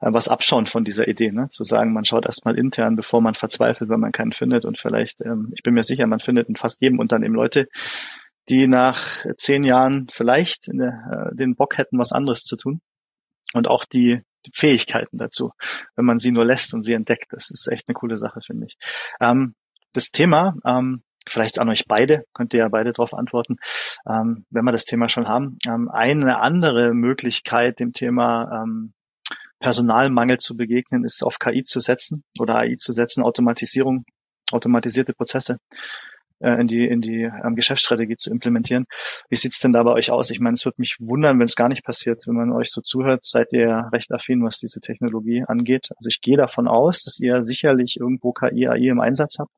äh, 0.00 0.12
was 0.12 0.28
abschauen 0.28 0.66
von 0.66 0.84
dieser 0.84 1.08
Idee, 1.08 1.32
ne? 1.32 1.48
Zu 1.48 1.64
sagen, 1.64 1.92
man 1.92 2.04
schaut 2.04 2.26
erstmal 2.26 2.56
intern, 2.56 2.94
bevor 2.94 3.20
man 3.20 3.34
verzweifelt, 3.34 3.90
wenn 3.90 4.00
man 4.00 4.12
keinen 4.12 4.32
findet. 4.32 4.64
Und 4.64 4.78
vielleicht, 4.78 5.20
ähm, 5.22 5.52
ich 5.56 5.64
bin 5.64 5.74
mir 5.74 5.82
sicher, 5.82 6.06
man 6.06 6.20
findet 6.20 6.48
in 6.48 6.56
fast 6.56 6.80
jedem 6.80 7.00
Unternehmen 7.00 7.34
Leute, 7.34 7.66
die 8.48 8.68
nach 8.68 9.18
zehn 9.36 9.64
Jahren 9.64 10.08
vielleicht 10.12 10.68
der, 10.68 11.30
äh, 11.32 11.36
den 11.36 11.56
Bock 11.56 11.76
hätten, 11.76 11.98
was 11.98 12.12
anderes 12.12 12.42
zu 12.42 12.56
tun. 12.56 12.80
Und 13.52 13.66
auch 13.66 13.84
die 13.84 14.22
Fähigkeiten 14.52 15.18
dazu, 15.18 15.52
wenn 15.96 16.04
man 16.04 16.18
sie 16.18 16.32
nur 16.32 16.44
lässt 16.44 16.74
und 16.74 16.82
sie 16.82 16.94
entdeckt. 16.94 17.32
Das 17.32 17.50
ist 17.50 17.68
echt 17.70 17.88
eine 17.88 17.94
coole 17.94 18.16
Sache, 18.16 18.40
finde 18.44 18.66
ich. 18.66 18.76
Ähm, 19.20 19.54
das 19.92 20.10
Thema, 20.10 20.54
ähm, 20.64 21.02
vielleicht 21.26 21.58
an 21.58 21.68
euch 21.68 21.86
beide, 21.86 22.24
könnt 22.32 22.54
ihr 22.54 22.60
ja 22.60 22.68
beide 22.68 22.92
darauf 22.92 23.14
antworten, 23.14 23.56
ähm, 24.08 24.46
wenn 24.50 24.64
wir 24.64 24.72
das 24.72 24.84
Thema 24.84 25.08
schon 25.08 25.28
haben. 25.28 25.58
Ähm, 25.66 25.88
eine 25.90 26.40
andere 26.40 26.94
Möglichkeit, 26.94 27.80
dem 27.80 27.92
Thema 27.92 28.62
ähm, 28.62 28.92
Personalmangel 29.58 30.38
zu 30.38 30.56
begegnen, 30.56 31.04
ist 31.04 31.22
auf 31.22 31.38
KI 31.38 31.62
zu 31.62 31.80
setzen 31.80 32.24
oder 32.38 32.56
AI 32.56 32.76
zu 32.76 32.92
setzen, 32.92 33.22
Automatisierung, 33.22 34.04
automatisierte 34.50 35.12
Prozesse 35.12 35.58
in 36.40 36.66
die, 36.66 36.86
in 36.86 37.00
die 37.00 37.22
ähm, 37.22 37.54
Geschäftsstrategie 37.54 38.16
zu 38.16 38.30
implementieren. 38.30 38.86
Wie 39.28 39.36
sieht's 39.36 39.60
denn 39.60 39.72
da 39.72 39.82
bei 39.82 39.92
euch 39.92 40.10
aus? 40.10 40.30
Ich 40.30 40.40
meine, 40.40 40.54
es 40.54 40.64
würde 40.64 40.80
mich 40.80 40.96
wundern, 40.98 41.38
wenn 41.38 41.44
es 41.44 41.56
gar 41.56 41.68
nicht 41.68 41.84
passiert. 41.84 42.26
Wenn 42.26 42.34
man 42.34 42.52
euch 42.52 42.70
so 42.70 42.80
zuhört, 42.80 43.24
seid 43.24 43.52
ihr 43.52 43.88
recht 43.92 44.10
affin, 44.12 44.42
was 44.42 44.58
diese 44.58 44.80
Technologie 44.80 45.44
angeht. 45.46 45.88
Also 45.96 46.08
ich 46.08 46.20
gehe 46.20 46.36
davon 46.36 46.68
aus, 46.68 47.02
dass 47.04 47.20
ihr 47.20 47.42
sicherlich 47.42 47.98
irgendwo 48.00 48.32
KI, 48.32 48.68
AI 48.68 48.88
im 48.88 49.00
Einsatz 49.00 49.38
habt. 49.38 49.52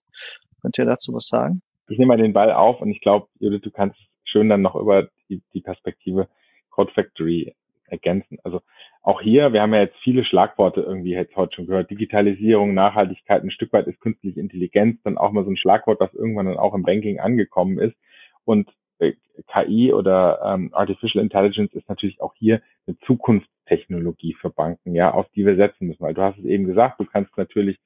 Könnt 0.61 0.79
ihr 0.79 0.85
dazu 0.85 1.13
was 1.13 1.27
sagen? 1.27 1.63
Ich 1.89 1.99
nehme 1.99 2.09
mal 2.09 2.23
den 2.23 2.33
Ball 2.33 2.53
auf 2.53 2.81
und 2.81 2.91
ich 2.91 3.01
glaube, 3.01 3.27
Judith, 3.39 3.63
du 3.63 3.71
kannst 3.71 3.99
schön 4.25 4.49
dann 4.49 4.63
noch 4.63 4.77
über 4.77 5.09
die, 5.29 5.43
die 5.53 5.61
Perspektive 5.61 6.29
Code 6.71 6.93
Factory 6.93 7.55
ergänzen. 7.87 8.39
Also 8.45 8.63
auch 9.03 9.21
hier, 9.21 9.53
wir 9.53 9.63
haben 9.63 9.75
ja 9.75 9.81
jetzt 9.81 9.99
viele 10.03 10.25
Schlagworte 10.25 10.81
irgendwie 10.81 11.11
jetzt 11.11 11.35
heute 11.35 11.57
schon 11.57 11.67
gehört. 11.67 11.91
Digitalisierung, 11.91 12.73
Nachhaltigkeit, 12.73 13.43
ein 13.43 13.51
Stück 13.51 13.73
weit 13.73 13.89
ist 13.89 14.01
künstliche 14.01 14.39
Intelligenz 14.39 15.03
dann 15.03 15.19
auch 15.19 15.33
mal 15.33 15.45
so 15.45 15.51
ein 15.51 15.57
Schlagwort, 15.57 15.99
was 15.99 16.15
irgendwann 16.15 16.47
dann 16.47 16.57
auch 16.57 16.75
im 16.75 16.85
Banking 16.85 17.19
angekommen 17.19 17.79
ist. 17.81 17.97
Und 18.45 18.71
äh, 19.01 19.15
KI 19.53 19.93
oder 19.93 20.41
ähm, 20.45 20.71
Artificial 20.73 21.23
Intelligence 21.23 21.73
ist 21.75 21.89
natürlich 21.89 22.21
auch 22.21 22.35
hier 22.37 22.63
eine 22.87 22.97
Zukunftstechnologie 23.01 24.35
für 24.41 24.51
Banken, 24.51 24.95
ja, 24.95 25.11
auf 25.11 25.29
die 25.35 25.45
wir 25.45 25.57
setzen 25.57 25.89
müssen. 25.89 26.03
Weil 26.03 26.15
du 26.15 26.23
hast 26.23 26.39
es 26.39 26.45
eben 26.45 26.65
gesagt, 26.65 27.01
du 27.01 27.05
kannst 27.05 27.37
natürlich 27.37 27.81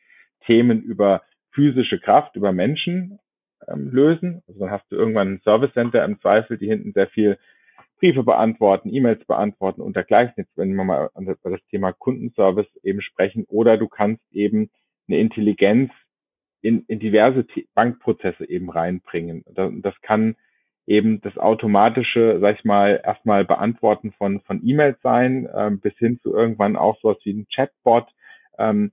Themen 0.44 0.82
über 0.82 1.22
physische 1.50 1.98
Kraft, 1.98 2.36
über 2.36 2.52
Menschen 2.52 3.18
ähm, 3.66 3.88
lösen. 3.90 4.42
Also 4.46 4.60
dann 4.60 4.70
hast 4.70 4.90
du 4.92 4.96
irgendwann 4.96 5.34
ein 5.34 5.40
Service 5.44 5.72
Center 5.72 6.04
im 6.04 6.20
Zweifel, 6.20 6.58
die 6.58 6.68
hinten 6.68 6.92
sehr 6.92 7.08
viel 7.08 7.38
Briefe 7.98 8.22
beantworten, 8.22 8.92
E-Mails 8.92 9.24
beantworten 9.24 9.80
und 9.80 9.96
dergleichen. 9.96 10.34
Jetzt, 10.36 10.56
wenn 10.56 10.74
wir 10.74 10.84
mal 10.84 11.10
über 11.14 11.50
das 11.50 11.64
Thema 11.70 11.92
Kundenservice 11.92 12.68
eben 12.82 13.00
sprechen, 13.00 13.44
oder 13.48 13.78
du 13.78 13.88
kannst 13.88 14.22
eben 14.32 14.70
eine 15.08 15.18
Intelligenz 15.18 15.92
in, 16.60 16.84
in 16.88 16.98
diverse 16.98 17.46
Bankprozesse 17.74 18.48
eben 18.48 18.70
reinbringen. 18.70 19.44
Das 19.82 19.94
kann 20.02 20.36
eben 20.86 21.20
das 21.20 21.36
automatische, 21.36 22.38
sag 22.40 22.58
ich 22.58 22.64
mal, 22.64 23.00
erstmal 23.04 23.44
beantworten 23.44 24.12
von, 24.12 24.40
von 24.42 24.60
E-Mails 24.64 25.00
sein, 25.02 25.46
äh, 25.46 25.70
bis 25.70 25.96
hin 25.98 26.20
zu 26.20 26.34
irgendwann 26.34 26.76
auch 26.76 26.98
sowas 27.00 27.18
wie 27.24 27.32
ein 27.32 27.46
Chatbot. 27.52 28.08
Ähm, 28.58 28.92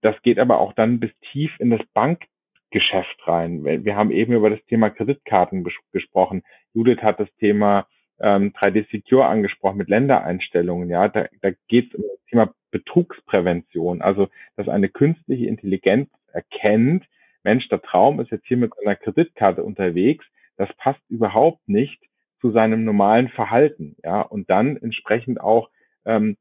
das 0.00 0.20
geht 0.22 0.38
aber 0.38 0.58
auch 0.58 0.72
dann 0.72 1.00
bis 1.00 1.10
tief 1.32 1.52
in 1.58 1.70
das 1.70 1.80
Bankgeschäft 1.94 3.26
rein. 3.26 3.64
Wir 3.64 3.96
haben 3.96 4.10
eben 4.10 4.34
über 4.34 4.50
das 4.50 4.62
Thema 4.66 4.90
Kreditkarten 4.90 5.66
gesprochen. 5.92 6.42
Judith 6.74 7.02
hat 7.02 7.20
das 7.20 7.34
Thema 7.36 7.86
ähm, 8.24 8.52
3D 8.54 8.90
Secure 8.90 9.26
angesprochen 9.26 9.76
mit 9.76 9.90
Ländereinstellungen. 9.90 10.88
Ja, 10.88 11.08
da, 11.08 11.26
da 11.42 11.50
geht 11.68 11.92
es 11.92 11.94
um 11.94 12.04
das 12.08 12.24
Thema 12.30 12.54
Betrugsprävention. 12.70 14.00
Also, 14.00 14.28
dass 14.56 14.68
eine 14.68 14.88
künstliche 14.88 15.46
Intelligenz 15.46 16.08
erkennt, 16.32 17.04
Mensch, 17.44 17.68
der 17.68 17.82
Traum 17.82 18.20
ist 18.20 18.30
jetzt 18.30 18.46
hier 18.46 18.56
mit 18.56 18.72
einer 18.80 18.96
Kreditkarte 18.96 19.62
unterwegs. 19.62 20.24
Das 20.56 20.72
passt 20.78 21.02
überhaupt 21.10 21.68
nicht 21.68 22.00
zu 22.40 22.50
seinem 22.50 22.84
normalen 22.84 23.28
Verhalten. 23.28 23.96
Ja, 24.02 24.22
und 24.22 24.48
dann 24.48 24.78
entsprechend 24.78 25.38
auch 25.38 25.68
ähm, 26.06 26.38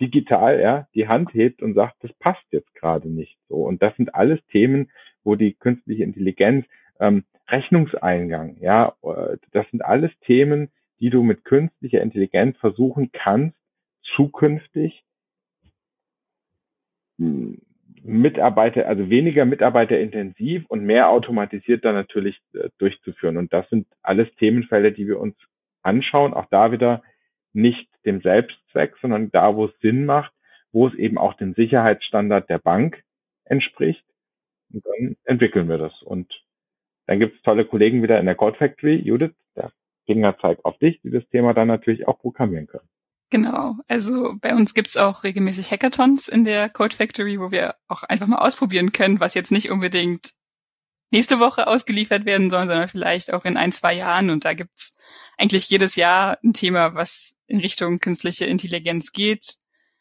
digital 0.00 0.58
ja, 0.58 0.88
die 0.94 1.06
Hand 1.06 1.34
hebt 1.34 1.60
und 1.60 1.74
sagt, 1.74 1.96
das 2.00 2.12
passt 2.14 2.44
jetzt 2.50 2.74
gerade 2.74 3.10
nicht 3.10 3.36
so. 3.50 3.56
Und 3.56 3.82
das 3.82 3.94
sind 3.96 4.14
alles 4.14 4.40
Themen, 4.46 4.90
wo 5.22 5.34
die 5.34 5.52
künstliche 5.52 6.02
Intelligenz, 6.02 6.64
ähm, 6.98 7.24
Rechnungseingang, 7.48 8.56
ja, 8.60 8.94
äh, 9.02 9.36
das 9.52 9.68
sind 9.70 9.84
alles 9.84 10.10
Themen, 10.20 10.70
die 11.00 11.10
du 11.10 11.22
mit 11.22 11.44
künstlicher 11.44 12.00
Intelligenz 12.00 12.56
versuchen 12.58 13.10
kannst, 13.12 13.56
zukünftig 14.14 15.04
hm, 17.18 17.60
Mitarbeiter, 18.02 18.86
also 18.86 19.10
weniger 19.10 19.44
Mitarbeiterintensiv 19.44 20.64
und 20.68 20.84
mehr 20.84 21.10
automatisiert 21.10 21.84
dann 21.84 21.94
natürlich 21.94 22.40
äh, 22.54 22.68
durchzuführen. 22.78 23.36
Und 23.36 23.52
das 23.52 23.68
sind 23.68 23.86
alles 24.02 24.28
Themenfelder, 24.36 24.92
die 24.92 25.08
wir 25.08 25.18
uns 25.18 25.36
anschauen. 25.82 26.34
Auch 26.34 26.46
da 26.50 26.70
wieder 26.72 27.02
nicht 27.52 27.88
dem 28.04 28.20
Selbstzweck, 28.20 28.94
sondern 29.00 29.30
da, 29.32 29.56
wo 29.56 29.66
es 29.66 29.78
Sinn 29.80 30.06
macht, 30.06 30.32
wo 30.72 30.86
es 30.86 30.94
eben 30.94 31.18
auch 31.18 31.34
dem 31.34 31.54
Sicherheitsstandard 31.54 32.48
der 32.48 32.58
Bank 32.58 33.02
entspricht. 33.44 34.04
Und 34.72 34.84
dann 34.84 35.16
entwickeln 35.24 35.68
wir 35.68 35.78
das. 35.78 36.02
Und 36.02 36.32
dann 37.06 37.18
gibt 37.18 37.36
es 37.36 37.42
tolle 37.42 37.64
Kollegen 37.64 38.02
wieder 38.02 38.20
in 38.20 38.26
der 38.26 38.34
Code 38.34 38.56
Factory. 38.56 38.96
Judith, 38.96 39.32
der 40.06 40.14
Finger 40.14 40.38
zeigt 40.40 40.64
auf 40.64 40.78
dich, 40.78 41.00
die 41.02 41.10
das 41.10 41.22
Thema 41.30 41.54
dann 41.54 41.68
natürlich 41.68 42.06
auch 42.08 42.18
programmieren 42.18 42.66
können. 42.66 42.88
Genau, 43.30 43.74
also 43.88 44.36
bei 44.40 44.54
uns 44.54 44.72
gibt's 44.72 44.96
auch 44.96 45.24
regelmäßig 45.24 45.70
Hackathons 45.70 46.28
in 46.28 46.44
der 46.44 46.68
Code 46.68 46.94
Factory, 46.94 47.40
wo 47.40 47.50
wir 47.50 47.74
auch 47.88 48.04
einfach 48.04 48.28
mal 48.28 48.38
ausprobieren 48.38 48.92
können, 48.92 49.18
was 49.18 49.34
jetzt 49.34 49.50
nicht 49.50 49.70
unbedingt 49.70 50.30
nächste 51.10 51.40
Woche 51.40 51.66
ausgeliefert 51.66 52.24
werden 52.24 52.50
soll, 52.50 52.66
sondern 52.66 52.88
vielleicht 52.88 53.32
auch 53.32 53.44
in 53.44 53.56
ein, 53.56 53.72
zwei 53.72 53.94
Jahren. 53.94 54.30
Und 54.30 54.44
da 54.44 54.54
gibt's 54.54 54.96
eigentlich 55.36 55.68
jedes 55.68 55.96
Jahr 55.96 56.36
ein 56.44 56.52
Thema, 56.52 56.94
was 56.94 57.34
in 57.46 57.58
Richtung 57.58 57.98
künstliche 57.98 58.46
Intelligenz 58.46 59.12
geht. 59.12 59.56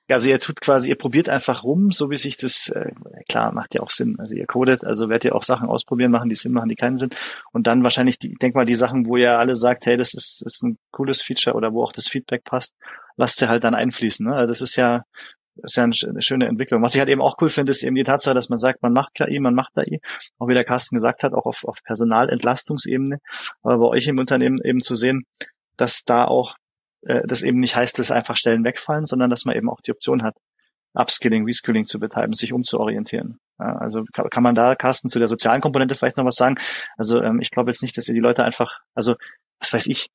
Also 0.08 0.30
ihr 0.30 0.40
tut 0.40 0.62
quasi, 0.62 0.90
ihr 0.90 0.98
probiert 0.98 1.30
einfach 1.30 1.64
rum, 1.64 1.92
so 1.92 2.12
wie 2.12 2.16
sich 2.16 2.38
das, 2.38 2.70
äh, 2.70 2.92
klar, 3.28 3.52
macht 3.52 3.74
ja 3.74 3.82
auch 3.82 3.90
Sinn. 3.90 4.18
Also 4.20 4.36
ihr 4.36 4.46
codet, 4.46 4.84
also 4.84 5.10
werdet 5.10 5.26
ihr 5.26 5.36
auch 5.36 5.44
Sachen 5.44 5.68
ausprobieren, 5.68 6.12
machen 6.12 6.30
die 6.30 6.36
Sinn, 6.36 6.52
machen 6.52 6.70
die 6.70 6.76
keinen 6.76 6.98
Sinn. 6.98 7.10
Und 7.52 7.66
dann 7.66 7.82
wahrscheinlich, 7.82 8.20
die, 8.20 8.34
ich 8.34 8.38
denke 8.38 8.58
mal, 8.58 8.66
die 8.66 8.76
Sachen, 8.76 9.08
wo 9.08 9.18
ihr 9.18 9.40
alle 9.40 9.56
sagt, 9.56 9.88
hey, 9.88 9.98
das 9.98 10.14
ist, 10.14 10.44
ist 10.46 10.64
ein 10.64 10.78
cooles 10.92 11.24
Feature 11.24 11.56
oder 11.56 11.74
wo 11.74 11.84
auch 11.84 11.92
das 11.92 12.08
Feedback 12.08 12.44
passt, 12.44 12.76
lasst 13.18 13.42
ihr 13.42 13.50
halt 13.50 13.64
dann 13.64 13.74
einfließen. 13.74 14.28
Ne? 14.28 14.36
Also 14.36 14.48
das 14.48 14.62
ist 14.62 14.76
ja, 14.76 15.06
ist 15.64 15.78
ja 15.78 15.84
eine 15.84 16.22
schöne 16.22 16.48
Entwicklung. 16.48 16.82
Was 16.82 16.94
ich 16.94 17.00
halt 17.00 17.10
eben 17.10 17.22
auch 17.22 17.38
cool 17.42 17.50
finde, 17.50 17.72
ist 17.72 17.84
eben 17.84 17.96
die 17.96 18.04
Tatsache, 18.04 18.36
dass 18.36 18.50
man 18.50 18.58
sagt, 18.58 18.84
man 18.84 18.94
macht 18.94 19.16
KI, 19.16 19.40
man 19.40 19.56
macht 19.56 19.78
AI. 19.78 20.00
Auch 20.38 20.48
wie 20.48 20.54
der 20.54 20.66
Carsten 20.66 20.96
gesagt 20.96 21.24
hat, 21.24 21.34
auch 21.34 21.46
auf, 21.46 21.64
auf 21.64 21.78
Personalentlastungsebene. 21.84 23.20
Aber 23.64 23.78
bei 23.78 23.86
euch 23.86 24.08
im 24.08 24.20
Unternehmen 24.20 24.60
eben 24.64 24.82
zu 24.82 24.96
sehen, 24.96 25.26
dass 25.78 26.04
da 26.04 26.26
auch 26.26 26.56
äh, 27.06 27.22
das 27.26 27.44
eben 27.44 27.58
nicht 27.58 27.76
heißt, 27.76 27.98
dass 28.00 28.12
einfach 28.12 28.36
Stellen 28.36 28.64
wegfallen, 28.64 29.06
sondern 29.06 29.30
dass 29.30 29.46
man 29.46 29.56
eben 29.56 29.70
auch 29.70 29.82
die 29.82 29.92
Option 29.92 30.24
hat, 30.24 30.36
Upskilling, 30.94 31.46
Reskilling 31.46 31.86
zu 31.86 32.00
betreiben, 32.00 32.34
sich 32.34 32.54
umzuorientieren. 32.54 33.40
Also 33.58 34.04
kann, 34.14 34.30
kann 34.30 34.44
man 34.44 34.56
da, 34.56 34.76
Carsten, 34.76 35.10
zu 35.10 35.20
der 35.20 35.28
sozialen 35.28 35.62
Komponente 35.62 35.96
vielleicht 35.96 36.18
noch 36.18 36.26
was 36.26 36.36
sagen? 36.36 36.58
Also 36.98 37.22
ähm, 37.22 37.40
ich 37.40 37.52
glaube 37.52 37.72
jetzt 37.72 37.82
nicht, 37.82 37.98
dass 37.98 38.08
ihr 38.08 38.14
die 38.14 38.22
Leute 38.22 38.44
einfach, 38.44 38.80
also 38.94 39.16
was 39.60 39.72
weiß 39.72 39.88
ich, 39.88 40.10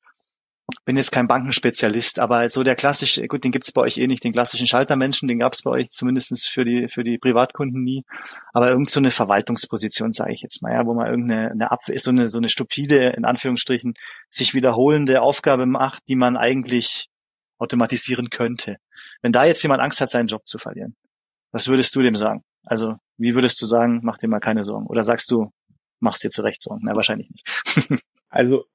bin 0.85 0.97
jetzt 0.97 1.11
kein 1.11 1.27
Bankenspezialist, 1.27 2.19
aber 2.19 2.47
so 2.49 2.63
der 2.63 2.75
klassische, 2.75 3.27
gut, 3.27 3.43
den 3.43 3.51
gibt's 3.51 3.71
bei 3.71 3.81
euch 3.81 3.97
eh 3.97 4.07
nicht, 4.07 4.23
den 4.23 4.31
klassischen 4.31 4.67
Schaltermenschen, 4.67 5.27
den 5.27 5.39
gab's 5.39 5.63
bei 5.63 5.71
euch 5.71 5.89
zumindestens 5.89 6.47
für 6.47 6.65
die 6.65 6.87
für 6.87 7.03
die 7.03 7.17
Privatkunden 7.17 7.83
nie. 7.83 8.03
Aber 8.53 8.69
irgend 8.69 8.89
so 8.89 8.99
eine 8.99 9.11
Verwaltungsposition, 9.11 10.11
sage 10.11 10.33
ich 10.33 10.41
jetzt 10.41 10.61
mal, 10.61 10.73
ja, 10.73 10.85
wo 10.85 10.93
man 10.93 11.07
irgendeine 11.07 11.51
eine 11.51 11.71
Abwehr, 11.71 11.97
so 11.97 12.11
eine 12.11 12.27
so 12.27 12.37
eine 12.37 12.49
stupide, 12.49 13.13
in 13.17 13.25
Anführungsstrichen, 13.25 13.93
sich 14.29 14.53
wiederholende 14.53 15.21
Aufgabe 15.21 15.65
macht, 15.65 16.03
die 16.07 16.15
man 16.15 16.37
eigentlich 16.37 17.07
automatisieren 17.57 18.29
könnte. 18.29 18.77
Wenn 19.21 19.31
da 19.31 19.45
jetzt 19.45 19.63
jemand 19.63 19.81
Angst 19.81 20.01
hat, 20.01 20.09
seinen 20.09 20.27
Job 20.27 20.45
zu 20.45 20.57
verlieren, 20.57 20.95
was 21.51 21.67
würdest 21.67 21.95
du 21.95 22.01
dem 22.01 22.15
sagen? 22.15 22.43
Also, 22.65 22.95
wie 23.17 23.35
würdest 23.35 23.61
du 23.61 23.65
sagen, 23.65 24.01
mach 24.03 24.17
dir 24.17 24.27
mal 24.27 24.39
keine 24.39 24.63
Sorgen? 24.63 24.87
Oder 24.87 25.03
sagst 25.03 25.29
du, 25.31 25.51
machst 25.99 26.23
dir 26.23 26.29
zurecht 26.29 26.61
Sorgen. 26.61 26.81
Na, 26.83 26.95
wahrscheinlich 26.95 27.29
nicht. 27.29 28.03
also 28.29 28.65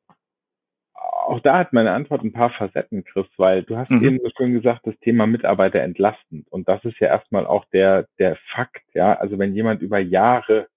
auch 1.27 1.41
da 1.41 1.59
hat 1.59 1.73
meine 1.73 1.93
Antwort 1.93 2.23
ein 2.23 2.33
paar 2.33 2.51
Facetten, 2.51 3.05
Chris, 3.05 3.27
weil 3.37 3.63
du 3.63 3.77
hast 3.77 3.91
mhm. 3.91 4.03
eben 4.05 4.19
so 4.23 4.31
schön 4.37 4.53
gesagt, 4.53 4.87
das 4.87 4.99
Thema 5.01 5.27
Mitarbeiter 5.27 5.81
entlastend. 5.83 6.47
Und 6.51 6.69
das 6.69 6.85
ist 6.85 6.99
ja 7.01 7.09
erstmal 7.09 7.47
auch 7.47 7.65
der, 7.67 8.07
der 8.19 8.37
Fakt, 8.53 8.85
ja. 8.95 9.15
Also 9.15 9.39
wenn 9.39 9.55
jemand 9.55 9.83
über 9.83 9.99
Jahre, 9.99 10.69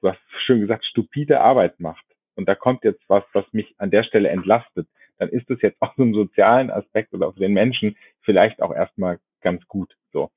du 0.00 0.08
hast 0.08 0.20
schön 0.44 0.60
gesagt, 0.60 0.84
stupide 0.86 1.40
Arbeit 1.40 1.80
macht 1.80 2.04
und 2.34 2.48
da 2.48 2.54
kommt 2.54 2.84
jetzt 2.84 3.02
was, 3.08 3.24
was 3.32 3.44
mich 3.52 3.74
an 3.78 3.90
der 3.90 4.04
Stelle 4.04 4.30
entlastet, 4.30 4.88
dann 5.18 5.28
ist 5.28 5.50
es 5.50 5.60
jetzt 5.62 5.76
aus 5.80 5.96
einem 5.98 6.14
sozialen 6.14 6.70
Aspekt 6.70 7.12
oder 7.12 7.32
für 7.32 7.40
den 7.40 7.52
Menschen 7.52 7.96
vielleicht 8.22 8.62
auch 8.62 8.74
erstmal 8.74 9.18
ganz 9.42 9.66
gut, 9.68 9.94
so. 10.12 10.30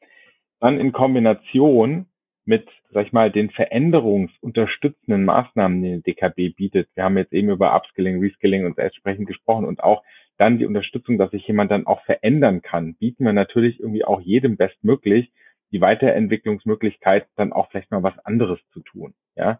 Dann 0.59 0.79
in 0.79 0.91
Kombination 0.91 2.07
mit, 2.47 2.67
sag 2.91 3.05
ich 3.05 3.13
mal, 3.13 3.31
den 3.31 3.49
veränderungsunterstützenden 3.49 5.25
Maßnahmen, 5.25 5.83
die 5.83 6.01
die 6.01 6.13
DKB 6.13 6.55
bietet. 6.55 6.89
Wir 6.95 7.03
haben 7.03 7.17
jetzt 7.17 7.33
eben 7.33 7.49
über 7.49 7.75
Upskilling, 7.75 8.19
Reskilling 8.19 8.65
und 8.65 8.77
entsprechend 8.77 9.27
gesprochen 9.27 9.65
und 9.65 9.83
auch 9.83 10.03
dann 10.37 10.57
die 10.57 10.65
Unterstützung, 10.65 11.17
dass 11.17 11.31
sich 11.31 11.45
jemand 11.47 11.71
dann 11.71 11.87
auch 11.87 12.03
verändern 12.05 12.61
kann, 12.61 12.95
bieten 12.95 13.25
wir 13.25 13.33
natürlich 13.33 13.79
irgendwie 13.79 14.05
auch 14.05 14.21
jedem 14.21 14.55
bestmöglich 14.55 15.31
die 15.71 15.81
Weiterentwicklungsmöglichkeit, 15.81 17.27
dann 17.35 17.51
auch 17.51 17.69
vielleicht 17.69 17.91
mal 17.91 18.03
was 18.03 18.17
anderes 18.19 18.59
zu 18.71 18.79
tun. 18.79 19.13
Ja, 19.35 19.59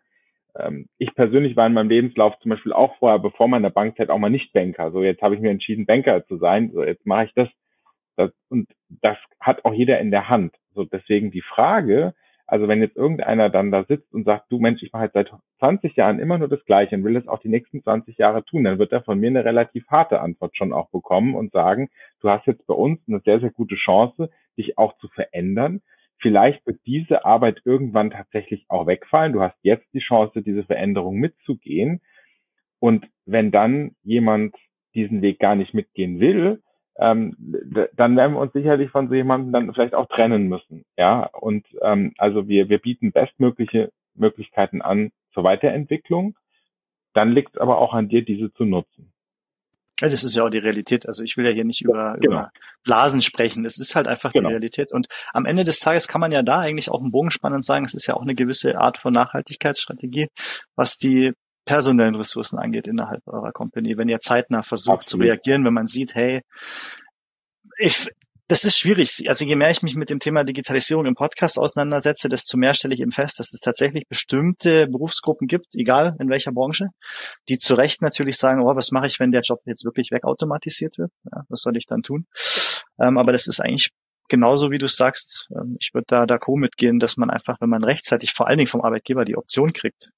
ähm, 0.58 0.88
ich 0.98 1.14
persönlich 1.14 1.56
war 1.58 1.68
in 1.68 1.74
meinem 1.74 1.90
Lebenslauf 1.90 2.40
zum 2.40 2.50
Beispiel 2.50 2.74
auch 2.74 2.96
vorher, 2.98 3.20
bevor 3.20 3.48
meiner 3.48 3.70
Bankzeit, 3.70 4.10
auch 4.10 4.18
mal 4.18 4.30
nicht 4.30 4.54
Banker. 4.54 4.92
So 4.92 5.04
jetzt 5.04 5.22
habe 5.22 5.36
ich 5.36 5.42
mir 5.42 5.52
entschieden, 5.52 5.86
Banker 5.86 6.26
zu 6.26 6.38
sein. 6.38 6.72
So 6.74 6.84
jetzt 6.84 7.06
mache 7.06 7.26
ich 7.26 7.34
das, 7.34 7.50
das 8.16 8.32
und 8.50 8.70
das 9.02 9.18
hat 9.42 9.66
auch 9.66 9.74
jeder 9.74 10.00
in 10.00 10.12
der 10.12 10.30
Hand. 10.30 10.56
So 10.74 10.86
deswegen 10.86 11.32
die 11.32 11.42
Frage, 11.42 12.14
also 12.48 12.70
wenn 12.70 12.82
jetzt 12.82 12.96
irgendeiner 12.96 13.50
dann 13.50 13.72
da 13.72 13.84
sitzt 13.84 14.14
und 14.14 14.24
sagt, 14.24 14.50
du 14.50 14.58
Mensch, 14.58 14.82
ich 14.82 14.94
mache 14.94 15.04
jetzt 15.04 15.14
seit 15.14 15.32
20 15.60 15.98
Jahren 15.98 16.20
immer 16.20 16.38
nur 16.38 16.48
das 16.48 16.64
Gleiche 16.64 16.96
und 16.96 17.04
will 17.04 17.18
es 17.18 17.28
auch 17.28 17.40
die 17.40 17.50
nächsten 17.50 17.84
20 17.84 18.18
Jahre 18.18 18.44
tun, 18.46 18.64
dann 18.64 18.80
wird 18.80 18.94
er 18.94 19.04
von 19.04 19.20
mir 19.20 19.28
eine 19.28 19.44
relativ 19.44 19.86
harte 19.88 20.22
Antwort 20.22 20.56
schon 20.56 20.72
auch 20.72 20.90
bekommen 20.90 21.36
und 21.36 21.52
sagen, 21.52 21.90
du 22.22 22.30
hast 22.30 22.48
jetzt 22.48 22.66
bei 22.66 22.74
uns 22.74 23.02
eine 23.08 23.20
sehr, 23.20 23.42
sehr 23.42 23.52
gute 23.52 23.76
Chance, 23.76 24.30
dich 24.58 24.78
auch 24.78 24.98
zu 24.98 25.10
verändern. 25.10 25.82
Vielleicht 26.20 26.66
wird 26.66 26.80
diese 26.86 27.26
Arbeit 27.26 27.62
irgendwann 27.66 28.12
tatsächlich 28.12 28.66
auch 28.70 28.88
wegfallen. 28.88 29.34
Du 29.34 29.42
hast 29.42 29.58
jetzt 29.62 29.88
die 29.94 30.00
Chance, 30.00 30.42
diese 30.42 30.64
Veränderung 30.64 31.18
mitzugehen. 31.18 32.02
Und 32.80 33.08
wenn 33.26 33.52
dann 33.52 33.92
jemand 34.04 34.56
diesen 34.96 35.22
Weg 35.22 35.40
gar 35.40 35.56
nicht 35.56 35.74
mitgehen 35.74 36.20
will, 36.20 36.64
ähm, 37.00 37.36
dann 37.96 38.18
werden 38.18 38.34
wir 38.34 38.40
uns 38.40 38.54
sicherlich 38.54 38.90
von 38.90 39.08
so 39.08 39.16
jemandem 39.16 39.54
dann 39.54 39.74
vielleicht 39.74 39.94
auch 39.94 40.08
trennen 40.08 40.48
müssen. 40.48 40.84
Ja, 40.98 41.26
und 41.28 41.66
ähm, 41.82 42.14
also 42.18 42.48
wir, 42.48 42.70
wir 42.70 42.80
bieten 42.80 43.12
bestmögliche 43.12 43.92
Möglichkeiten 44.16 44.82
an 44.82 45.12
zur 45.34 45.44
Weiterentwicklung. 45.44 46.36
Dann 47.14 47.32
liegt 47.32 47.56
es 47.56 47.62
aber 47.62 47.78
auch 47.80 47.94
an 47.94 48.10
dir, 48.10 48.24
diese 48.24 48.52
zu 48.54 48.66
nutzen. 48.66 49.12
Ja, 50.00 50.10
das 50.10 50.24
ist 50.24 50.36
ja 50.36 50.44
auch 50.44 50.50
die 50.50 50.60
Realität. 50.60 51.08
Also 51.08 51.24
ich 51.24 51.38
will 51.38 51.46
ja 51.46 51.52
hier 51.52 51.66
nicht 51.66 51.82
über, 51.82 52.18
genau. 52.20 52.36
über 52.36 52.52
Blasen 52.84 53.22
sprechen. 53.22 53.66
Es 53.66 53.80
ist 53.80 53.96
halt 53.96 54.08
einfach 54.08 54.32
genau. 54.32 54.50
die 54.50 54.54
Realität. 54.54 54.92
Und 54.92 55.08
am 55.34 55.46
Ende 55.46 55.64
des 55.64 55.80
Tages 55.80 56.08
kann 56.08 56.22
man 56.22 56.32
ja 56.32 56.44
da 56.44 56.60
eigentlich 56.60 56.92
auch 56.92 57.02
einen 57.02 57.12
Bogen 57.12 57.32
spannen 57.32 57.56
und 57.56 57.66
sagen, 57.66 57.86
es 57.86 57.96
ist 57.96 58.06
ja 58.06 58.14
auch 58.16 58.22
eine 58.22 58.36
gewisse 58.36 58.78
Art 58.78 59.00
von 59.00 59.14
Nachhaltigkeitsstrategie, 59.14 60.28
was 60.76 60.98
die 60.98 61.34
personellen 61.68 62.16
Ressourcen 62.16 62.58
angeht 62.58 62.88
innerhalb 62.88 63.22
eurer 63.28 63.52
Company, 63.52 63.98
wenn 63.98 64.10
ihr 64.10 64.20
zeitnah 64.20 64.64
versucht 64.64 65.02
Absolut. 65.02 65.24
zu 65.24 65.28
reagieren, 65.28 65.64
wenn 65.66 65.74
man 65.74 65.86
sieht, 65.86 66.16
hey, 66.16 66.42
ich, 67.78 68.10
das 68.48 68.64
ist 68.64 68.78
schwierig. 68.78 69.24
Also 69.28 69.46
je 69.46 69.56
mehr 69.56 69.70
ich 69.70 69.84
mich 69.84 69.96
mit 69.96 70.10
dem 70.10 70.20
Thema 70.20 70.44
Digitalisierung 70.44 71.06
im 71.06 71.16
Podcast 71.16 71.60
auseinandersetze, 71.60 72.30
desto 72.30 72.58
mehr 72.58 72.74
stelle 72.74 72.94
ich 72.94 73.02
eben 73.02 73.12
fest, 73.12 73.40
dass 73.40 73.54
es 73.54 73.60
tatsächlich 73.60 74.08
bestimmte 74.08 74.88
Berufsgruppen 74.88 75.48
gibt, 75.48 75.76
egal 75.76 76.16
in 76.20 76.30
welcher 76.30 76.54
Branche, 76.54 76.88
die 77.50 77.58
zu 77.58 77.76
Recht 77.76 78.02
natürlich 78.02 78.38
sagen, 78.38 78.62
oh, 78.62 78.76
was 78.76 78.92
mache 78.92 79.08
ich, 79.08 79.20
wenn 79.20 79.32
der 79.32 79.42
Job 79.42 79.60
jetzt 79.66 79.84
wirklich 79.84 80.12
wegautomatisiert 80.12 80.98
wird? 80.98 81.12
Ja, 81.32 81.44
was 81.50 81.60
soll 81.60 81.76
ich 81.76 81.86
dann 81.86 82.02
tun? 82.02 82.26
Ähm, 83.00 83.18
aber 83.18 83.34
das 83.34 83.48
ist 83.48 83.60
eigentlich 83.60 83.92
genauso, 84.30 84.72
wie 84.72 84.78
du 84.78 84.88
sagst. 84.88 85.48
Ähm, 85.52 85.76
ich 85.80 85.94
würde 85.94 86.06
da 86.08 86.26
da 86.26 86.38
co 86.38 86.56
mitgehen, 86.56 87.00
dass 87.00 87.18
man 87.18 87.30
einfach, 87.30 87.60
wenn 87.60 87.70
man 87.70 87.84
rechtzeitig 87.84 88.32
vor 88.32 88.48
allen 88.48 88.58
Dingen 88.58 88.70
vom 88.70 88.82
Arbeitgeber 88.82 89.26
die 89.26 89.38
Option 89.38 89.74
kriegt, 89.74 90.10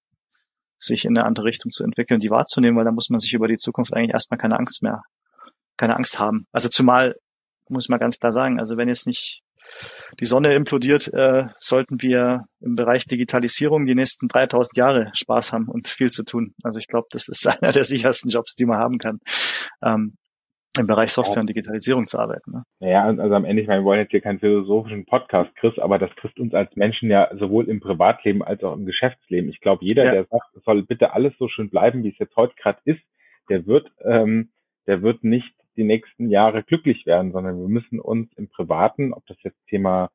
sich 0.79 1.05
in 1.05 1.17
eine 1.17 1.25
andere 1.25 1.45
Richtung 1.45 1.71
zu 1.71 1.83
entwickeln, 1.83 2.19
die 2.19 2.29
wahrzunehmen, 2.29 2.77
weil 2.77 2.85
da 2.85 2.91
muss 2.91 3.09
man 3.09 3.19
sich 3.19 3.33
über 3.33 3.47
die 3.47 3.57
Zukunft 3.57 3.93
eigentlich 3.93 4.13
erstmal 4.13 4.37
keine 4.37 4.57
Angst 4.57 4.81
mehr, 4.81 5.03
keine 5.77 5.95
Angst 5.95 6.19
haben. 6.19 6.47
Also 6.51 6.69
zumal, 6.69 7.15
muss 7.67 7.89
man 7.89 7.99
ganz 7.99 8.17
klar 8.17 8.31
sagen, 8.31 8.59
also 8.59 8.77
wenn 8.77 8.87
jetzt 8.87 9.05
nicht 9.05 9.41
die 10.19 10.25
Sonne 10.25 10.53
implodiert, 10.53 11.13
äh, 11.13 11.45
sollten 11.57 12.01
wir 12.01 12.45
im 12.59 12.75
Bereich 12.75 13.05
Digitalisierung 13.05 13.85
die 13.85 13.95
nächsten 13.95 14.27
3000 14.27 14.77
Jahre 14.77 15.11
Spaß 15.13 15.53
haben 15.53 15.67
und 15.67 15.87
viel 15.87 16.09
zu 16.09 16.23
tun. 16.23 16.53
Also 16.63 16.79
ich 16.79 16.87
glaube, 16.87 17.07
das 17.11 17.27
ist 17.27 17.45
einer 17.61 17.71
der 17.71 17.83
sichersten 17.83 18.29
Jobs, 18.29 18.55
die 18.55 18.65
man 18.65 18.77
haben 18.77 18.97
kann. 18.97 19.19
Ähm, 19.83 20.15
im 20.77 20.87
Bereich 20.87 21.09
Software 21.09 21.41
und 21.41 21.49
Digitalisierung 21.49 22.05
zu 22.05 22.19
arbeiten. 22.19 22.51
Ne? 22.51 22.63
Naja, 22.79 23.05
also 23.05 23.33
am 23.33 23.45
Ende, 23.45 23.61
ich 23.61 23.67
meine, 23.67 23.81
wir 23.81 23.85
wollen 23.85 24.01
jetzt 24.01 24.11
hier 24.11 24.21
keinen 24.21 24.39
philosophischen 24.39 25.05
Podcast, 25.05 25.53
Chris, 25.55 25.77
aber 25.79 25.97
das 25.97 26.11
trifft 26.15 26.39
uns 26.39 26.53
als 26.53 26.75
Menschen 26.75 27.09
ja 27.09 27.29
sowohl 27.37 27.67
im 27.67 27.79
Privatleben 27.79 28.43
als 28.43 28.63
auch 28.63 28.75
im 28.75 28.85
Geschäftsleben. 28.85 29.49
Ich 29.49 29.61
glaube, 29.61 29.83
jeder, 29.83 30.05
ja. 30.05 30.11
der 30.11 30.25
sagt, 30.25 30.55
es 30.55 30.63
soll 30.63 30.83
bitte 30.83 31.13
alles 31.13 31.33
so 31.39 31.47
schön 31.47 31.69
bleiben, 31.69 32.03
wie 32.03 32.09
es 32.09 32.19
jetzt 32.19 32.35
heute 32.35 32.53
gerade 32.55 32.79
ist, 32.85 33.01
der 33.49 33.65
wird, 33.65 33.91
ähm, 34.03 34.49
der 34.85 35.01
wird 35.01 35.23
nicht 35.23 35.53
die 35.75 35.83
nächsten 35.83 36.29
Jahre 36.29 36.63
glücklich 36.63 37.05
werden, 37.05 37.31
sondern 37.31 37.59
wir 37.59 37.67
müssen 37.67 37.99
uns 37.99 38.31
im 38.37 38.47
Privaten, 38.49 39.13
ob 39.13 39.25
das 39.25 39.37
jetzt 39.43 39.65
Thema, 39.67 40.09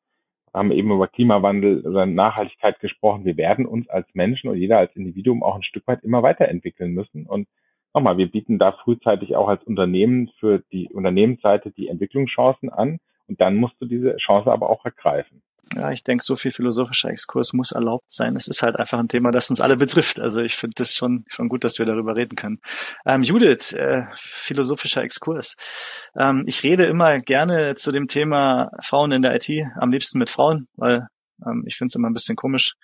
haben 0.53 0.71
eben 0.71 0.91
über 0.91 1.07
Klimawandel 1.09 1.85
oder 1.85 2.05
Nachhaltigkeit 2.05 2.79
gesprochen, 2.79 3.25
wir 3.25 3.35
werden 3.35 3.65
uns 3.65 3.89
als 3.89 4.07
Menschen 4.13 4.49
und 4.49 4.57
jeder 4.57 4.77
als 4.77 4.95
Individuum 4.95 5.43
auch 5.43 5.55
ein 5.55 5.63
Stück 5.63 5.85
weit 5.85 6.03
immer 6.03 6.23
weiterentwickeln 6.23 6.93
müssen 6.93 7.25
und 7.25 7.49
nochmal, 7.95 8.17
wir 8.17 8.29
bieten 8.29 8.59
da 8.59 8.73
frühzeitig 8.73 9.35
auch 9.35 9.47
als 9.47 9.63
Unternehmen 9.63 10.29
für 10.39 10.61
die 10.71 10.89
Unternehmensseite 10.89 11.71
die 11.71 11.87
Entwicklungschancen 11.87 12.69
an 12.69 12.99
und 13.27 13.41
dann 13.41 13.55
musst 13.55 13.75
du 13.79 13.85
diese 13.85 14.15
Chance 14.17 14.51
aber 14.51 14.69
auch 14.69 14.85
ergreifen. 14.85 15.41
Ja, 15.73 15.91
ich 15.91 16.03
denke, 16.03 16.23
so 16.23 16.35
viel 16.35 16.51
philosophischer 16.51 17.09
Exkurs 17.09 17.53
muss 17.53 17.71
erlaubt 17.71 18.11
sein. 18.11 18.35
Es 18.35 18.47
ist 18.47 18.61
halt 18.61 18.75
einfach 18.75 18.99
ein 18.99 19.07
Thema, 19.07 19.31
das 19.31 19.49
uns 19.49 19.61
alle 19.61 19.77
betrifft. 19.77 20.19
Also 20.19 20.41
ich 20.41 20.55
finde 20.55 20.75
das 20.77 20.93
schon 20.93 21.25
schon 21.27 21.49
gut, 21.49 21.63
dass 21.63 21.79
wir 21.79 21.87
darüber 21.87 22.15
reden 22.15 22.35
können. 22.35 22.59
Ähm, 23.05 23.23
Judith, 23.23 23.73
äh, 23.73 24.03
philosophischer 24.15 25.01
Exkurs. 25.01 25.55
Ähm, 26.15 26.43
ich 26.45 26.61
rede 26.61 26.85
immer 26.85 27.17
gerne 27.17 27.73
zu 27.73 27.91
dem 27.91 28.07
Thema 28.07 28.69
Frauen 28.83 29.11
in 29.11 29.23
der 29.23 29.35
IT, 29.35 29.49
am 29.79 29.91
liebsten 29.91 30.19
mit 30.19 30.29
Frauen, 30.29 30.67
weil 30.75 31.07
ich 31.65 31.75
finde 31.75 31.89
es 31.89 31.95
immer 31.95 32.09
ein 32.09 32.13
bisschen 32.13 32.35
komisch, 32.35 32.75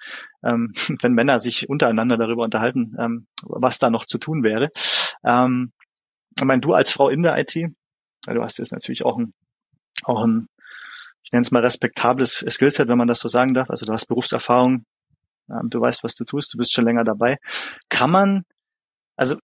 ähm, 0.43 0.71
wenn 1.01 1.13
Männer 1.13 1.39
sich 1.39 1.69
untereinander 1.69 2.17
darüber 2.17 2.43
unterhalten, 2.43 2.95
ähm, 2.99 3.27
was 3.43 3.79
da 3.79 3.89
noch 3.89 4.05
zu 4.05 4.17
tun 4.17 4.43
wäre. 4.43 4.69
Ähm, 5.23 5.71
ich 6.37 6.45
meine, 6.45 6.61
du 6.61 6.73
als 6.73 6.91
Frau 6.91 7.09
in 7.09 7.23
der 7.23 7.37
IT, 7.37 7.55
du 7.55 8.41
hast 8.41 8.57
jetzt 8.57 8.71
natürlich 8.71 9.03
auch 9.05 9.17
ein, 9.17 9.33
auch 10.03 10.23
ein, 10.23 10.47
ich 11.23 11.31
nenne 11.31 11.41
es 11.41 11.51
mal 11.51 11.61
respektables 11.61 12.45
Skillset, 12.47 12.87
wenn 12.87 12.97
man 12.97 13.07
das 13.07 13.19
so 13.19 13.27
sagen 13.27 13.53
darf. 13.53 13.69
Also 13.69 13.85
du 13.85 13.93
hast 13.93 14.07
Berufserfahrung, 14.07 14.85
ähm, 15.49 15.69
du 15.69 15.79
weißt, 15.79 16.03
was 16.03 16.15
du 16.15 16.23
tust, 16.25 16.53
du 16.53 16.57
bist 16.57 16.73
schon 16.73 16.85
länger 16.85 17.03
dabei. 17.03 17.35
Kann 17.89 18.11
man, 18.11 18.43
also 19.15 19.37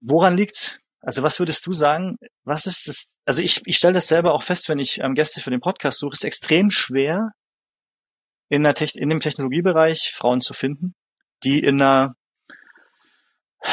woran 0.00 0.36
liegt's? 0.36 0.78
Also 1.00 1.22
was 1.22 1.38
würdest 1.38 1.66
du 1.66 1.72
sagen, 1.72 2.16
was 2.44 2.64
ist 2.66 2.88
das? 2.88 3.12
Also 3.26 3.42
ich, 3.42 3.60
ich 3.66 3.76
stelle 3.76 3.92
das 3.92 4.08
selber 4.08 4.32
auch 4.32 4.42
fest, 4.42 4.68
wenn 4.70 4.78
ich 4.78 5.00
ähm, 5.00 5.14
Gäste 5.14 5.42
für 5.42 5.50
den 5.50 5.60
Podcast 5.60 5.98
suche, 5.98 6.14
ist 6.14 6.24
extrem 6.24 6.70
schwer, 6.70 7.32
in, 8.54 8.62
der 8.62 8.74
in 8.94 9.08
dem 9.08 9.20
Technologiebereich 9.20 10.12
Frauen 10.14 10.40
zu 10.40 10.54
finden, 10.54 10.94
die 11.42 11.58
in 11.58 11.80
einer 11.80 12.14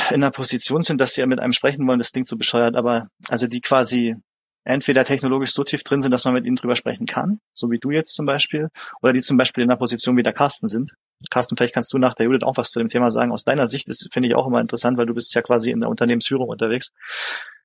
in 0.09 0.23
einer 0.23 0.31
Position 0.31 0.81
sind, 0.81 1.01
dass 1.01 1.13
sie 1.13 1.25
mit 1.25 1.39
einem 1.39 1.51
sprechen 1.51 1.85
wollen, 1.85 1.99
das 1.99 2.11
klingt 2.11 2.27
so 2.27 2.37
bescheuert, 2.37 2.75
aber 2.75 3.09
also 3.27 3.47
die 3.47 3.59
quasi 3.59 4.15
entweder 4.63 5.03
technologisch 5.03 5.51
so 5.51 5.63
tief 5.63 5.83
drin 5.83 6.01
sind, 6.01 6.11
dass 6.11 6.23
man 6.23 6.33
mit 6.33 6.45
ihnen 6.45 6.55
drüber 6.55 6.75
sprechen 6.75 7.05
kann, 7.05 7.39
so 7.53 7.69
wie 7.71 7.79
du 7.79 7.91
jetzt 7.91 8.13
zum 8.13 8.25
Beispiel, 8.25 8.69
oder 9.01 9.11
die 9.11 9.21
zum 9.21 9.37
Beispiel 9.37 9.63
in 9.63 9.69
einer 9.69 9.77
Position 9.77 10.15
wie 10.17 10.23
der 10.23 10.33
Carsten 10.33 10.67
sind. 10.67 10.91
Carsten, 11.29 11.57
vielleicht 11.57 11.73
kannst 11.73 11.91
du 11.93 11.97
nach 11.97 12.13
der 12.13 12.25
Judith 12.27 12.43
auch 12.43 12.57
was 12.57 12.71
zu 12.71 12.79
dem 12.79 12.87
Thema 12.87 13.09
sagen. 13.09 13.31
Aus 13.31 13.43
deiner 13.43 13.67
Sicht 13.67 13.89
ist, 13.89 14.07
finde 14.11 14.29
ich 14.29 14.35
auch 14.35 14.47
immer 14.47 14.61
interessant, 14.61 14.97
weil 14.97 15.05
du 15.05 15.13
bist 15.13 15.33
ja 15.35 15.41
quasi 15.41 15.71
in 15.71 15.81
der 15.81 15.89
Unternehmensführung 15.89 16.47
unterwegs. 16.47 16.91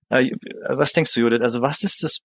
Äh, 0.08 0.30
was 0.68 0.92
denkst 0.92 1.14
du, 1.14 1.20
Judith? 1.20 1.42
Also 1.42 1.62
was 1.62 1.82
ist 1.82 2.02
das, 2.02 2.20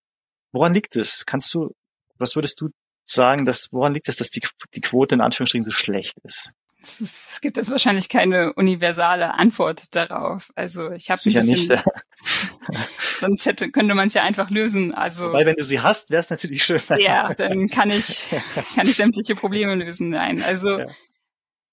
woran 0.52 0.74
liegt 0.74 0.96
es? 0.96 1.26
Kannst 1.26 1.54
du, 1.54 1.74
was 2.18 2.36
würdest 2.36 2.60
du 2.60 2.70
sagen, 3.12 3.46
dass, 3.46 3.68
woran 3.72 3.94
liegt 3.94 4.10
es, 4.10 4.18
dass 4.18 4.30
die, 4.30 4.42
die 4.74 4.82
Quote 4.82 5.16
in 5.16 5.22
Anführungsstrichen 5.22 5.64
so 5.64 5.72
schlecht 5.72 6.18
ist? 6.24 6.50
Es, 6.84 7.00
ist, 7.00 7.32
es 7.34 7.42
gibt 7.42 7.58
jetzt 7.58 7.70
wahrscheinlich 7.70 8.10
keine 8.10 8.54
universale 8.54 9.36
Antwort 9.36 9.96
darauf. 9.96 10.52
Also 10.56 10.92
ich 10.92 11.12
habe 11.12 11.22
ein 11.24 11.34
bisschen, 11.34 11.54
nicht, 11.54 11.70
ja. 11.70 11.84
sonst 13.20 13.46
hätte, 13.46 13.72
könnte 13.72 13.94
man 13.94 14.08
es 14.08 14.16
ja 14.16 14.24
einfach 14.24 14.50
lösen. 14.50 14.94
Also 14.94 15.32
weil 15.32 15.46
wenn 15.46 15.56
du 15.56 15.64
sie 15.64 15.80
hast, 15.80 16.10
wäre 16.10 16.22
es 16.22 16.30
natürlich 16.30 16.64
schön. 16.64 16.82
Ja, 17.00 17.34
dann 17.34 17.68
kann 17.68 17.92
ich 17.92 18.30
kann 18.76 18.88
ich 18.88 18.96
sämtliche 18.96 19.36
Probleme 19.36 19.76
lösen. 19.76 20.10
Nein, 20.10 20.42
also 20.42 20.80
ja. 20.80 20.88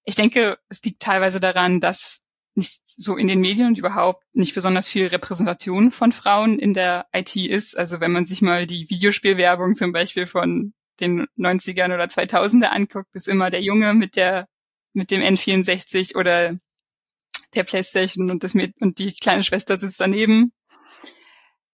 ich 0.05 0.15
denke, 0.15 0.59
es 0.69 0.83
liegt 0.83 1.01
teilweise 1.01 1.39
daran, 1.39 1.79
dass 1.79 2.21
nicht 2.55 2.81
so 2.83 3.15
in 3.15 3.27
den 3.27 3.39
Medien 3.39 3.67
und 3.67 3.77
überhaupt 3.77 4.23
nicht 4.33 4.53
besonders 4.53 4.89
viel 4.89 5.07
Repräsentation 5.07 5.91
von 5.91 6.11
Frauen 6.11 6.59
in 6.59 6.73
der 6.73 7.07
IT 7.13 7.35
ist. 7.35 7.77
Also 7.77 7.99
wenn 7.99 8.11
man 8.11 8.25
sich 8.25 8.41
mal 8.41 8.67
die 8.67 8.89
Videospielwerbung 8.89 9.75
zum 9.75 9.91
Beispiel 9.91 10.27
von 10.27 10.73
den 10.99 11.27
90ern 11.37 11.93
oder 11.93 12.05
2000er 12.05 12.67
anguckt, 12.67 13.15
ist 13.15 13.27
immer 13.27 13.49
der 13.49 13.61
Junge 13.61 13.93
mit 13.93 14.15
der 14.15 14.47
mit 14.93 15.11
dem 15.11 15.21
N64 15.21 16.15
oder 16.15 16.55
der 17.55 17.63
Playstation 17.63 18.31
und 18.31 18.43
das 18.43 18.55
und 18.55 18.99
die 18.99 19.13
kleine 19.13 19.43
Schwester 19.43 19.79
sitzt 19.79 19.99
daneben. 19.99 20.51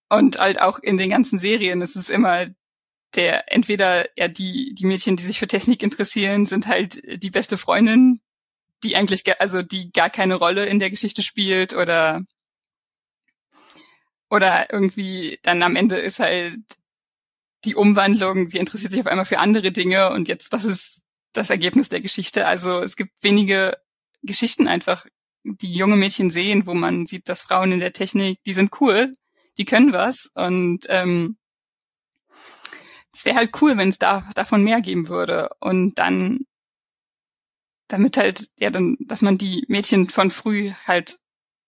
Und 0.09 0.39
halt 0.39 0.61
auch 0.61 0.79
in 0.79 0.97
den 0.97 1.09
ganzen 1.09 1.39
Serien 1.39 1.81
ist 1.81 1.95
es 1.95 2.09
immer 2.09 2.47
der, 3.15 3.51
entweder 3.51 4.07
ja 4.17 4.27
die, 4.27 4.73
die 4.75 4.85
Mädchen, 4.85 5.15
die 5.15 5.23
sich 5.23 5.39
für 5.39 5.47
Technik 5.47 5.83
interessieren, 5.83 6.45
sind 6.45 6.67
halt 6.67 7.01
die 7.23 7.31
beste 7.31 7.57
Freundin, 7.57 8.21
die 8.83 8.95
eigentlich, 8.95 9.23
also 9.39 9.61
die 9.61 9.91
gar 9.91 10.09
keine 10.09 10.35
Rolle 10.35 10.65
in 10.65 10.79
der 10.79 10.89
Geschichte 10.89 11.23
spielt 11.23 11.73
oder, 11.73 12.21
oder 14.29 14.71
irgendwie 14.71 15.39
dann 15.43 15.63
am 15.63 15.75
Ende 15.75 15.97
ist 15.97 16.19
halt 16.19 16.59
die 17.65 17.75
Umwandlung, 17.75 18.47
sie 18.47 18.57
interessiert 18.57 18.91
sich 18.91 19.01
auf 19.01 19.07
einmal 19.07 19.25
für 19.25 19.39
andere 19.39 19.71
Dinge 19.71 20.11
und 20.11 20.27
jetzt 20.27 20.53
das 20.53 20.65
ist 20.65 21.03
das 21.33 21.49
Ergebnis 21.49 21.89
der 21.89 22.01
Geschichte. 22.01 22.47
Also 22.47 22.79
es 22.79 22.95
gibt 22.95 23.11
wenige 23.21 23.77
Geschichten 24.23 24.67
einfach, 24.67 25.05
die 25.43 25.73
junge 25.73 25.97
Mädchen 25.97 26.29
sehen, 26.29 26.65
wo 26.65 26.73
man 26.73 27.05
sieht, 27.05 27.29
dass 27.29 27.43
Frauen 27.43 27.71
in 27.71 27.79
der 27.79 27.93
Technik, 27.93 28.39
die 28.45 28.53
sind 28.53 28.79
cool, 28.81 29.11
die 29.57 29.65
können 29.65 29.93
was 29.93 30.31
und 30.33 30.85
ähm, 30.89 31.37
es 33.13 33.25
wäre 33.25 33.37
halt 33.37 33.61
cool, 33.61 33.77
wenn 33.77 33.89
es 33.89 33.99
da 33.99 34.27
davon 34.35 34.63
mehr 34.63 34.81
geben 34.81 35.07
würde 35.07 35.49
und 35.59 35.97
dann 35.99 36.45
damit 37.87 38.17
halt 38.17 38.49
ja 38.57 38.69
dann, 38.69 38.97
dass 38.99 39.21
man 39.21 39.37
die 39.37 39.63
Mädchen 39.67 40.09
von 40.09 40.31
früh 40.31 40.71
halt 40.85 41.19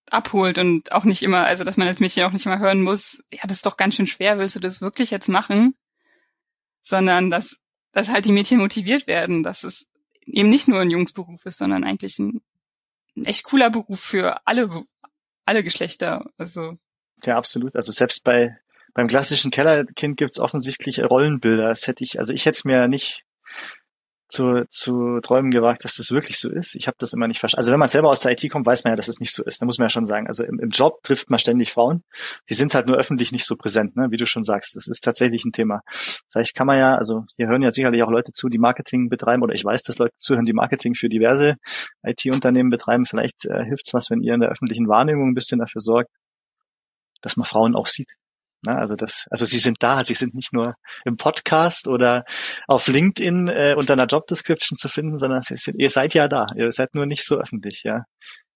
abholt 0.10 0.58
und 0.58 0.92
auch 0.92 1.04
nicht 1.04 1.24
immer, 1.24 1.46
also 1.46 1.64
dass 1.64 1.78
man 1.78 1.88
als 1.88 2.00
Mädchen 2.00 2.24
auch 2.24 2.32
nicht 2.32 2.46
immer 2.46 2.60
hören 2.60 2.82
muss, 2.82 3.24
ja, 3.32 3.42
das 3.44 3.58
ist 3.58 3.66
doch 3.66 3.78
ganz 3.78 3.96
schön 3.96 4.08
schwer, 4.08 4.40
willst 4.40 4.56
du 4.56 4.60
das 4.60 4.82
wirklich 4.82 5.12
jetzt 5.12 5.30
machen? 5.30 5.76
Sondern 6.88 7.30
dass, 7.30 7.60
dass 7.92 8.08
halt 8.08 8.24
die 8.24 8.32
Mädchen 8.32 8.60
motiviert 8.60 9.08
werden, 9.08 9.44
dass 9.44 9.66
es 9.66 9.90
eben 10.26 10.50
nicht 10.50 10.70
nur 10.70 10.80
ein 10.80 10.90
Jungsberuf 10.90 11.46
ist, 11.46 11.58
sondern 11.58 11.84
eigentlich 11.84 12.18
ein, 12.18 12.42
ein 13.18 13.26
echt 13.26 13.44
cooler 13.44 13.70
Beruf 13.70 14.00
für 14.00 14.48
alle, 14.48 14.70
alle 15.44 15.64
Geschlechter. 15.66 16.30
Also. 16.38 16.78
Ja, 17.26 17.36
absolut. 17.36 17.76
Also 17.76 17.92
selbst 17.92 18.24
bei, 18.24 18.58
beim 18.94 19.08
klassischen 19.08 19.52
Kellerkind 19.52 20.16
gibt's 20.16 20.40
offensichtlich 20.40 21.04
Rollenbilder. 21.04 21.68
Das 21.68 21.88
hätte 21.88 22.06
ich, 22.06 22.20
also 22.20 22.32
ich 22.34 22.46
hätte 22.46 22.58
es 22.58 22.64
mir 22.64 22.88
nicht 22.88 23.26
zu, 24.28 24.66
zu 24.68 25.20
träumen 25.22 25.52
gewagt, 25.52 25.84
dass 25.84 25.96
das 25.96 26.12
wirklich 26.12 26.40
so 26.40 26.50
ist. 26.50 26.76
Ich 26.76 26.88
habe 26.88 26.98
das 27.00 27.14
immer 27.14 27.28
nicht 27.28 27.40
verstanden. 27.40 27.62
Also 27.62 27.72
wenn 27.72 27.80
man 27.80 27.88
selber 27.88 28.10
aus 28.10 28.20
der 28.20 28.34
IT 28.34 28.50
kommt, 28.52 28.66
weiß 28.66 28.84
man 28.84 28.92
ja, 28.92 28.96
dass 28.96 29.08
es 29.08 29.20
nicht 29.20 29.34
so 29.34 29.44
ist. 29.44 29.62
Da 29.62 29.66
muss 29.66 29.78
man 29.78 29.86
ja 29.86 29.90
schon 29.90 30.06
sagen. 30.06 30.28
Also 30.28 30.44
im, 30.44 30.60
im 30.60 30.70
Job 30.70 31.02
trifft 31.04 31.30
man 31.30 31.40
ständig 31.40 31.72
Frauen. 31.72 32.04
Die 32.50 32.54
sind 32.54 32.74
halt 32.74 32.88
nur 32.88 32.98
öffentlich 32.98 33.32
nicht 33.32 33.46
so 33.46 33.56
präsent, 33.56 33.96
ne? 33.96 34.08
wie 34.10 34.18
du 34.18 34.26
schon 34.26 34.44
sagst. 34.44 34.76
Das 34.76 34.88
ist 34.88 35.04
tatsächlich 35.04 35.46
ein 35.46 35.52
Thema. 35.52 35.82
Vielleicht 36.30 36.56
kann 36.56 36.68
man 36.68 36.78
ja, 36.78 36.96
also 36.96 37.26
hier 37.38 37.48
hören 37.48 37.62
ja 37.62 37.72
sicherlich 37.72 38.04
auch 38.04 38.12
Leute 38.12 38.32
zu, 38.32 38.50
die 38.50 38.58
Marketing 38.58 39.10
betreiben, 39.10 39.44
oder 39.44 39.54
ich 39.54 39.64
weiß, 39.64 39.84
dass 39.84 39.98
Leute 39.98 40.16
zuhören, 40.18 40.46
die 40.46 40.54
Marketing 40.54 40.96
für 40.96 41.10
diverse 41.10 41.56
IT-Unternehmen 42.04 42.70
betreiben. 42.70 43.06
Vielleicht 43.06 43.46
äh, 43.46 43.64
hilft's 43.64 43.94
was, 43.94 44.10
wenn 44.10 44.22
ihr 44.22 44.34
in 44.34 44.42
der 44.42 44.50
öffentlichen 44.50 44.88
Wahrnehmung 44.88 45.30
ein 45.30 45.36
bisschen 45.36 45.60
dafür 45.60 45.82
sorgt, 45.82 46.12
dass 47.22 47.38
man 47.38 47.46
Frauen 47.46 47.76
auch 47.76 47.88
sieht. 47.88 48.10
Ne? 48.66 48.76
Also 48.76 48.96
das, 48.96 49.26
also 49.30 49.46
sie 49.46 49.60
sind 49.60 49.78
da, 49.82 50.04
sie 50.04 50.14
sind 50.14 50.34
nicht 50.34 50.54
nur 50.54 50.76
im 51.06 51.18
Podcast 51.18 51.88
oder 51.88 52.26
auf 52.68 52.88
LinkedIn 52.88 53.48
äh, 53.48 53.76
unter 53.78 53.94
einer 53.94 54.06
Job 54.06 54.28
Description 54.28 54.78
zu 54.78 54.88
finden, 54.88 55.18
sondern 55.18 55.42
sie 55.42 55.58
sind, 55.58 55.80
ihr 55.80 55.90
seid 55.90 56.14
ja 56.14 56.28
da, 56.28 56.48
ihr 56.56 56.72
seid 56.72 56.94
nur 56.94 57.06
nicht 57.06 57.26
so 57.26 57.36
öffentlich, 57.38 57.82
ja. 57.84 58.04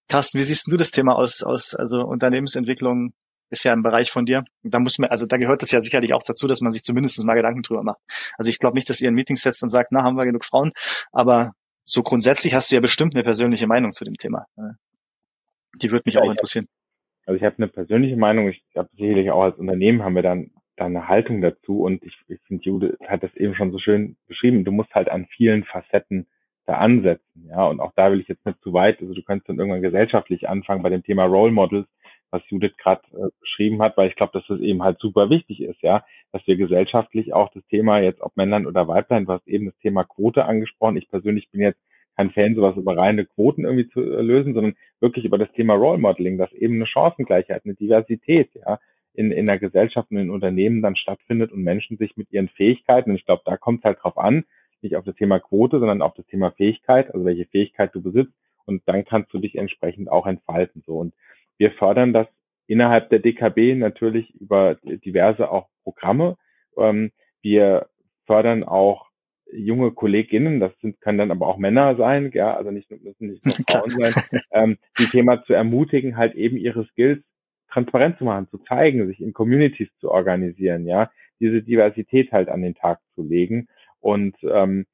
Carsten, 0.08 0.38
wie 0.38 0.42
siehst 0.42 0.70
du 0.70 0.76
das 0.76 0.90
Thema 0.90 1.16
aus, 1.16 1.42
aus, 1.42 1.74
also 1.74 2.02
Unternehmensentwicklung 2.02 3.12
ist 3.52 3.64
ja 3.64 3.72
ein 3.72 3.82
Bereich 3.82 4.10
von 4.10 4.24
dir. 4.24 4.44
Da 4.62 4.78
muss 4.78 4.98
man, 4.98 5.10
also 5.10 5.26
da 5.26 5.36
gehört 5.36 5.62
es 5.62 5.70
ja 5.70 5.80
sicherlich 5.80 6.14
auch 6.14 6.22
dazu, 6.22 6.46
dass 6.46 6.60
man 6.60 6.72
sich 6.72 6.82
zumindest 6.82 7.22
mal 7.24 7.34
Gedanken 7.34 7.62
drüber 7.62 7.82
macht. 7.82 8.00
Also 8.36 8.50
ich 8.50 8.58
glaube 8.58 8.74
nicht, 8.74 8.88
dass 8.88 9.00
ihr 9.00 9.08
ein 9.08 9.14
Meeting 9.14 9.36
setzt 9.36 9.62
und 9.62 9.68
sagt, 9.68 9.92
na, 9.92 10.02
haben 10.02 10.16
wir 10.16 10.24
genug 10.24 10.44
Frauen, 10.44 10.72
aber 11.12 11.52
so 11.84 12.02
grundsätzlich 12.02 12.54
hast 12.54 12.70
du 12.70 12.76
ja 12.76 12.80
bestimmt 12.80 13.14
eine 13.14 13.24
persönliche 13.24 13.66
Meinung 13.66 13.92
zu 13.92 14.04
dem 14.04 14.14
Thema. 14.14 14.46
Die 15.76 15.90
würde 15.90 16.02
mich 16.06 16.14
ja, 16.14 16.22
auch 16.22 16.30
interessieren. 16.30 16.66
Also 17.26 17.36
ich 17.36 17.44
habe 17.44 17.56
eine 17.58 17.68
persönliche 17.68 18.16
Meinung, 18.16 18.48
ich 18.48 18.62
glaube 18.72 18.90
sicherlich 18.96 19.30
auch 19.30 19.42
als 19.42 19.58
Unternehmen 19.58 20.02
haben 20.02 20.14
wir 20.14 20.22
dann, 20.22 20.50
dann 20.76 20.96
eine 20.96 21.08
Haltung 21.08 21.40
dazu. 21.40 21.82
Und 21.82 22.02
ich, 22.02 22.16
ich 22.28 22.40
finde, 22.42 22.64
Jude 22.64 22.96
hat 23.06 23.22
das 23.22 23.34
eben 23.36 23.54
schon 23.54 23.72
so 23.72 23.78
schön 23.78 24.16
beschrieben, 24.26 24.64
du 24.64 24.72
musst 24.72 24.94
halt 24.94 25.08
an 25.08 25.26
vielen 25.26 25.64
Facetten 25.64 26.26
da 26.64 26.74
ansetzen, 26.74 27.48
ja, 27.48 27.66
und 27.66 27.80
auch 27.80 27.92
da 27.96 28.12
will 28.12 28.20
ich 28.20 28.28
jetzt 28.28 28.46
nicht 28.46 28.60
zu 28.62 28.72
weit, 28.72 29.00
also 29.00 29.14
du 29.14 29.22
kannst 29.22 29.48
dann 29.48 29.58
irgendwann 29.58 29.82
gesellschaftlich 29.82 30.48
anfangen 30.48 30.82
bei 30.84 30.90
dem 30.90 31.02
Thema 31.02 31.24
Role 31.24 31.50
Models, 31.50 31.88
was 32.30 32.42
Judith 32.48 32.76
gerade 32.78 33.02
äh, 33.12 33.30
beschrieben 33.40 33.82
hat, 33.82 33.96
weil 33.96 34.08
ich 34.08 34.14
glaube, 34.14 34.32
dass 34.32 34.46
das 34.46 34.60
eben 34.60 34.82
halt 34.82 34.98
super 35.00 35.28
wichtig 35.28 35.60
ist, 35.60 35.82
ja, 35.82 36.04
dass 36.30 36.46
wir 36.46 36.56
gesellschaftlich 36.56 37.34
auch 37.34 37.50
das 37.52 37.66
Thema 37.66 37.98
jetzt, 37.98 38.20
ob 38.20 38.36
Männlein 38.36 38.66
oder 38.66 38.86
Weiblein, 38.86 39.26
du 39.26 39.32
hast 39.32 39.46
eben 39.48 39.66
das 39.66 39.78
Thema 39.78 40.04
Quote 40.04 40.44
angesprochen, 40.44 40.96
ich 40.96 41.10
persönlich 41.10 41.50
bin 41.50 41.62
jetzt 41.62 41.80
kein 42.16 42.30
Fan, 42.30 42.54
sowas 42.54 42.76
über 42.76 42.96
reine 42.96 43.24
Quoten 43.24 43.64
irgendwie 43.64 43.88
zu 43.88 44.00
äh, 44.00 44.22
lösen, 44.22 44.54
sondern 44.54 44.74
wirklich 45.00 45.24
über 45.24 45.38
das 45.38 45.52
Thema 45.52 45.74
Role 45.74 45.98
Modeling, 45.98 46.38
dass 46.38 46.52
eben 46.52 46.74
eine 46.74 46.86
Chancengleichheit, 46.86 47.62
eine 47.64 47.74
Diversität, 47.74 48.50
ja, 48.54 48.78
in, 49.14 49.30
in 49.30 49.46
der 49.46 49.58
Gesellschaft 49.58 50.10
und 50.10 50.18
in 50.18 50.30
Unternehmen 50.30 50.82
dann 50.82 50.96
stattfindet 50.96 51.52
und 51.52 51.62
Menschen 51.62 51.98
sich 51.98 52.16
mit 52.16 52.30
ihren 52.32 52.48
Fähigkeiten, 52.48 53.10
und 53.10 53.16
ich 53.16 53.26
glaube, 53.26 53.42
da 53.44 53.56
kommt 53.56 53.80
es 53.80 53.84
halt 53.84 53.98
drauf 54.02 54.16
an, 54.16 54.44
nicht 54.80 54.96
auf 54.96 55.04
das 55.04 55.14
Thema 55.16 55.38
Quote, 55.38 55.78
sondern 55.78 56.02
auf 56.02 56.14
das 56.14 56.26
Thema 56.26 56.50
Fähigkeit, 56.52 57.12
also 57.12 57.24
welche 57.24 57.46
Fähigkeit 57.46 57.94
du 57.94 58.02
besitzt, 58.02 58.32
und 58.64 58.82
dann 58.86 59.04
kannst 59.04 59.32
du 59.32 59.38
dich 59.38 59.56
entsprechend 59.56 60.10
auch 60.10 60.26
entfalten, 60.26 60.82
so. 60.86 60.98
Und 60.98 61.14
wir 61.58 61.72
fördern 61.72 62.12
das 62.12 62.26
innerhalb 62.66 63.10
der 63.10 63.18
DKB 63.18 63.76
natürlich 63.76 64.34
über 64.34 64.76
diverse 64.84 65.50
auch 65.50 65.68
Programme. 65.82 66.36
Ähm, 66.76 67.10
wir 67.42 67.88
fördern 68.26 68.64
auch 68.64 69.11
junge 69.52 69.92
Kolleginnen, 69.92 70.60
das 70.60 70.72
sind, 70.80 71.00
können 71.00 71.18
dann 71.18 71.30
aber 71.30 71.46
auch 71.46 71.58
Männer 71.58 71.96
sein, 71.96 72.30
ja, 72.34 72.54
also 72.54 72.70
nicht, 72.70 72.90
müssen 72.90 73.28
nicht 73.28 73.44
nur 73.44 73.54
Frauen 73.70 73.90
sein, 73.90 74.14
ähm, 74.52 74.78
die 74.98 75.06
Thema 75.06 75.44
zu 75.44 75.52
ermutigen, 75.52 76.16
halt 76.16 76.34
eben 76.34 76.56
ihre 76.56 76.84
Skills 76.86 77.22
transparent 77.70 78.18
zu 78.18 78.24
machen, 78.24 78.48
zu 78.50 78.58
zeigen, 78.58 79.06
sich 79.06 79.20
in 79.20 79.32
Communities 79.32 79.88
zu 79.98 80.10
organisieren, 80.10 80.86
ja, 80.86 81.10
diese 81.40 81.62
Diversität 81.62 82.32
halt 82.32 82.48
an 82.48 82.62
den 82.62 82.74
Tag 82.74 83.00
zu 83.14 83.22
legen. 83.22 83.68
Und 84.00 84.36
ähm, 84.42 84.86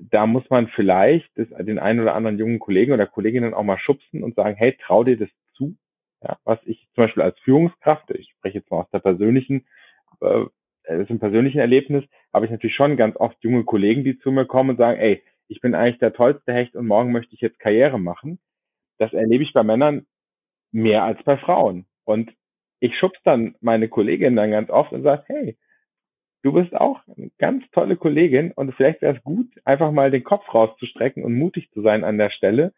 da 0.00 0.26
muss 0.26 0.48
man 0.50 0.68
vielleicht 0.68 1.28
das, 1.36 1.48
den 1.64 1.78
einen 1.78 2.00
oder 2.00 2.14
anderen 2.14 2.38
jungen 2.38 2.58
Kollegen 2.58 2.92
oder 2.92 3.06
Kolleginnen 3.06 3.54
auch 3.54 3.62
mal 3.62 3.78
schubsen 3.78 4.22
und 4.22 4.34
sagen, 4.34 4.56
hey, 4.56 4.76
trau 4.80 5.04
dir 5.04 5.18
das 5.18 5.28
zu. 5.54 5.76
Ja, 6.22 6.38
was 6.44 6.60
ich 6.64 6.86
zum 6.94 7.04
Beispiel 7.04 7.22
als 7.22 7.38
Führungskraft, 7.40 8.10
ich 8.10 8.30
spreche 8.30 8.58
jetzt 8.58 8.70
mal 8.70 8.82
aus 8.82 8.90
der 8.90 9.00
persönlichen 9.00 9.66
äh, 10.20 10.44
das 10.84 11.00
ist 11.00 11.10
ein 11.10 11.20
persönliches 11.20 11.60
Erlebnis, 11.60 12.04
habe 12.32 12.46
ich 12.46 12.50
natürlich 12.50 12.76
schon 12.76 12.96
ganz 12.96 13.16
oft 13.16 13.36
junge 13.42 13.64
Kollegen, 13.64 14.04
die 14.04 14.18
zu 14.18 14.30
mir 14.30 14.46
kommen 14.46 14.70
und 14.70 14.76
sagen, 14.76 14.98
ey, 14.98 15.22
ich 15.48 15.60
bin 15.60 15.74
eigentlich 15.74 15.98
der 15.98 16.12
tollste 16.12 16.52
Hecht 16.52 16.74
und 16.74 16.86
morgen 16.86 17.12
möchte 17.12 17.34
ich 17.34 17.40
jetzt 17.40 17.58
Karriere 17.58 17.98
machen. 17.98 18.38
Das 18.98 19.12
erlebe 19.12 19.44
ich 19.44 19.52
bei 19.52 19.62
Männern 19.62 20.06
mehr 20.70 21.04
als 21.04 21.22
bei 21.24 21.36
Frauen. 21.36 21.86
Und 22.04 22.32
ich 22.80 22.96
schubs 22.98 23.18
dann 23.24 23.54
meine 23.60 23.88
Kollegin 23.88 24.36
dann 24.36 24.50
ganz 24.50 24.70
oft 24.70 24.92
und 24.92 25.02
sage, 25.02 25.24
hey, 25.26 25.56
du 26.42 26.52
bist 26.52 26.74
auch 26.74 27.00
eine 27.16 27.30
ganz 27.38 27.64
tolle 27.70 27.96
Kollegin 27.96 28.52
und 28.52 28.74
vielleicht 28.74 29.02
wäre 29.02 29.16
es 29.16 29.22
gut, 29.22 29.46
einfach 29.64 29.92
mal 29.92 30.10
den 30.10 30.24
Kopf 30.24 30.52
rauszustrecken 30.52 31.22
und 31.22 31.34
mutig 31.34 31.70
zu 31.72 31.82
sein 31.82 32.02
an 32.02 32.18
der 32.18 32.30
Stelle 32.30 32.72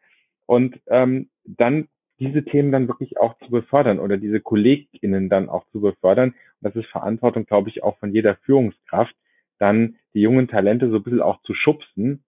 und 0.47 0.79
ähm, 0.89 1.31
dann 1.45 1.89
diese 2.19 2.45
Themen 2.45 2.73
dann 2.73 2.89
wirklich 2.89 3.19
auch 3.19 3.37
zu 3.39 3.51
befördern 3.51 3.99
oder 3.99 4.17
diese 4.17 4.41
KollegInnen 4.41 5.29
dann 5.29 5.49
auch 5.49 5.67
zu 5.73 5.81
befördern. 5.81 6.31
Und 6.31 6.37
das 6.61 6.77
ist 6.77 6.87
Verantwortung, 6.87 7.47
glaube 7.47 7.69
ich, 7.69 7.83
auch 7.83 7.99
von 7.99 8.13
jeder 8.13 8.37
Führungskraft, 8.37 9.15
dann 9.59 9.97
die 10.15 10.21
jungen 10.21 10.49
Talente 10.49 10.91
so 10.91 10.97
ein 10.97 11.03
bisschen 11.03 11.23
auch 11.23 11.43
zu 11.43 11.55
schubsen 11.55 12.25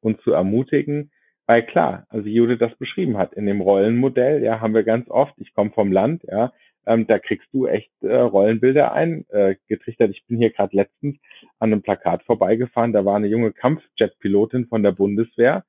und 0.00 0.20
zu 0.22 0.32
ermutigen. 0.32 1.10
Weil 1.46 1.64
klar, 1.64 2.06
also 2.08 2.28
Judith 2.28 2.58
das 2.58 2.74
beschrieben 2.76 3.16
hat, 3.18 3.34
in 3.34 3.46
dem 3.46 3.60
Rollenmodell, 3.60 4.42
ja, 4.42 4.60
haben 4.60 4.74
wir 4.74 4.82
ganz 4.82 5.08
oft, 5.08 5.34
ich 5.38 5.54
komme 5.54 5.70
vom 5.70 5.92
Land, 5.92 6.24
ja, 6.24 6.52
ähm, 6.86 7.06
da 7.06 7.18
kriegst 7.18 7.52
du 7.52 7.66
echt 7.66 7.90
äh, 8.02 8.14
Rollenbilder 8.14 8.92
eingetrichtert. 8.92 10.08
Äh, 10.08 10.12
ich 10.12 10.24
bin 10.26 10.38
hier 10.38 10.50
gerade 10.50 10.76
letztens 10.76 11.18
an 11.58 11.72
einem 11.72 11.82
Plakat 11.82 12.22
vorbeigefahren, 12.24 12.92
da 12.92 13.04
war 13.04 13.16
eine 13.16 13.28
junge 13.28 13.52
Kampfjetpilotin 13.52 14.66
von 14.66 14.82
der 14.82 14.92
Bundeswehr. 14.92 15.64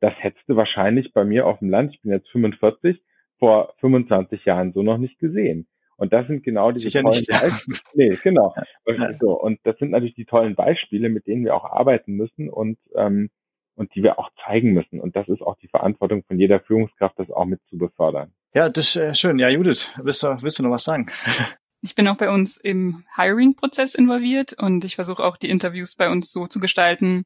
Das 0.00 0.14
hättest 0.18 0.48
du 0.48 0.56
wahrscheinlich 0.56 1.12
bei 1.12 1.24
mir 1.24 1.46
auf 1.46 1.58
dem 1.58 1.70
Land, 1.70 1.94
ich 1.94 2.02
bin 2.02 2.12
jetzt 2.12 2.28
45, 2.30 3.02
vor 3.38 3.74
25 3.80 4.44
Jahren 4.44 4.72
so 4.72 4.82
noch 4.82 4.98
nicht 4.98 5.18
gesehen. 5.18 5.66
Und 5.96 6.12
das 6.12 6.28
sind 6.28 6.44
genau 6.44 6.70
diese 6.70 6.84
Sicher 6.84 7.02
tollen 7.02 7.24
Beispiele. 7.28 7.78
Nee, 7.94 8.18
genau. 8.22 8.54
Ja. 8.86 9.12
So, 9.20 9.32
und 9.38 9.58
das 9.64 9.76
sind 9.78 9.90
natürlich 9.90 10.14
die 10.14 10.24
tollen 10.24 10.54
Beispiele, 10.54 11.08
mit 11.08 11.26
denen 11.26 11.44
wir 11.44 11.54
auch 11.54 11.64
arbeiten 11.64 12.14
müssen 12.14 12.48
und, 12.48 12.78
ähm, 12.94 13.30
und 13.74 13.94
die 13.94 14.02
wir 14.02 14.18
auch 14.18 14.30
zeigen 14.44 14.72
müssen. 14.72 15.00
Und 15.00 15.14
das 15.14 15.28
ist 15.28 15.42
auch 15.42 15.56
die 15.58 15.68
Verantwortung 15.68 16.22
von 16.24 16.38
jeder 16.38 16.60
Führungskraft, 16.60 17.18
das 17.18 17.30
auch 17.30 17.44
mit 17.44 17.60
zu 17.68 17.76
befördern. 17.76 18.32
Ja, 18.54 18.70
das 18.70 18.94
ist 18.94 18.96
äh, 18.96 19.14
schön. 19.14 19.38
Ja, 19.38 19.50
Judith, 19.50 19.90
willst 20.02 20.22
du, 20.22 20.28
willst 20.40 20.58
du 20.58 20.62
noch 20.62 20.70
was 20.70 20.84
sagen? 20.84 21.10
Ich 21.80 21.94
bin 21.94 22.08
auch 22.08 22.16
bei 22.16 22.28
uns 22.28 22.56
im 22.56 23.04
Hiring-Prozess 23.14 23.94
involviert 23.94 24.52
und 24.52 24.82
ich 24.82 24.96
versuche 24.96 25.22
auch 25.22 25.36
die 25.36 25.48
Interviews 25.48 25.94
bei 25.94 26.10
uns 26.10 26.32
so 26.32 26.48
zu 26.48 26.58
gestalten, 26.58 27.22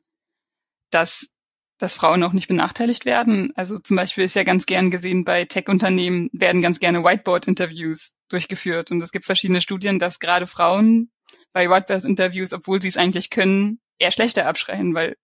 dass 0.90 1.34
dass 1.82 1.96
Frauen 1.96 2.22
auch 2.22 2.32
nicht 2.32 2.46
benachteiligt 2.46 3.04
werden. 3.04 3.52
Also 3.56 3.76
zum 3.76 3.96
Beispiel 3.96 4.22
ist 4.22 4.34
ja 4.34 4.44
ganz 4.44 4.66
gern 4.66 4.90
gesehen, 4.92 5.24
bei 5.24 5.44
Tech-Unternehmen 5.44 6.30
werden 6.32 6.62
ganz 6.62 6.78
gerne 6.78 7.02
Whiteboard-Interviews 7.02 8.14
durchgeführt. 8.28 8.92
Und 8.92 9.02
es 9.02 9.10
gibt 9.10 9.24
verschiedene 9.24 9.60
Studien, 9.60 9.98
dass 9.98 10.20
gerade 10.20 10.46
Frauen 10.46 11.10
bei 11.52 11.68
Whiteboard-Interviews, 11.68 12.52
obwohl 12.52 12.80
sie 12.80 12.86
es 12.86 12.96
eigentlich 12.96 13.30
können, 13.30 13.80
eher 13.98 14.12
schlechter 14.12 14.46
abschreien, 14.46 14.94
weil 14.94 15.16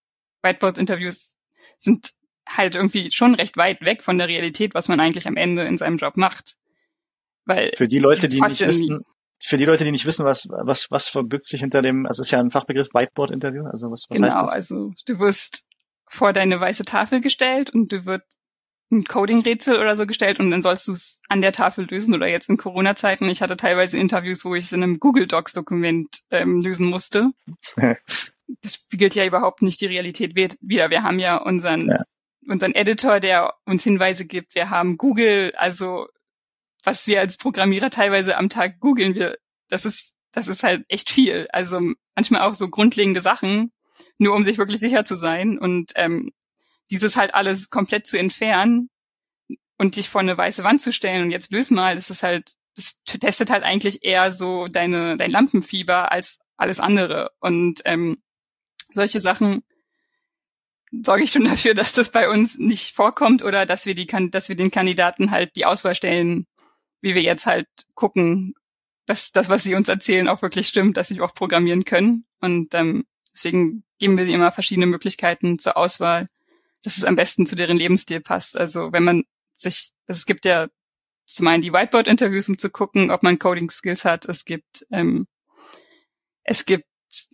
Whiteboard-Interviews 0.43 1.37
sind 1.79 2.11
halt 2.49 2.75
irgendwie 2.75 3.13
schon 3.13 3.37
recht 3.37 3.57
weit 3.57 3.81
weg 3.83 4.03
von 4.03 4.19
der 4.19 4.27
Realität, 4.27 4.75
was 4.75 4.89
man 4.89 4.99
eigentlich 4.99 5.29
am 5.29 5.37
Ende 5.37 5.63
in 5.63 5.79
seinem 5.79 5.99
Job 5.99 6.17
macht. 6.17 6.57
Weil 7.45 7.71
für 7.77 7.87
die 7.87 8.01
Leute, 8.01 8.29
die 8.29 8.41
nicht 8.41 8.61
wissen, 8.67 9.05
für 9.41 9.57
die 9.57 9.65
Leute, 9.65 9.85
die 9.85 9.93
nicht 9.93 10.07
wissen, 10.07 10.27
was, 10.27 10.49
was, 10.51 10.91
was 10.91 11.09
verbirgt 11.09 11.45
sich 11.45 11.61
hinter 11.61 11.83
dem, 11.83 12.05
also 12.07 12.21
es 12.21 12.27
ist 12.27 12.33
ja 12.33 12.41
ein 12.41 12.51
Fachbegriff, 12.51 12.89
Whiteboard-Interview, 12.93 13.65
also 13.67 13.93
was, 13.93 14.07
was 14.09 14.17
genau, 14.17 14.27
heißt 14.27 14.35
das? 14.35 14.69
Genau, 14.69 14.87
also 14.87 14.95
du 15.07 15.19
wirst 15.21 15.68
vor 16.11 16.33
deine 16.33 16.61
weiße 16.61 16.85
Tafel 16.85 17.21
gestellt 17.21 17.71
und 17.71 17.93
du 17.93 18.07
wird 18.07 18.23
ein 18.91 19.05
Coding-Rätsel 19.05 19.79
oder 19.79 19.97
so 19.97 20.07
gestellt 20.07 20.41
und 20.41 20.51
dann 20.51 20.63
sollst 20.63 20.89
du 20.89 20.93
es 20.93 21.21
an 21.29 21.43
der 21.43 21.53
Tafel 21.53 21.87
lösen 21.91 22.15
oder 22.15 22.27
jetzt 22.27 22.49
in 22.49 22.57
Corona-Zeiten. 22.57 23.29
Ich 23.29 23.43
hatte 23.43 23.57
teilweise 23.57 23.99
Interviews, 23.99 24.45
wo 24.45 24.55
ich 24.55 24.65
es 24.65 24.73
in 24.73 24.83
einem 24.83 24.99
Google 24.99 25.27
Docs-Dokument 25.27 26.09
ähm, 26.31 26.61
lösen 26.61 26.89
musste. 26.89 27.31
das 28.63 28.75
spiegelt 28.75 29.15
ja 29.15 29.27
überhaupt 29.27 29.63
nicht 29.63 29.81
die 29.81 29.87
Realität 29.87 30.35
wieder. 30.61 30.91
Wir 30.91 31.03
haben 31.03 31.19
ja 31.19 31.37
unseren, 31.37 31.89
ja. 31.89 32.03
unseren 32.47 32.75
Editor, 32.75 33.21
der 33.21 33.55
uns 33.67 33.85
Hinweise 33.85 34.27
gibt. 34.27 34.55
Wir 34.55 34.71
haben 34.71 34.97
Google, 34.97 35.53
also 35.57 36.09
was 36.83 37.07
wir 37.07 37.21
als 37.21 37.37
Programmierer 37.37 37.91
teilweise 37.91 38.37
am 38.39 38.49
Tag 38.49 38.81
googeln, 38.81 39.15
wir, 39.15 39.37
das 39.69 39.85
ist, 39.85 40.15
das 40.33 40.49
ist 40.49 40.63
halt 40.63 40.85
echt 40.89 41.11
viel. 41.11 41.47
Also 41.53 41.81
manchmal 42.15 42.43
auch 42.43 42.55
so 42.55 42.71
grundlegende 42.71 43.21
Sachen, 43.21 43.73
nur 44.19 44.35
um 44.35 44.43
sich 44.43 44.59
wirklich 44.59 44.81
sicher 44.81 45.05
zu 45.05 45.17
sein. 45.17 45.59
Und 45.59 45.93
ähm, 45.95 46.33
dieses 46.91 47.17
halt 47.17 47.35
alles 47.35 47.71
komplett 47.71 48.07
zu 48.07 48.19
entfernen 48.19 48.91
und 49.77 49.97
dich 49.97 50.09
vor 50.09 50.21
eine 50.21 50.37
weiße 50.37 50.65
Wand 50.65 50.83
zu 50.83 50.93
stellen 50.93 51.23
und 51.23 51.31
jetzt 51.31 51.53
löse 51.53 51.75
mal, 51.75 51.95
das 51.95 52.11
ist 52.11 52.23
halt, 52.23 52.55
das 52.75 53.03
testet 53.05 53.51
halt 53.51 53.65
eigentlich 53.65 54.05
eher 54.05 54.33
so 54.33 54.67
deine, 54.67 55.17
dein 55.17 55.31
Lampenfieber 55.31 56.13
als 56.13 56.41
alles 56.57 56.81
andere. 56.81 57.31
Und 57.41 57.83
ähm, 57.85 58.19
solche 58.93 59.21
Sachen 59.21 59.63
sorge 61.03 61.25
ich 61.25 61.33
schon 61.33 61.45
dafür, 61.49 61.75
dass 61.75 61.93
das 61.93 62.13
bei 62.13 62.29
uns 62.29 62.59
nicht 62.59 62.95
vorkommt 62.95 63.43
oder 63.43 63.67
dass 63.67 63.87
wir 63.87 63.95
die, 63.95 64.07
dass 64.31 64.49
wir 64.49 64.57
den 64.57 64.71
Kandidaten 64.71 65.31
halt 65.31 65.57
die 65.57 65.65
Auswahl 65.65 65.95
stellen, 65.95 66.47
wie 67.01 67.15
wir 67.15 67.23
jetzt 67.23 67.47
halt 67.47 67.69
gucken, 67.95 68.55
dass 69.07 69.33
das, 69.33 69.49
was 69.49 69.63
sie 69.63 69.75
uns 69.75 69.89
erzählen, 69.89 70.29
auch 70.29 70.43
wirklich 70.43 70.69
stimmt, 70.69 70.97
dass 70.97 71.09
sie 71.09 71.21
auch 71.21 71.35
programmieren 71.35 71.85
können. 71.85 72.27
Und 72.41 72.75
ähm, 72.75 73.05
deswegen 73.39 73.85
geben 73.99 74.19
wir 74.19 74.27
immer 74.27 74.53
verschiedene 74.53 74.87
Möglichkeiten 74.87 75.59
zur 75.59 75.77
Auswahl, 75.77 76.29
dass 76.83 76.99
es 76.99 77.05
am 77.05 77.17
besten 77.17 77.47
zu 77.47 77.57
deren 77.57 77.77
Lebensstil 77.77 78.21
passt. 78.21 78.57
Also 78.57 78.93
wenn 78.93 79.05
man 79.05 79.25
sich, 79.53 79.93
also 80.07 80.19
es 80.19 80.27
gibt 80.27 80.45
ja 80.45 80.69
zum 81.25 81.47
einen 81.47 81.63
die 81.63 81.73
Whiteboard-Interviews, 81.73 82.49
um 82.49 82.59
zu 82.59 82.71
gucken, 82.71 83.11
ob 83.11 83.23
man 83.23 83.39
Coding-Skills 83.39 84.05
hat. 84.05 84.25
Es 84.25 84.45
gibt, 84.45 84.87
ähm, 84.91 85.27
es 86.43 86.65
gibt 86.65 86.87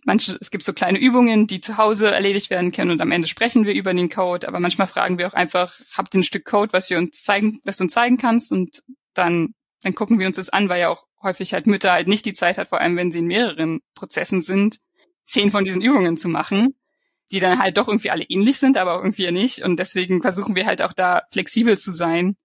manche, 0.03 0.37
es 0.39 0.51
gibt 0.51 0.63
so 0.63 0.73
kleine 0.73 0.99
Übungen, 0.99 1.47
die 1.47 1.61
zu 1.61 1.77
Hause 1.77 2.11
erledigt 2.11 2.49
werden 2.49 2.71
können 2.71 2.91
und 2.91 3.01
am 3.01 3.11
Ende 3.11 3.27
sprechen 3.27 3.65
wir 3.65 3.73
über 3.73 3.93
den 3.93 4.09
Code. 4.09 4.47
Aber 4.47 4.59
manchmal 4.59 4.87
fragen 4.87 5.17
wir 5.17 5.27
auch 5.27 5.33
einfach, 5.33 5.79
habt 5.93 6.13
ihr 6.13 6.19
ein 6.19 6.23
Stück 6.23 6.45
Code, 6.45 6.73
was 6.73 6.89
wir 6.89 6.97
uns 6.97 7.23
zeigen, 7.23 7.61
was 7.63 7.77
du 7.77 7.85
uns 7.85 7.93
zeigen 7.93 8.17
kannst? 8.17 8.51
Und 8.51 8.83
dann, 9.13 9.53
dann 9.81 9.95
gucken 9.95 10.19
wir 10.19 10.27
uns 10.27 10.35
das 10.35 10.49
an, 10.49 10.69
weil 10.69 10.81
ja 10.81 10.89
auch 10.89 11.07
häufig 11.21 11.53
halt 11.53 11.67
Mütter 11.67 11.91
halt 11.91 12.07
nicht 12.07 12.25
die 12.25 12.33
Zeit 12.33 12.57
hat, 12.57 12.69
vor 12.69 12.81
allem 12.81 12.97
wenn 12.97 13.11
sie 13.11 13.19
in 13.19 13.25
mehreren 13.25 13.81
Prozessen 13.95 14.41
sind, 14.41 14.79
zehn 15.25 15.51
von 15.51 15.65
diesen 15.65 15.81
Übungen 15.81 16.15
zu 16.15 16.29
machen 16.29 16.73
die 17.31 17.39
dann 17.39 17.59
halt 17.59 17.77
doch 17.77 17.87
irgendwie 17.87 18.11
alle 18.11 18.23
ähnlich 18.23 18.57
sind, 18.57 18.77
aber 18.77 18.95
irgendwie 18.95 19.31
nicht. 19.31 19.63
Und 19.63 19.77
deswegen 19.77 20.21
versuchen 20.21 20.55
wir 20.55 20.65
halt 20.65 20.81
auch 20.81 20.93
da 20.93 21.23
flexibel 21.31 21.77
zu 21.77 21.91
sein 21.91 22.35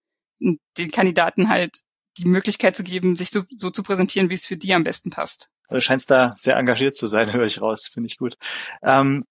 und 0.40 0.58
den 0.78 0.90
Kandidaten 0.90 1.48
halt 1.48 1.80
die 2.18 2.26
Möglichkeit 2.26 2.76
zu 2.76 2.82
geben, 2.82 3.16
sich 3.16 3.30
so, 3.30 3.42
so 3.56 3.70
zu 3.70 3.82
präsentieren, 3.82 4.30
wie 4.30 4.34
es 4.34 4.46
für 4.46 4.56
die 4.56 4.74
am 4.74 4.84
besten 4.84 5.10
passt. 5.10 5.50
Du 5.68 5.80
scheinst 5.80 6.10
da 6.10 6.34
sehr 6.36 6.56
engagiert 6.56 6.96
zu 6.96 7.06
sein, 7.06 7.32
höre 7.32 7.44
ich 7.44 7.60
raus, 7.60 7.88
finde 7.92 8.08
ich 8.08 8.16
gut. 8.16 8.36
Ähm, 8.82 9.24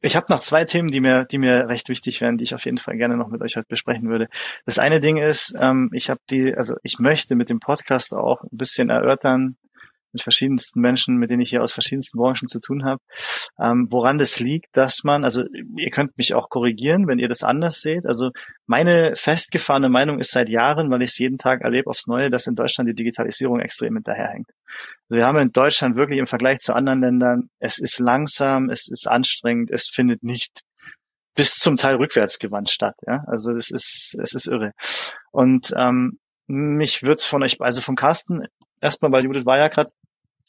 ich 0.00 0.16
habe 0.16 0.26
noch 0.28 0.40
zwei 0.40 0.64
Themen, 0.64 0.88
die 0.88 1.00
mir, 1.00 1.24
die 1.24 1.38
mir 1.38 1.68
recht 1.68 1.88
wichtig 1.88 2.20
wären, 2.20 2.36
die 2.36 2.44
ich 2.44 2.54
auf 2.54 2.64
jeden 2.64 2.76
Fall 2.76 2.96
gerne 2.96 3.16
noch 3.16 3.28
mit 3.28 3.40
euch 3.40 3.56
heute 3.56 3.68
besprechen 3.68 4.08
würde. 4.08 4.28
Das 4.66 4.78
eine 4.78 5.00
Ding 5.00 5.16
ist, 5.16 5.54
ähm, 5.58 5.90
ich 5.92 6.10
habe 6.10 6.20
die, 6.28 6.54
also 6.54 6.74
ich 6.82 6.98
möchte 6.98 7.36
mit 7.36 7.48
dem 7.48 7.60
Podcast 7.60 8.12
auch 8.12 8.42
ein 8.42 8.56
bisschen 8.56 8.90
erörtern, 8.90 9.56
mit 10.14 10.22
verschiedensten 10.22 10.80
Menschen, 10.80 11.16
mit 11.16 11.30
denen 11.30 11.42
ich 11.42 11.50
hier 11.50 11.62
aus 11.62 11.72
verschiedensten 11.72 12.18
Branchen 12.18 12.48
zu 12.48 12.60
tun 12.60 12.84
habe, 12.84 13.02
ähm, 13.60 13.88
woran 13.90 14.16
das 14.16 14.40
liegt, 14.40 14.74
dass 14.76 15.04
man, 15.04 15.24
also 15.24 15.44
ihr 15.76 15.90
könnt 15.90 16.16
mich 16.16 16.34
auch 16.34 16.48
korrigieren, 16.48 17.06
wenn 17.06 17.18
ihr 17.18 17.28
das 17.28 17.42
anders 17.42 17.80
seht. 17.80 18.06
Also 18.06 18.30
meine 18.66 19.14
festgefahrene 19.16 19.90
Meinung 19.90 20.18
ist 20.18 20.30
seit 20.30 20.48
Jahren, 20.48 20.90
weil 20.90 21.02
ich 21.02 21.10
es 21.10 21.18
jeden 21.18 21.36
Tag 21.36 21.60
erlebe 21.60 21.90
aufs 21.90 22.06
Neue, 22.06 22.30
dass 22.30 22.46
in 22.46 22.54
Deutschland 22.54 22.88
die 22.88 22.94
Digitalisierung 22.94 23.60
extrem 23.60 23.94
hinterherhängt. 23.94 24.48
Also 25.08 25.18
wir 25.18 25.26
haben 25.26 25.38
in 25.38 25.52
Deutschland 25.52 25.96
wirklich 25.96 26.18
im 26.18 26.26
Vergleich 26.26 26.58
zu 26.58 26.74
anderen 26.74 27.00
Ländern, 27.00 27.50
es 27.58 27.78
ist 27.78 27.98
langsam, 27.98 28.70
es 28.70 28.88
ist 28.88 29.06
anstrengend, 29.06 29.70
es 29.70 29.88
findet 29.88 30.22
nicht 30.22 30.62
bis 31.34 31.56
zum 31.56 31.76
Teil 31.76 31.96
rückwärtsgewandt 31.96 32.70
statt. 32.70 32.94
Ja? 33.06 33.24
Also 33.26 33.52
es 33.52 33.70
ist, 33.70 34.16
es 34.20 34.34
ist 34.34 34.46
irre. 34.46 34.72
Und 35.32 35.74
ähm, 35.76 36.18
mich 36.46 37.02
wird's 37.02 37.26
von 37.26 37.42
euch, 37.42 37.60
also 37.60 37.80
vom 37.80 37.96
Carsten, 37.96 38.46
erstmal, 38.80 39.12
weil 39.12 39.24
Judith 39.24 39.46
war 39.46 39.58
ja 39.58 39.68
gerade 39.68 39.90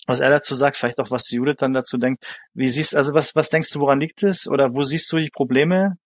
was 0.05 0.19
er 0.19 0.29
dazu 0.29 0.55
sagt, 0.55 0.77
vielleicht 0.77 0.99
auch, 0.99 1.11
was 1.11 1.29
Judith 1.31 1.57
dann 1.57 1.73
dazu 1.73 1.97
denkt. 1.97 2.25
Wie 2.53 2.69
siehst, 2.69 2.95
also 2.95 3.13
was, 3.13 3.35
was 3.35 3.49
denkst 3.49 3.71
du, 3.71 3.79
woran 3.79 3.99
liegt 3.99 4.23
es? 4.23 4.47
Oder 4.47 4.73
wo 4.75 4.83
siehst 4.83 5.11
du 5.11 5.17
die 5.17 5.29
Probleme? 5.29 5.97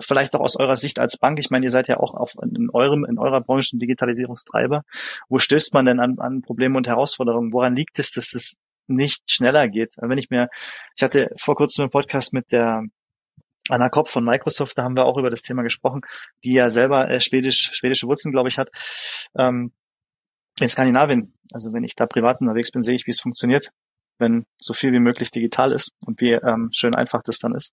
Vielleicht 0.00 0.34
auch 0.34 0.40
aus 0.40 0.56
eurer 0.56 0.76
Sicht 0.76 0.98
als 0.98 1.16
Bank. 1.16 1.38
Ich 1.38 1.50
meine, 1.50 1.64
ihr 1.64 1.70
seid 1.70 1.88
ja 1.88 1.98
auch 1.98 2.14
auf, 2.14 2.32
in 2.42 2.68
eurem, 2.70 3.04
in 3.04 3.18
eurer 3.18 3.40
Branche 3.40 3.76
ein 3.76 3.78
Digitalisierungstreiber. 3.78 4.82
Wo 5.28 5.38
stößt 5.38 5.72
man 5.74 5.86
denn 5.86 6.00
an, 6.00 6.18
an 6.18 6.42
Probleme 6.42 6.76
und 6.76 6.86
Herausforderungen? 6.86 7.52
Woran 7.52 7.76
liegt 7.76 7.98
es, 7.98 8.10
dass 8.12 8.34
es 8.34 8.56
nicht 8.86 9.30
schneller 9.30 9.68
geht? 9.68 9.94
Wenn 9.98 10.18
ich 10.18 10.30
mir, 10.30 10.48
ich 10.96 11.02
hatte 11.02 11.30
vor 11.38 11.54
kurzem 11.54 11.84
einen 11.84 11.90
Podcast 11.90 12.32
mit 12.32 12.52
der 12.52 12.82
Anna 13.68 13.88
Kopp 13.90 14.08
von 14.08 14.24
Microsoft, 14.24 14.76
da 14.78 14.84
haben 14.84 14.96
wir 14.96 15.04
auch 15.04 15.18
über 15.18 15.30
das 15.30 15.42
Thema 15.42 15.62
gesprochen, 15.62 16.00
die 16.44 16.54
ja 16.54 16.70
selber 16.70 17.08
äh, 17.10 17.20
schwedisch, 17.20 17.70
schwedische 17.72 18.06
Wurzeln, 18.06 18.32
glaube 18.32 18.48
ich, 18.48 18.58
hat. 18.58 18.70
Ähm, 19.36 19.72
in 20.60 20.68
Skandinavien, 20.68 21.34
also 21.52 21.72
wenn 21.72 21.84
ich 21.84 21.94
da 21.94 22.06
privat 22.06 22.40
unterwegs 22.40 22.70
bin, 22.70 22.82
sehe 22.82 22.94
ich, 22.94 23.06
wie 23.06 23.10
es 23.10 23.20
funktioniert, 23.20 23.70
wenn 24.18 24.44
so 24.58 24.74
viel 24.74 24.92
wie 24.92 25.00
möglich 25.00 25.30
digital 25.30 25.72
ist 25.72 25.92
und 26.06 26.20
wie 26.20 26.32
ähm, 26.32 26.70
schön 26.72 26.94
einfach 26.94 27.22
das 27.22 27.38
dann 27.38 27.54
ist, 27.54 27.72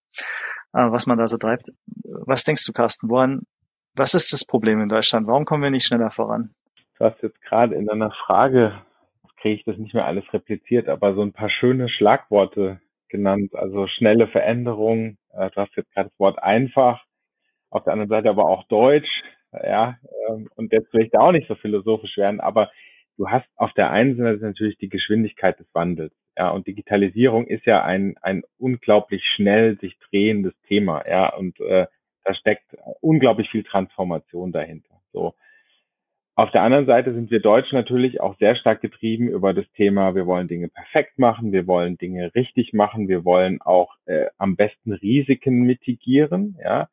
äh, 0.74 0.90
was 0.92 1.08
man 1.08 1.18
da 1.18 1.28
so 1.28 1.38
treibt. 1.38 1.70
Was 2.04 2.44
denkst 2.44 2.66
du, 2.66 2.74
Carsten? 2.74 3.10
Woran, 3.10 3.44
was 3.96 4.14
ist 4.14 4.34
das 4.34 4.46
Problem 4.46 4.82
in 4.82 4.90
Deutschland? 4.90 5.28
Warum 5.28 5.46
kommen 5.46 5.64
wir 5.64 5.72
nicht 5.72 5.86
schneller 5.86 6.12
voran? 6.12 6.54
Du 6.98 7.06
hast 7.06 7.22
jetzt 7.22 7.42
gerade 7.42 7.76
in 7.76 7.86
deiner 7.86 8.12
Frage, 8.12 8.82
kriege 9.38 9.56
ich 9.56 9.66
das 9.66 9.78
nicht 9.78 9.94
mehr 9.94 10.06
alles 10.06 10.24
repliziert, 10.34 10.88
aber 10.88 11.14
so 11.14 11.22
ein 11.22 11.34
paar 11.34 11.50
schöne 11.50 11.90
Schlagworte 11.90 12.80
genannt, 13.10 13.54
also 13.56 13.88
schnelle 13.88 14.28
Veränderungen. 14.28 15.18
Äh, 15.34 15.50
du 15.52 15.62
hast 15.62 15.76
jetzt 15.76 15.94
gerade 15.94 16.10
das 16.10 16.20
Wort 16.20 16.42
einfach, 16.42 17.04
auf 17.70 17.84
der 17.84 17.94
anderen 17.94 18.10
Seite 18.10 18.30
aber 18.30 18.46
auch 18.46 18.64
Deutsch 18.68 19.24
ja, 19.64 19.98
ähm, 20.30 20.50
und 20.56 20.72
jetzt 20.72 20.94
will 20.94 21.04
ich 21.04 21.12
da 21.12 21.20
auch 21.20 21.32
nicht 21.32 21.48
so 21.48 21.56
philosophisch 21.56 22.18
werden, 22.18 22.40
aber 22.40 22.72
du 23.18 23.30
hast 23.30 23.48
auf 23.56 23.74
der 23.74 23.92
einen 23.92 24.18
Seite 24.18 24.44
natürlich 24.44 24.78
die 24.78 24.90
Geschwindigkeit 24.90 25.60
des 25.60 25.68
Wandels, 25.74 26.14
ja, 26.38 26.50
und 26.50 26.68
Digitalisierung 26.68 27.48
ist 27.48 27.66
ja 27.66 27.84
ein, 27.84 28.16
ein 28.22 28.44
unglaublich 28.58 29.24
schnell 29.36 29.78
sich 29.80 29.98
drehendes 30.10 30.54
Thema, 30.68 31.08
ja, 31.08 31.34
und 31.36 31.60
äh, 31.60 31.88
da 32.24 32.34
steckt 32.34 32.76
unglaublich 33.02 33.50
viel 33.50 33.64
Transformation 33.64 34.52
dahinter, 34.52 35.02
so. 35.14 35.34
Auf 36.38 36.52
der 36.52 36.64
anderen 36.64 36.86
Seite 36.86 37.14
sind 37.14 37.32
wir 37.32 37.40
Deutschen 37.40 37.78
natürlich 37.78 38.20
auch 38.20 38.38
sehr 38.40 38.58
stark 38.58 38.82
getrieben 38.82 39.30
über 39.30 39.54
das 39.54 39.72
Thema, 39.72 40.16
wir 40.16 40.26
wollen 40.26 40.50
Dinge 40.50 40.68
perfekt 40.68 41.18
machen, 41.18 41.54
wir 41.54 41.66
wollen 41.66 41.98
Dinge 41.98 42.36
richtig 42.36 42.74
machen, 42.74 43.08
wir 43.08 43.24
wollen 43.24 43.62
auch 43.62 43.96
äh, 44.06 44.26
am 44.38 44.58
besten 44.58 44.92
Risiken 44.92 45.62
mitigieren, 45.62 46.58
ja. 46.62 46.90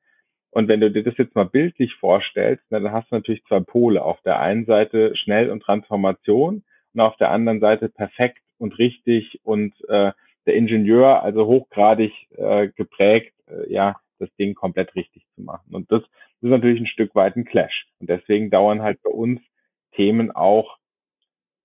Und 0.52 0.68
wenn 0.68 0.80
du 0.80 0.90
dir 0.90 1.02
das 1.02 1.16
jetzt 1.16 1.34
mal 1.34 1.46
bildlich 1.46 1.94
vorstellst, 1.94 2.62
dann 2.68 2.92
hast 2.92 3.10
du 3.10 3.16
natürlich 3.16 3.42
zwei 3.44 3.60
Pole. 3.60 4.04
Auf 4.04 4.20
der 4.20 4.38
einen 4.38 4.66
Seite 4.66 5.16
schnell 5.16 5.50
und 5.50 5.62
Transformation 5.62 6.62
und 6.92 7.00
auf 7.00 7.16
der 7.16 7.30
anderen 7.30 7.58
Seite 7.58 7.88
perfekt 7.88 8.42
und 8.58 8.78
richtig 8.78 9.40
und 9.44 9.72
äh, 9.88 10.12
der 10.44 10.54
Ingenieur, 10.54 11.22
also 11.22 11.46
hochgradig 11.46 12.12
äh, 12.36 12.68
geprägt, 12.68 13.32
äh, 13.48 13.72
ja, 13.72 13.96
das 14.18 14.28
Ding 14.36 14.54
komplett 14.54 14.94
richtig 14.94 15.24
zu 15.34 15.42
machen. 15.42 15.74
Und 15.74 15.90
das, 15.90 16.02
das 16.02 16.10
ist 16.42 16.50
natürlich 16.50 16.80
ein 16.80 16.86
Stück 16.86 17.14
weit 17.14 17.34
ein 17.34 17.46
Clash. 17.46 17.86
Und 17.98 18.10
deswegen 18.10 18.50
dauern 18.50 18.82
halt 18.82 19.02
bei 19.02 19.10
uns 19.10 19.40
Themen 19.94 20.30
auch 20.30 20.76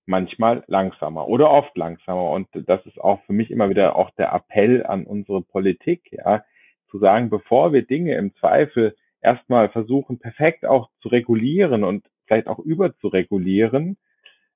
manchmal 0.06 0.64
langsamer 0.68 1.28
oder 1.28 1.52
oft 1.52 1.76
langsamer. 1.76 2.32
Und 2.32 2.48
das 2.54 2.86
ist 2.86 3.02
auch 3.02 3.22
für 3.26 3.34
mich 3.34 3.52
immer 3.52 3.70
wieder 3.70 3.98
auch 3.98 4.12
der 4.12 4.32
Appell 4.32 4.86
an 4.86 5.06
unsere 5.06 5.42
Politik, 5.42 6.10
ja, 6.12 6.46
zu 6.90 7.00
sagen, 7.00 7.30
bevor 7.30 7.74
wir 7.74 7.84
Dinge 7.84 8.16
im 8.16 8.34
Zweifel 8.36 8.96
erstmal 9.22 9.70
versuchen, 9.70 10.20
perfekt 10.20 10.66
auch 10.66 10.90
zu 11.02 11.10
regulieren 11.10 11.84
und 11.84 12.06
vielleicht 12.26 12.48
auch 12.48 12.60
überzuregulieren, 12.60 13.98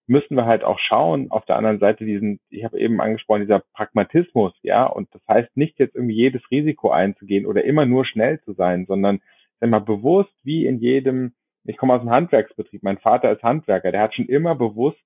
müssen 0.08 0.36
wir 0.36 0.46
halt 0.46 0.64
auch 0.64 0.80
schauen, 0.80 1.32
auf 1.32 1.46
der 1.46 1.56
anderen 1.56 1.80
Seite 1.80 2.06
diesen, 2.06 2.40
ich 2.50 2.64
habe 2.64 2.80
eben 2.80 3.00
angesprochen, 3.00 3.42
dieser 3.42 3.64
Pragmatismus, 3.74 4.54
ja, 4.62 4.86
und 4.86 5.08
das 5.14 5.22
heißt 5.28 5.56
nicht 5.56 5.80
jetzt 5.80 5.96
irgendwie 5.96 6.16
jedes 6.16 6.42
Risiko 6.52 6.92
einzugehen 6.92 7.46
oder 7.46 7.64
immer 7.64 7.86
nur 7.86 8.06
schnell 8.06 8.42
zu 8.42 8.54
sein, 8.54 8.86
sondern 8.88 9.22
man 9.62 9.86
bewusst, 9.86 10.34
wie 10.44 10.66
in 10.66 10.80
jedem, 10.80 11.34
ich 11.64 11.78
komme 11.78 11.94
aus 11.94 12.02
einem 12.02 12.10
Handwerksbetrieb, 12.10 12.84
mein 12.84 12.98
Vater 12.98 13.32
ist 13.32 13.44
Handwerker, 13.44 13.92
der 13.92 14.02
hat 14.02 14.16
schon 14.16 14.26
immer 14.26 14.56
bewusst 14.56 15.00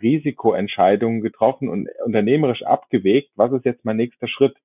Risikoentscheidungen 0.00 1.20
getroffen 1.20 1.68
und 1.68 1.88
unternehmerisch 2.04 2.62
abgewegt, 2.62 3.30
was 3.36 3.52
ist 3.52 3.64
jetzt 3.64 3.84
mein 3.84 3.96
nächster 3.96 4.28
Schritt. 4.28 4.56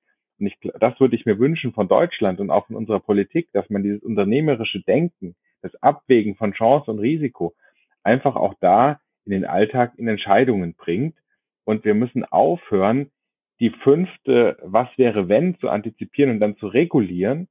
Und 0.44 0.48
ich, 0.48 0.72
das 0.78 1.00
würde 1.00 1.16
ich 1.16 1.24
mir 1.24 1.38
wünschen 1.38 1.72
von 1.72 1.88
Deutschland 1.88 2.38
und 2.38 2.50
auch 2.50 2.66
von 2.66 2.76
unserer 2.76 3.00
Politik, 3.00 3.48
dass 3.54 3.70
man 3.70 3.82
dieses 3.82 4.02
unternehmerische 4.02 4.82
Denken, 4.82 5.36
das 5.62 5.74
Abwägen 5.76 6.36
von 6.36 6.52
Chance 6.52 6.90
und 6.90 6.98
Risiko 6.98 7.54
einfach 8.02 8.36
auch 8.36 8.52
da 8.60 9.00
in 9.24 9.32
den 9.32 9.46
Alltag 9.46 9.94
in 9.96 10.06
Entscheidungen 10.06 10.74
bringt. 10.74 11.16
Und 11.64 11.86
wir 11.86 11.94
müssen 11.94 12.26
aufhören, 12.26 13.10
die 13.58 13.70
fünfte 13.70 14.58
Was 14.60 14.88
wäre 14.98 15.30
wenn 15.30 15.58
zu 15.60 15.70
antizipieren 15.70 16.32
und 16.32 16.40
dann 16.40 16.58
zu 16.58 16.66
regulieren, 16.66 17.48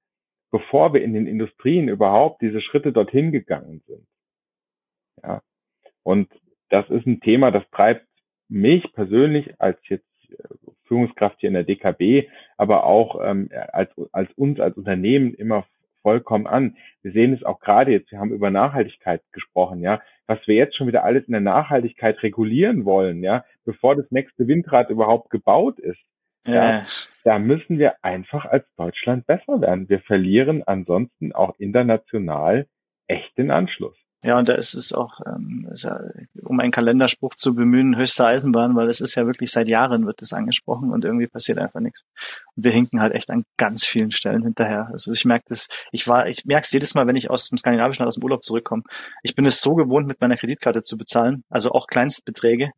bevor 0.52 0.94
wir 0.94 1.02
in 1.02 1.16
den 1.16 1.26
Industrien 1.26 1.88
überhaupt 1.88 2.44
diese 2.44 2.62
Schritte 2.62 2.91
dorthin 2.91 3.32
gegangen 3.32 3.82
sind. 3.88 4.06
Ja. 5.24 5.41
Und 6.04 6.30
das 6.70 6.88
ist 6.91 7.08
ein 7.08 7.22
Thema, 7.22 7.50
das 7.50 7.68
treibt 7.72 8.06
mich 8.50 8.94
persönlich 8.94 9.60
als 9.60 9.80
jetzt 9.88 10.06
Führungskraft 10.94 11.39
hier 11.39 11.48
in 11.48 11.56
der 11.56 11.64
DKB, 11.64 12.30
aber 12.56 12.84
auch 12.84 13.20
ähm, 13.24 13.50
als, 13.72 13.89
als 14.12 14.32
uns 14.34 14.60
als 14.60 14.78
Unternehmen 14.78 15.34
immer 15.34 15.66
vollkommen 16.04 16.46
an. 16.46 16.78
Wir 17.02 17.14
sehen 17.14 17.34
es 17.34 17.44
auch 17.44 17.60
gerade 17.60 17.91
jetzt, 17.91 18.12
wir 18.12 18.20
haben 18.20 18.32
über 18.32 18.52
Nachhaltigkeit 18.52 19.22
gesprochen, 19.32 19.82
ja, 19.82 20.02
was 20.28 20.39
wir 20.46 20.56
jetzt 20.56 20.78
schon 20.78 20.88
wieder 20.88 21.04
alles 21.04 21.26
in 21.26 21.32
der 21.32 21.41
Nachhaltigkeit 21.41 22.22
regulieren 22.22 22.86
wollen, 22.86 23.24
ja, 23.24 23.44
bevor 23.66 23.96
das 23.96 24.06
nächste 24.12 24.48
Windrad 24.48 24.91
überhaupt 24.91 25.32
gebaut 25.32 25.80
ist. 25.80 26.00
Ja, 26.46 26.54
ja, 26.54 26.86
da 27.24 27.39
müssen 27.39 27.80
wir 27.80 27.96
einfach 28.04 28.46
als 28.46 28.66
Deutschland 28.76 29.26
besser 29.26 29.62
werden. 29.62 29.88
Wir 29.89 30.02
verlieren 30.02 30.62
ansonsten 30.64 31.32
auch 31.32 31.58
international 31.58 32.68
echt 33.08 33.36
den 33.38 33.50
Anschluss. 33.50 33.96
Ja, 34.26 34.38
und 34.38 34.47
da 34.47 34.53
ist 34.53 34.74
es 34.74 34.93
auch, 34.93 35.19
ähm, 35.26 35.67
ist 35.71 35.84
ja, 35.84 35.99
um 36.43 36.57
einen 36.61 36.71
Kalenderspruch 36.71 37.36
zu 37.36 37.53
bemühen, 37.53 37.97
höchste 37.97 38.26
Eisenbahn, 38.26 38.74
weil 38.74 38.88
es 38.88 39.01
ist 39.01 39.15
ja 39.15 39.26
wirklich 39.26 39.51
seit 39.51 39.67
Jahren 39.67 40.05
wird 40.05 40.21
das 40.21 40.32
angesprochen 40.32 40.91
und 40.91 41.03
irgendwie 41.03 41.28
passiert 41.28 41.57
einfach 41.57 41.82
nichts. 41.82 42.05
Und 42.55 42.63
wir 42.63 42.71
hinken 42.71 43.01
halt 43.01 43.13
echt 43.13 43.30
an 43.30 43.43
ganz 43.57 43.86
vielen 43.86 44.11
Stellen 44.11 44.43
hinterher. 44.43 44.88
Also 44.91 45.11
ich 45.11 45.26
merke 45.26 45.45
das, 45.49 45.67
ich 45.91 46.07
war, 46.07 46.28
ich 46.28 46.45
merke 46.45 46.63
es 46.63 46.71
jedes 46.71 46.95
Mal, 46.95 47.05
wenn 47.05 47.17
ich 47.17 47.30
aus 47.30 47.49
dem 47.49 47.57
Skandinavischen, 47.57 48.05
aus 48.05 48.15
dem 48.15 48.24
Urlaub 48.24 48.43
zurückkomme. 48.43 48.84
Ich 49.24 49.36
bin 49.36 49.45
es 49.45 49.59
so 49.59 49.76
gewohnt, 49.76 50.07
mit 50.07 50.21
meiner 50.21 50.38
Kreditkarte 50.38 50.82
zu 50.82 50.97
bezahlen, 50.97 51.43
also 51.49 51.71
auch 51.71 51.88
Kleinstbeträge. 51.88 52.71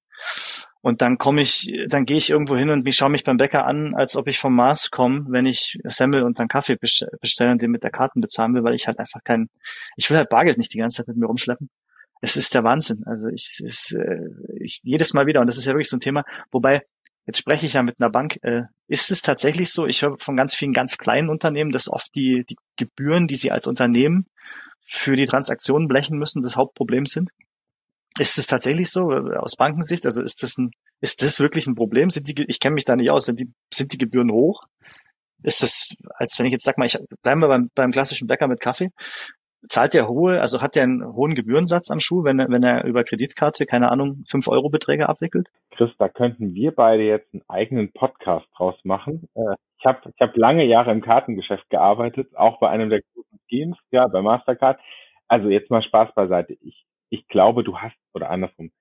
Und 0.86 1.02
dann 1.02 1.18
komme 1.18 1.42
ich, 1.42 1.74
dann 1.88 2.06
gehe 2.06 2.18
ich 2.18 2.30
irgendwo 2.30 2.56
hin 2.56 2.70
und 2.70 2.88
ich 2.88 2.96
schaue 2.96 3.10
mich 3.10 3.24
beim 3.24 3.38
Bäcker 3.38 3.66
an, 3.66 3.96
als 3.96 4.16
ob 4.16 4.28
ich 4.28 4.38
vom 4.38 4.54
Mars 4.54 4.92
komme, 4.92 5.26
wenn 5.30 5.48
ich 5.48 5.80
Semmel 5.84 6.22
und 6.22 6.40
dann 6.40 6.48
Kaffee 6.48 6.78
bestelle 6.78 7.50
und 7.50 7.60
den 7.60 7.72
mit 7.72 7.82
der 7.82 7.90
Karten 7.90 8.22
bezahlen 8.22 8.54
will, 8.54 8.64
weil 8.64 8.76
ich 8.76 8.86
halt 8.86 9.00
einfach 9.00 9.24
kein, 9.24 9.50
ich 9.96 10.08
will 10.12 10.18
halt 10.18 10.30
Bargeld 10.30 10.60
nicht 10.60 10.72
die 10.76 10.78
ganze 10.78 10.98
Zeit 10.98 11.08
mit 11.08 11.18
mir 11.18 11.26
rumschleppen. 11.26 11.72
Es 12.22 12.38
ist 12.38 12.54
der 12.54 12.64
Wahnsinn. 12.64 13.02
Also 13.08 13.30
ich, 13.30 13.64
es, 13.66 13.94
äh, 13.94 14.30
ich 14.60 14.80
jedes 14.84 15.16
Mal 15.16 15.26
wieder, 15.26 15.42
und 15.42 15.48
das 15.48 15.58
ist 15.58 15.66
ja 15.66 15.72
wirklich 15.72 15.90
so 15.90 15.98
ein 15.98 16.02
Thema, 16.02 16.24
wobei, 16.52 16.84
jetzt 17.26 17.40
spreche 17.40 17.66
ich 17.66 17.74
ja 17.74 17.82
mit 17.82 18.00
einer 18.00 18.12
Bank, 18.12 18.38
äh, 18.44 18.66
ist 18.88 19.10
es 19.10 19.24
tatsächlich 19.24 19.72
so, 19.72 19.88
ich 19.88 20.04
höre 20.04 20.20
von 20.20 20.38
ganz 20.38 20.54
vielen 20.54 20.72
ganz 20.72 21.00
kleinen 21.00 21.30
Unternehmen, 21.30 21.72
dass 21.72 21.90
oft 21.90 22.14
die, 22.14 22.46
die 22.48 22.58
Gebühren, 22.78 23.26
die 23.26 23.38
sie 23.38 23.50
als 23.50 23.66
Unternehmen 23.66 24.28
für 24.82 25.16
die 25.16 25.26
Transaktionen 25.26 25.88
blechen 25.88 26.20
müssen, 26.20 26.44
das 26.44 26.58
Hauptproblem 26.58 27.08
sind? 27.08 27.32
Ist 28.18 28.38
es 28.38 28.48
tatsächlich 28.48 28.90
so 28.90 29.12
äh, 29.12 29.36
aus 29.38 29.56
Bankensicht? 29.56 30.06
Also 30.06 30.22
ist 30.22 30.42
das 30.44 30.58
ein, 30.58 30.72
ist 31.02 31.22
das 31.22 31.40
wirklich 31.40 31.68
ein 31.68 31.76
Problem? 31.76 32.10
Sind 32.10 32.28
die, 32.28 32.46
ich 32.48 32.60
kenne 32.60 32.76
mich 32.76 32.86
da 32.86 32.96
nicht 32.96 33.12
aus, 33.12 33.26
sind 33.26 33.40
die, 33.40 33.52
sind 33.74 33.92
die 33.94 33.98
Gebühren 33.98 34.32
hoch? 34.32 34.62
Ist 35.44 35.62
das, 35.62 35.90
als 36.16 36.40
wenn 36.40 36.46
ich 36.46 36.54
jetzt 36.54 36.64
sag 36.64 36.78
mal, 36.78 36.86
ich 36.86 36.98
bleiben 37.22 37.42
wir 37.42 37.48
beim, 37.48 37.70
beim 37.76 37.92
klassischen 37.92 38.28
Bäcker 38.28 38.48
mit 38.48 38.62
Kaffee, 38.62 38.90
zahlt 39.68 39.94
der 39.94 40.08
hohe, 40.08 40.40
also 40.42 40.62
hat 40.62 40.76
der 40.76 40.84
einen 40.84 41.14
hohen 41.14 41.36
Gebührensatz 41.36 41.92
am 41.92 42.00
Schuh, 42.00 42.24
wenn 42.24 42.40
er, 42.40 42.50
wenn 42.50 42.64
er 42.64 42.86
über 42.86 43.04
Kreditkarte, 43.04 43.66
keine 43.66 43.92
Ahnung, 43.92 44.24
fünf 44.30 44.48
Euro 44.48 44.70
Beträge 44.70 45.10
abwickelt? 45.10 45.50
Chris, 45.72 45.92
da 45.98 46.10
könnten 46.10 46.54
wir 46.54 46.74
beide 46.74 47.04
jetzt 47.04 47.34
einen 47.34 47.44
eigenen 47.48 47.92
Podcast 47.92 48.48
draus 48.56 48.76
machen. 48.84 49.28
Äh, 49.36 49.56
ich 49.80 49.86
habe 49.86 50.00
ich 50.10 50.22
hab 50.22 50.36
lange 50.38 50.66
Jahre 50.66 50.92
im 50.92 51.02
Kartengeschäft 51.02 51.70
gearbeitet, 51.70 52.36
auch 52.36 52.60
bei 52.60 52.70
einem 52.70 52.90
der 52.90 53.02
großen 53.02 53.40
Schemes, 53.50 53.78
ja, 53.92 54.08
bei 54.08 54.22
Mastercard. 54.22 54.80
Also 55.28 55.50
jetzt 55.50 55.70
mal 55.70 55.84
Spaß 55.84 56.14
beiseite. 56.16 56.54
Ich 56.62 56.86
ich 57.16 57.28
glaube, 57.30 57.64
du 57.64 57.78
hast, 57.78 57.96
oder 58.14 58.30
andersrum, 58.30 58.72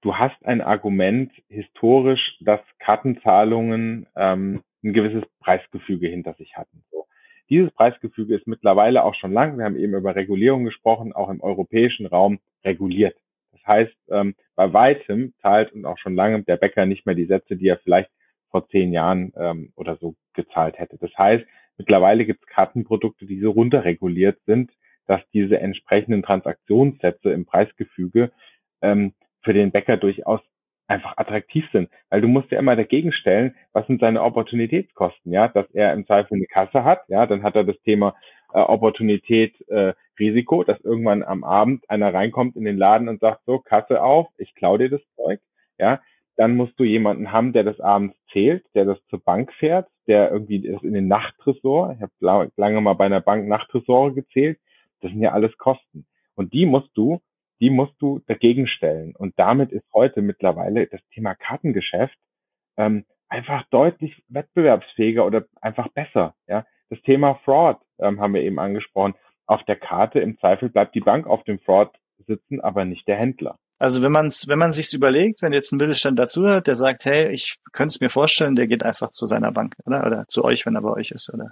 du 0.00 0.16
hast 0.16 0.36
ein 0.46 0.60
Argument 0.60 1.32
historisch, 1.48 2.36
dass 2.40 2.60
Kartenzahlungen 2.78 4.06
ähm, 4.14 4.62
ein 4.84 4.92
gewisses 4.92 5.24
Preisgefüge 5.40 6.06
hinter 6.06 6.34
sich 6.34 6.56
hatten. 6.56 6.84
So. 6.92 7.06
Dieses 7.50 7.72
Preisgefüge 7.72 8.36
ist 8.36 8.46
mittlerweile 8.46 9.02
auch 9.02 9.16
schon 9.16 9.32
lang, 9.32 9.58
wir 9.58 9.64
haben 9.64 9.76
eben 9.76 9.94
über 9.94 10.14
Regulierung 10.14 10.64
gesprochen, 10.64 11.12
auch 11.12 11.28
im 11.28 11.40
europäischen 11.40 12.06
Raum 12.06 12.38
reguliert. 12.64 13.16
Das 13.50 13.66
heißt, 13.66 13.96
ähm, 14.10 14.36
bei 14.54 14.72
weitem 14.72 15.34
zahlt 15.42 15.72
und 15.72 15.86
auch 15.86 15.98
schon 15.98 16.14
lange 16.14 16.42
der 16.44 16.56
Bäcker 16.56 16.86
nicht 16.86 17.04
mehr 17.04 17.16
die 17.16 17.26
Sätze, 17.26 17.56
die 17.56 17.66
er 17.66 17.78
vielleicht 17.78 18.10
vor 18.50 18.68
zehn 18.68 18.92
Jahren 18.92 19.32
ähm, 19.36 19.72
oder 19.74 19.96
so 19.96 20.14
gezahlt 20.34 20.78
hätte. 20.78 20.98
Das 20.98 21.10
heißt, 21.18 21.44
mittlerweile 21.78 22.24
gibt 22.26 22.44
es 22.44 22.46
Kartenprodukte, 22.46 23.26
die 23.26 23.40
so 23.40 23.50
runterreguliert 23.50 24.38
sind, 24.46 24.70
dass 25.06 25.20
diese 25.32 25.58
entsprechenden 25.58 26.22
Transaktionssätze 26.22 27.30
im 27.30 27.46
Preisgefüge 27.46 28.32
ähm, 28.82 29.12
für 29.42 29.52
den 29.52 29.70
Bäcker 29.70 29.96
durchaus 29.96 30.40
einfach 30.88 31.16
attraktiv 31.16 31.64
sind. 31.72 31.88
Weil 32.10 32.20
du 32.20 32.28
musst 32.28 32.50
ja 32.50 32.58
immer 32.58 32.76
dagegen 32.76 33.12
stellen, 33.12 33.54
was 33.72 33.86
sind 33.86 34.00
seine 34.00 34.22
Opportunitätskosten, 34.22 35.32
ja, 35.32 35.48
dass 35.48 35.70
er 35.72 35.92
im 35.92 36.06
Zweifel 36.06 36.34
eine 36.34 36.46
Kasse 36.46 36.84
hat, 36.84 37.02
ja, 37.08 37.26
dann 37.26 37.42
hat 37.42 37.56
er 37.56 37.64
das 37.64 37.80
Thema 37.82 38.14
äh, 38.52 38.60
Opportunität, 38.60 39.54
äh, 39.68 39.94
Risiko, 40.18 40.64
dass 40.64 40.80
irgendwann 40.80 41.22
am 41.22 41.44
Abend 41.44 41.88
einer 41.90 42.14
reinkommt 42.14 42.56
in 42.56 42.64
den 42.64 42.78
Laden 42.78 43.08
und 43.08 43.20
sagt, 43.20 43.42
so, 43.46 43.58
Kasse 43.58 44.02
auf, 44.02 44.28
ich 44.38 44.54
klau 44.54 44.78
dir 44.78 44.88
das 44.88 45.02
Zeug, 45.16 45.40
ja, 45.78 46.00
dann 46.36 46.56
musst 46.56 46.78
du 46.78 46.84
jemanden 46.84 47.32
haben, 47.32 47.52
der 47.52 47.64
das 47.64 47.80
abends 47.80 48.16
zählt, 48.32 48.64
der 48.74 48.84
das 48.84 48.98
zur 49.08 49.22
Bank 49.22 49.52
fährt, 49.54 49.88
der 50.06 50.30
irgendwie 50.30 50.60
das 50.60 50.82
in 50.82 50.92
den 50.92 51.08
Nachttresor, 51.08 51.96
ich 51.96 52.02
habe 52.02 52.50
lange 52.56 52.80
mal 52.80 52.94
bei 52.94 53.06
einer 53.06 53.20
Bank 53.20 53.48
Nachttresore 53.48 54.12
gezählt, 54.12 54.58
das 55.00 55.10
sind 55.10 55.20
ja 55.20 55.32
alles 55.32 55.56
Kosten. 55.58 56.06
Und 56.34 56.52
die 56.52 56.66
musst 56.66 56.90
du, 56.94 57.20
die 57.60 57.70
musst 57.70 57.94
du 58.00 58.20
dagegen 58.26 58.66
stellen. 58.66 59.14
Und 59.16 59.38
damit 59.38 59.72
ist 59.72 59.86
heute 59.94 60.22
mittlerweile 60.22 60.86
das 60.86 61.00
Thema 61.14 61.34
Kartengeschäft 61.34 62.16
ähm, 62.76 63.04
einfach 63.28 63.64
deutlich 63.70 64.22
wettbewerbsfähiger 64.28 65.24
oder 65.24 65.46
einfach 65.60 65.88
besser. 65.88 66.34
Ja, 66.46 66.66
das 66.90 67.00
Thema 67.02 67.36
Fraud 67.44 67.78
ähm, 67.98 68.20
haben 68.20 68.34
wir 68.34 68.42
eben 68.42 68.58
angesprochen. 68.58 69.14
Auf 69.46 69.62
der 69.64 69.76
Karte 69.76 70.20
im 70.20 70.38
Zweifel 70.38 70.68
bleibt 70.68 70.94
die 70.94 71.00
Bank 71.00 71.26
auf 71.26 71.44
dem 71.44 71.58
Fraud 71.60 71.90
sitzen, 72.26 72.60
aber 72.60 72.84
nicht 72.84 73.06
der 73.08 73.16
Händler. 73.16 73.58
Also 73.78 74.02
wenn 74.02 74.12
man 74.12 74.26
es, 74.26 74.48
wenn 74.48 74.58
man 74.58 74.72
sich's 74.72 74.94
überlegt, 74.94 75.42
wenn 75.42 75.52
jetzt 75.52 75.70
ein 75.70 75.76
Mittelstand 75.76 76.18
dazuhört, 76.18 76.66
der 76.66 76.74
sagt, 76.74 77.04
hey, 77.04 77.30
ich 77.30 77.56
könnte 77.72 77.92
es 77.92 78.00
mir 78.00 78.08
vorstellen, 78.08 78.56
der 78.56 78.66
geht 78.66 78.82
einfach 78.82 79.10
zu 79.10 79.26
seiner 79.26 79.52
Bank, 79.52 79.74
oder? 79.84 80.06
Oder 80.06 80.24
zu 80.28 80.44
euch, 80.44 80.64
wenn 80.64 80.76
er 80.76 80.82
bei 80.82 80.92
euch 80.92 81.10
ist, 81.10 81.32
oder 81.32 81.50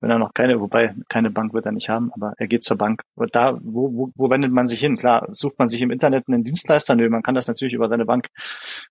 wenn 0.00 0.10
er 0.10 0.18
noch 0.18 0.32
keine, 0.32 0.60
wobei 0.60 0.94
keine 1.08 1.30
Bank 1.30 1.52
wird 1.52 1.66
er 1.66 1.72
nicht 1.72 1.88
haben, 1.88 2.12
aber 2.14 2.34
er 2.38 2.46
geht 2.46 2.62
zur 2.62 2.76
Bank. 2.78 3.02
Und 3.16 3.34
da, 3.34 3.58
wo, 3.62 3.92
wo, 3.92 4.12
wo 4.14 4.30
wendet 4.30 4.52
man 4.52 4.68
sich 4.68 4.78
hin? 4.78 4.96
Klar, 4.96 5.26
sucht 5.32 5.58
man 5.58 5.66
sich 5.66 5.80
im 5.82 5.90
Internet 5.90 6.24
einen 6.28 6.44
Dienstleister? 6.44 6.94
Nö, 6.94 7.08
man 7.10 7.22
kann 7.22 7.34
das 7.34 7.48
natürlich 7.48 7.74
über 7.74 7.88
seine 7.88 8.04
Bank 8.04 8.28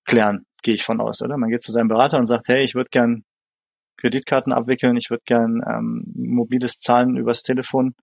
klären, 0.05 0.45
gehe 0.62 0.76
ich 0.76 0.84
von 0.84 0.99
aus, 0.99 1.22
oder? 1.22 1.38
Man 1.38 1.49
geht 1.49 1.62
zu 1.62 1.72
seinem 1.72 1.88
Berater 1.88 2.18
und 2.18 2.26
sagt, 2.26 2.49
hey, 2.49 2.64
ich 2.64 2.76
würde 2.76 2.89
gern 2.91 3.24
Kreditkarten 3.99 4.51
abwickeln, 4.53 4.97
ich 4.97 5.10
würde 5.10 5.24
gern 5.26 5.62
ähm, 5.66 6.03
mobiles 6.16 6.80
Zahlen 6.80 7.16
übers 7.18 7.41
Telefon 7.41 7.95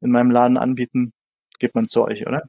in 0.00 0.10
meinem 0.10 0.30
Laden 0.30 0.56
anbieten, 0.58 1.12
geht 1.58 1.74
man 1.74 1.88
zu 1.88 2.04
euch, 2.04 2.26
oder? 2.26 2.42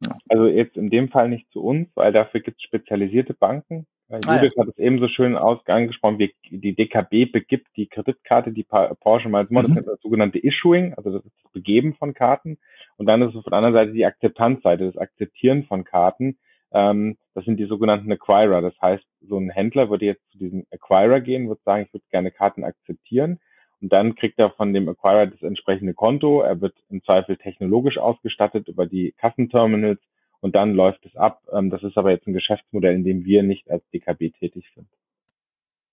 Ja. 0.00 0.16
Also 0.28 0.46
jetzt 0.46 0.76
in 0.76 0.90
dem 0.90 1.08
Fall 1.08 1.28
nicht 1.28 1.50
zu 1.50 1.62
uns, 1.62 1.88
weil 1.94 2.12
dafür 2.12 2.40
gibt 2.40 2.58
es 2.58 2.64
spezialisierte 2.64 3.34
Banken. 3.34 3.86
Ah, 4.10 4.18
Judith 4.24 4.54
ja. 4.56 4.62
hat 4.62 4.68
es 4.68 4.78
ebenso 4.78 5.08
schön 5.08 5.36
angesprochen, 5.36 6.18
wie 6.18 6.34
die 6.50 6.74
DKB 6.74 7.30
begibt 7.30 7.68
die 7.76 7.88
Kreditkarte, 7.88 8.52
die 8.52 8.64
Porsche 8.64 9.28
mal 9.28 9.46
mhm. 9.48 9.54
das 9.54 9.68
ist 9.68 9.86
das 9.86 10.00
sogenannte 10.00 10.38
Issuing, 10.38 10.94
also 10.94 11.18
das 11.18 11.22
Begeben 11.52 11.94
von 11.94 12.14
Karten. 12.14 12.58
Und 12.96 13.06
dann 13.06 13.20
ist 13.22 13.30
es 13.30 13.36
auf 13.36 13.44
der 13.44 13.54
anderen 13.54 13.74
Seite 13.74 13.92
die 13.92 14.06
Akzeptanzseite, 14.06 14.86
das 14.86 14.96
Akzeptieren 14.96 15.64
von 15.64 15.84
Karten. 15.84 16.38
Ähm, 16.72 17.18
das 17.34 17.44
sind 17.44 17.58
die 17.58 17.66
sogenannten 17.66 18.10
Acquirer. 18.10 18.62
Das 18.62 18.74
heißt, 18.80 19.04
so 19.20 19.36
ein 19.36 19.50
Händler 19.50 19.90
würde 19.90 20.06
jetzt 20.06 20.30
zu 20.30 20.38
diesem 20.38 20.64
Acquirer 20.70 21.20
gehen, 21.20 21.48
würde 21.48 21.60
sagen, 21.64 21.84
ich 21.86 21.92
würde 21.92 22.06
gerne 22.10 22.30
Karten 22.30 22.64
akzeptieren. 22.64 23.40
Und 23.80 23.92
dann 23.92 24.14
kriegt 24.14 24.38
er 24.38 24.50
von 24.50 24.72
dem 24.72 24.88
Acquirer 24.88 25.26
das 25.26 25.42
entsprechende 25.42 25.94
Konto. 25.94 26.40
Er 26.40 26.60
wird 26.60 26.74
im 26.90 27.02
Zweifel 27.04 27.36
technologisch 27.36 27.98
ausgestattet 27.98 28.68
über 28.68 28.86
die 28.86 29.12
Kassenterminals 29.18 30.00
und 30.40 30.54
dann 30.54 30.74
läuft 30.74 31.04
es 31.06 31.16
ab. 31.16 31.42
Ähm, 31.52 31.70
das 31.70 31.82
ist 31.82 31.96
aber 31.96 32.10
jetzt 32.10 32.26
ein 32.26 32.34
Geschäftsmodell, 32.34 32.94
in 32.94 33.04
dem 33.04 33.24
wir 33.24 33.42
nicht 33.42 33.70
als 33.70 33.88
DKB 33.90 34.30
tätig 34.38 34.64
sind. 34.74 34.88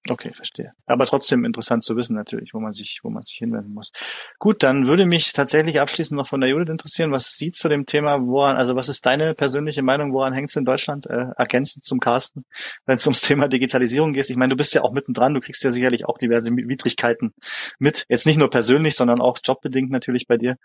Okay, 0.08 0.32
verstehe. 0.34 0.72
Aber 0.86 1.06
trotzdem 1.08 1.46
interessant 1.46 1.84
zu 1.84 1.96
wissen 1.96 2.16
natürlich, 2.16 2.54
wo 2.54 2.60
man 2.60 2.72
sich, 2.72 3.00
wo 3.02 3.10
man 3.10 3.24
sich 3.24 3.38
hinwenden 3.38 3.74
muss. 3.74 3.92
Gut, 4.38 4.62
dann 4.62 4.86
würde 4.86 5.06
mich 5.06 5.34
tatsächlich 5.34 5.80
abschließend 5.80 6.16
noch 6.16 6.28
von 6.28 6.42
der 6.42 6.50
Judith 6.52 6.70
interessieren, 6.70 7.12
was 7.12 7.36
sie 7.36 7.50
zu 7.50 7.70
dem 7.70 7.88
Thema, 7.88 8.20
woran, 8.22 8.56
also 8.56 8.76
was 8.76 8.88
ist 8.88 9.06
deine 9.06 9.34
persönliche 9.34 9.82
Meinung, 9.82 10.14
woran 10.14 10.34
hängt 10.34 10.50
es 10.50 10.56
in 10.56 10.66
Deutschland, 10.66 11.08
äh, 11.08 11.26
ergänzend 11.38 11.84
zum 11.84 12.00
Carsten, 12.00 12.46
wenn 12.86 12.96
es 12.96 13.08
ums 13.08 13.22
Thema 13.22 13.48
Digitalisierung 13.48 14.14
geht? 14.14 14.30
Ich 14.30 14.36
meine, 14.36 14.52
du 14.52 14.58
bist 14.58 14.76
ja 14.76 14.84
auch 14.84 14.92
mittendran, 14.92 15.34
du 15.34 15.42
kriegst 15.42 15.64
ja 15.64 15.72
sicherlich 15.72 16.06
auch 16.06 16.20
diverse 16.20 16.52
Widrigkeiten 16.52 17.34
mit. 17.80 18.06
Jetzt 18.08 18.28
nicht 18.28 18.38
nur 18.38 18.52
persönlich, 18.52 18.96
sondern 18.96 19.22
auch 19.22 19.40
jobbedingt 19.44 19.90
natürlich 19.90 20.28
bei 20.28 20.38
dir. 20.38 20.58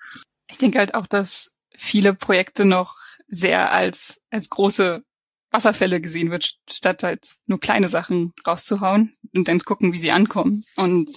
Ich 0.50 0.58
denke 0.58 0.78
halt 0.78 0.94
auch, 0.94 1.06
dass 1.06 1.54
viele 1.74 2.12
Projekte 2.12 2.66
noch 2.66 2.96
sehr 3.28 3.72
als, 3.72 4.20
als 4.30 4.50
große 4.50 5.02
Wasserfälle 5.50 6.00
gesehen 6.00 6.30
wird, 6.30 6.58
statt 6.68 7.02
halt 7.02 7.36
nur 7.46 7.60
kleine 7.60 7.88
Sachen 7.88 8.32
rauszuhauen 8.46 9.16
und 9.34 9.48
dann 9.48 9.60
gucken, 9.60 9.92
wie 9.92 9.98
sie 9.98 10.12
ankommen. 10.12 10.64
Und 10.76 11.10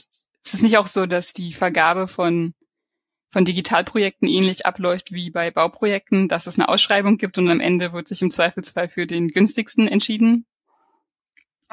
es 0.43 0.53
ist 0.53 0.63
nicht 0.63 0.77
auch 0.77 0.87
so, 0.87 1.05
dass 1.05 1.33
die 1.33 1.53
Vergabe 1.53 2.07
von 2.07 2.53
von 3.33 3.45
Digitalprojekten 3.45 4.27
ähnlich 4.27 4.67
abläuft 4.67 5.11
wie 5.11 5.31
bei 5.31 5.49
Bauprojekten, 5.49 6.27
dass 6.27 6.45
es 6.45 6.59
eine 6.59 6.69
Ausschreibung 6.69 7.17
gibt 7.17 7.39
und 7.39 7.49
am 7.49 7.59
Ende 7.59 7.91
wird 7.91 8.07
sich 8.07 8.21
im 8.21 8.29
Zweifelsfall 8.29 8.87
für 8.87 9.07
den 9.07 9.29
günstigsten 9.29 9.87
entschieden. 9.87 10.45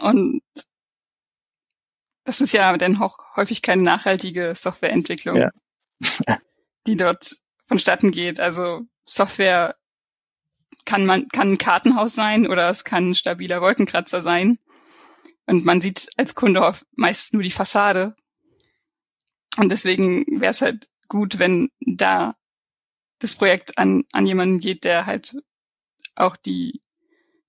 Und 0.00 0.40
das 2.24 2.40
ist 2.40 2.54
ja 2.54 2.74
dann 2.78 2.96
auch 3.02 3.18
häufig 3.36 3.60
keine 3.60 3.82
nachhaltige 3.82 4.54
Softwareentwicklung, 4.54 5.36
ja. 5.36 5.50
die 6.86 6.96
dort 6.96 7.36
vonstatten 7.68 8.10
geht. 8.10 8.40
Also 8.40 8.86
Software 9.04 9.76
kann 10.90 11.06
man, 11.06 11.28
kann 11.28 11.52
ein 11.52 11.58
Kartenhaus 11.58 12.16
sein 12.16 12.48
oder 12.48 12.68
es 12.68 12.82
kann 12.82 13.10
ein 13.10 13.14
stabiler 13.14 13.60
Wolkenkratzer 13.60 14.22
sein. 14.22 14.58
Und 15.46 15.64
man 15.64 15.80
sieht 15.80 16.08
als 16.16 16.34
Kunde 16.34 16.74
meist 16.96 17.32
nur 17.32 17.44
die 17.44 17.52
Fassade. 17.52 18.16
Und 19.56 19.68
deswegen 19.68 20.40
wäre 20.40 20.50
es 20.50 20.62
halt 20.62 20.88
gut, 21.06 21.38
wenn 21.38 21.70
da 21.80 22.34
das 23.20 23.36
Projekt 23.36 23.78
an, 23.78 24.02
an 24.10 24.26
jemanden 24.26 24.58
geht, 24.58 24.82
der 24.82 25.06
halt 25.06 25.36
auch 26.16 26.34
die, 26.34 26.80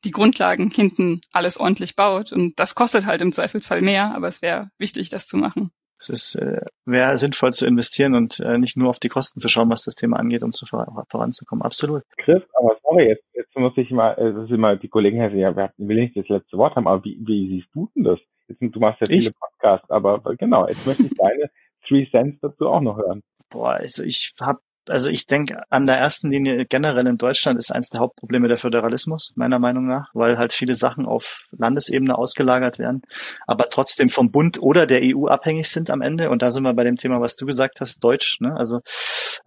die 0.04 0.12
Grundlagen 0.12 0.70
hinten 0.70 1.22
alles 1.32 1.58
ordentlich 1.58 1.96
baut. 1.96 2.32
Und 2.32 2.60
das 2.60 2.76
kostet 2.76 3.08
halt 3.08 3.24
im 3.24 3.32
Zweifelsfall 3.32 3.82
mehr, 3.82 4.14
aber 4.14 4.28
es 4.28 4.44
wäre 4.44 4.70
wichtig, 4.78 5.10
das 5.10 5.26
zu 5.26 5.38
machen. 5.38 5.72
Es 6.02 6.10
ist, 6.10 6.36
äh, 6.36 6.62
wäre 6.86 7.16
sinnvoll 7.16 7.54
zu 7.54 7.68
investieren 7.68 8.16
und 8.16 8.40
äh, 8.40 8.58
nicht 8.58 8.76
nur 8.76 8.90
auf 8.90 9.00
die 9.00 9.08
Kosten 9.08 9.40
zu 9.40 9.48
schauen, 9.50 9.70
was 9.70 9.84
das 9.84 9.94
Thema 9.94 10.18
angeht, 10.18 10.42
um 10.42 10.52
zu 10.52 10.66
vor 10.66 11.06
voranzukommen. 11.10 11.64
Absolut. 11.64 12.02
Chris, 12.18 12.42
aber 12.56 12.76
sorry, 12.82 13.08
jetzt, 13.08 13.24
jetzt 13.34 13.56
muss 13.56 13.74
ich 13.78 13.92
mal, 13.92 14.14
äh, 14.14 14.34
das 14.34 14.46
ist 14.46 14.52
immer 14.52 14.76
die 14.76 14.88
Kollegen 14.88 15.18
hier, 15.30 15.40
ja, 15.40 15.72
will 15.78 16.00
nicht 16.00 16.18
das 16.18 16.28
letzte 16.28 16.58
Wort 16.58 16.76
haben, 16.76 16.88
aber 16.88 17.04
wie, 17.04 17.20
wie 17.22 17.50
siehst 17.50 17.70
du 17.76 17.88
denn 17.96 18.04
das? 18.04 18.20
Jetzt, 18.48 18.62
du 18.62 18.80
machst 18.80 19.00
ja 19.02 19.08
viele 19.08 19.30
ich? 19.30 19.40
Podcasts, 19.40 19.90
aber 19.92 20.20
genau, 20.38 20.68
jetzt 20.68 20.88
möchte 20.88 21.04
ich 21.04 21.14
deine 21.16 21.52
Three 21.88 22.10
Cents 22.10 22.40
dazu 22.42 22.68
auch 22.68 22.82
noch 22.82 22.98
hören. 22.98 23.22
Boah, 23.52 23.74
also 23.74 24.04
ich 24.04 24.34
habe 24.42 24.60
also 24.92 25.10
ich 25.10 25.26
denke, 25.26 25.64
an 25.70 25.88
der 25.88 25.98
ersten 25.98 26.30
Linie 26.30 26.66
generell 26.66 27.08
in 27.08 27.18
Deutschland 27.18 27.58
ist 27.58 27.72
eines 27.72 27.90
der 27.90 28.02
Hauptprobleme 28.02 28.48
der 28.48 28.58
Föderalismus, 28.58 29.32
meiner 29.36 29.60
Meinung 29.60 29.88
nach, 29.88 30.10
weil 30.14 30.38
halt 30.38 30.54
viele 30.54 30.76
Sachen 30.76 31.06
auf 31.06 31.46
Landesebene 31.52 32.18
ausgelagert 32.18 32.78
werden, 32.78 33.02
aber 33.48 33.70
trotzdem 33.70 34.10
vom 34.10 34.32
Bund 34.32 34.62
oder 34.62 34.86
der 34.86 35.02
EU 35.04 35.28
abhängig 35.28 35.68
sind 35.70 35.90
am 35.90 36.02
Ende. 36.02 36.30
Und 36.30 36.42
da 36.42 36.52
sind 36.52 36.64
wir 36.64 36.74
bei 36.74 36.84
dem 36.84 36.98
Thema, 36.98 37.22
was 37.22 37.36
du 37.36 37.46
gesagt 37.46 37.80
hast, 37.82 38.04
Deutsch. 38.04 38.40
Ne? 38.42 38.56
Also 38.56 38.82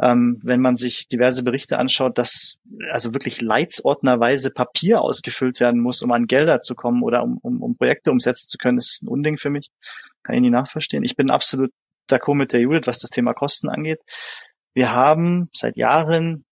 ähm, 0.03 0.41
wenn 0.43 0.61
man 0.61 0.77
sich 0.77 1.07
diverse 1.09 1.43
Berichte 1.43 1.79
anschaut, 1.79 2.19
dass 2.19 2.57
also 2.91 3.13
wirklich 3.13 3.41
leitsordnerweise 3.41 4.51
Papier 4.51 5.01
ausgefüllt 5.01 5.61
werden 5.61 5.81
muss, 5.81 6.03
um 6.03 6.13
an 6.13 6.27
Gelder 6.27 6.59
zu 6.59 6.75
kommen 6.75 7.03
oder 7.03 7.23
um, 7.23 7.39
um, 7.43 7.63
um 7.63 7.77
Projekte 7.77 8.11
umsetzen 8.11 8.49
zu 8.49 8.59
können, 8.59 8.79
ist 8.79 9.03
ein 9.03 9.09
Unding 9.09 9.39
für 9.39 9.51
mich. 9.51 9.69
Kann 10.23 10.37
ich 10.37 10.41
nie 10.41 10.51
nachverstehen. 10.51 11.05
Ich 11.05 11.17
bin 11.17 11.31
absolut 11.31 11.71
d'accord 12.11 12.35
mit 12.35 12.53
der 12.53 12.61
Judith, 12.61 12.87
was 12.87 12.99
das 12.99 13.11
Thema 13.11 13.35
Kosten 13.35 13.69
angeht. 13.69 14.01
Wir 14.75 14.93
haben 14.93 15.49
seit 15.53 15.77
Jahren, 15.77 16.45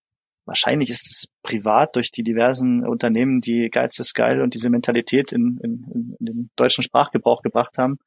wahrscheinlich 0.46 0.90
ist 0.90 1.06
es 1.10 1.28
privat 1.42 1.96
durch 1.96 2.10
die 2.10 2.22
diversen 2.22 2.86
Unternehmen, 2.86 3.40
die 3.40 3.68
Geiz 3.70 3.98
ist 3.98 4.14
geil 4.14 4.40
und 4.40 4.54
diese 4.54 4.70
Mentalität 4.70 5.32
in, 5.32 5.58
in, 5.62 6.16
in 6.18 6.26
den 6.26 6.50
deutschen 6.56 6.84
Sprachgebrauch 6.84 7.42
gebracht 7.42 7.76
haben, 7.78 7.98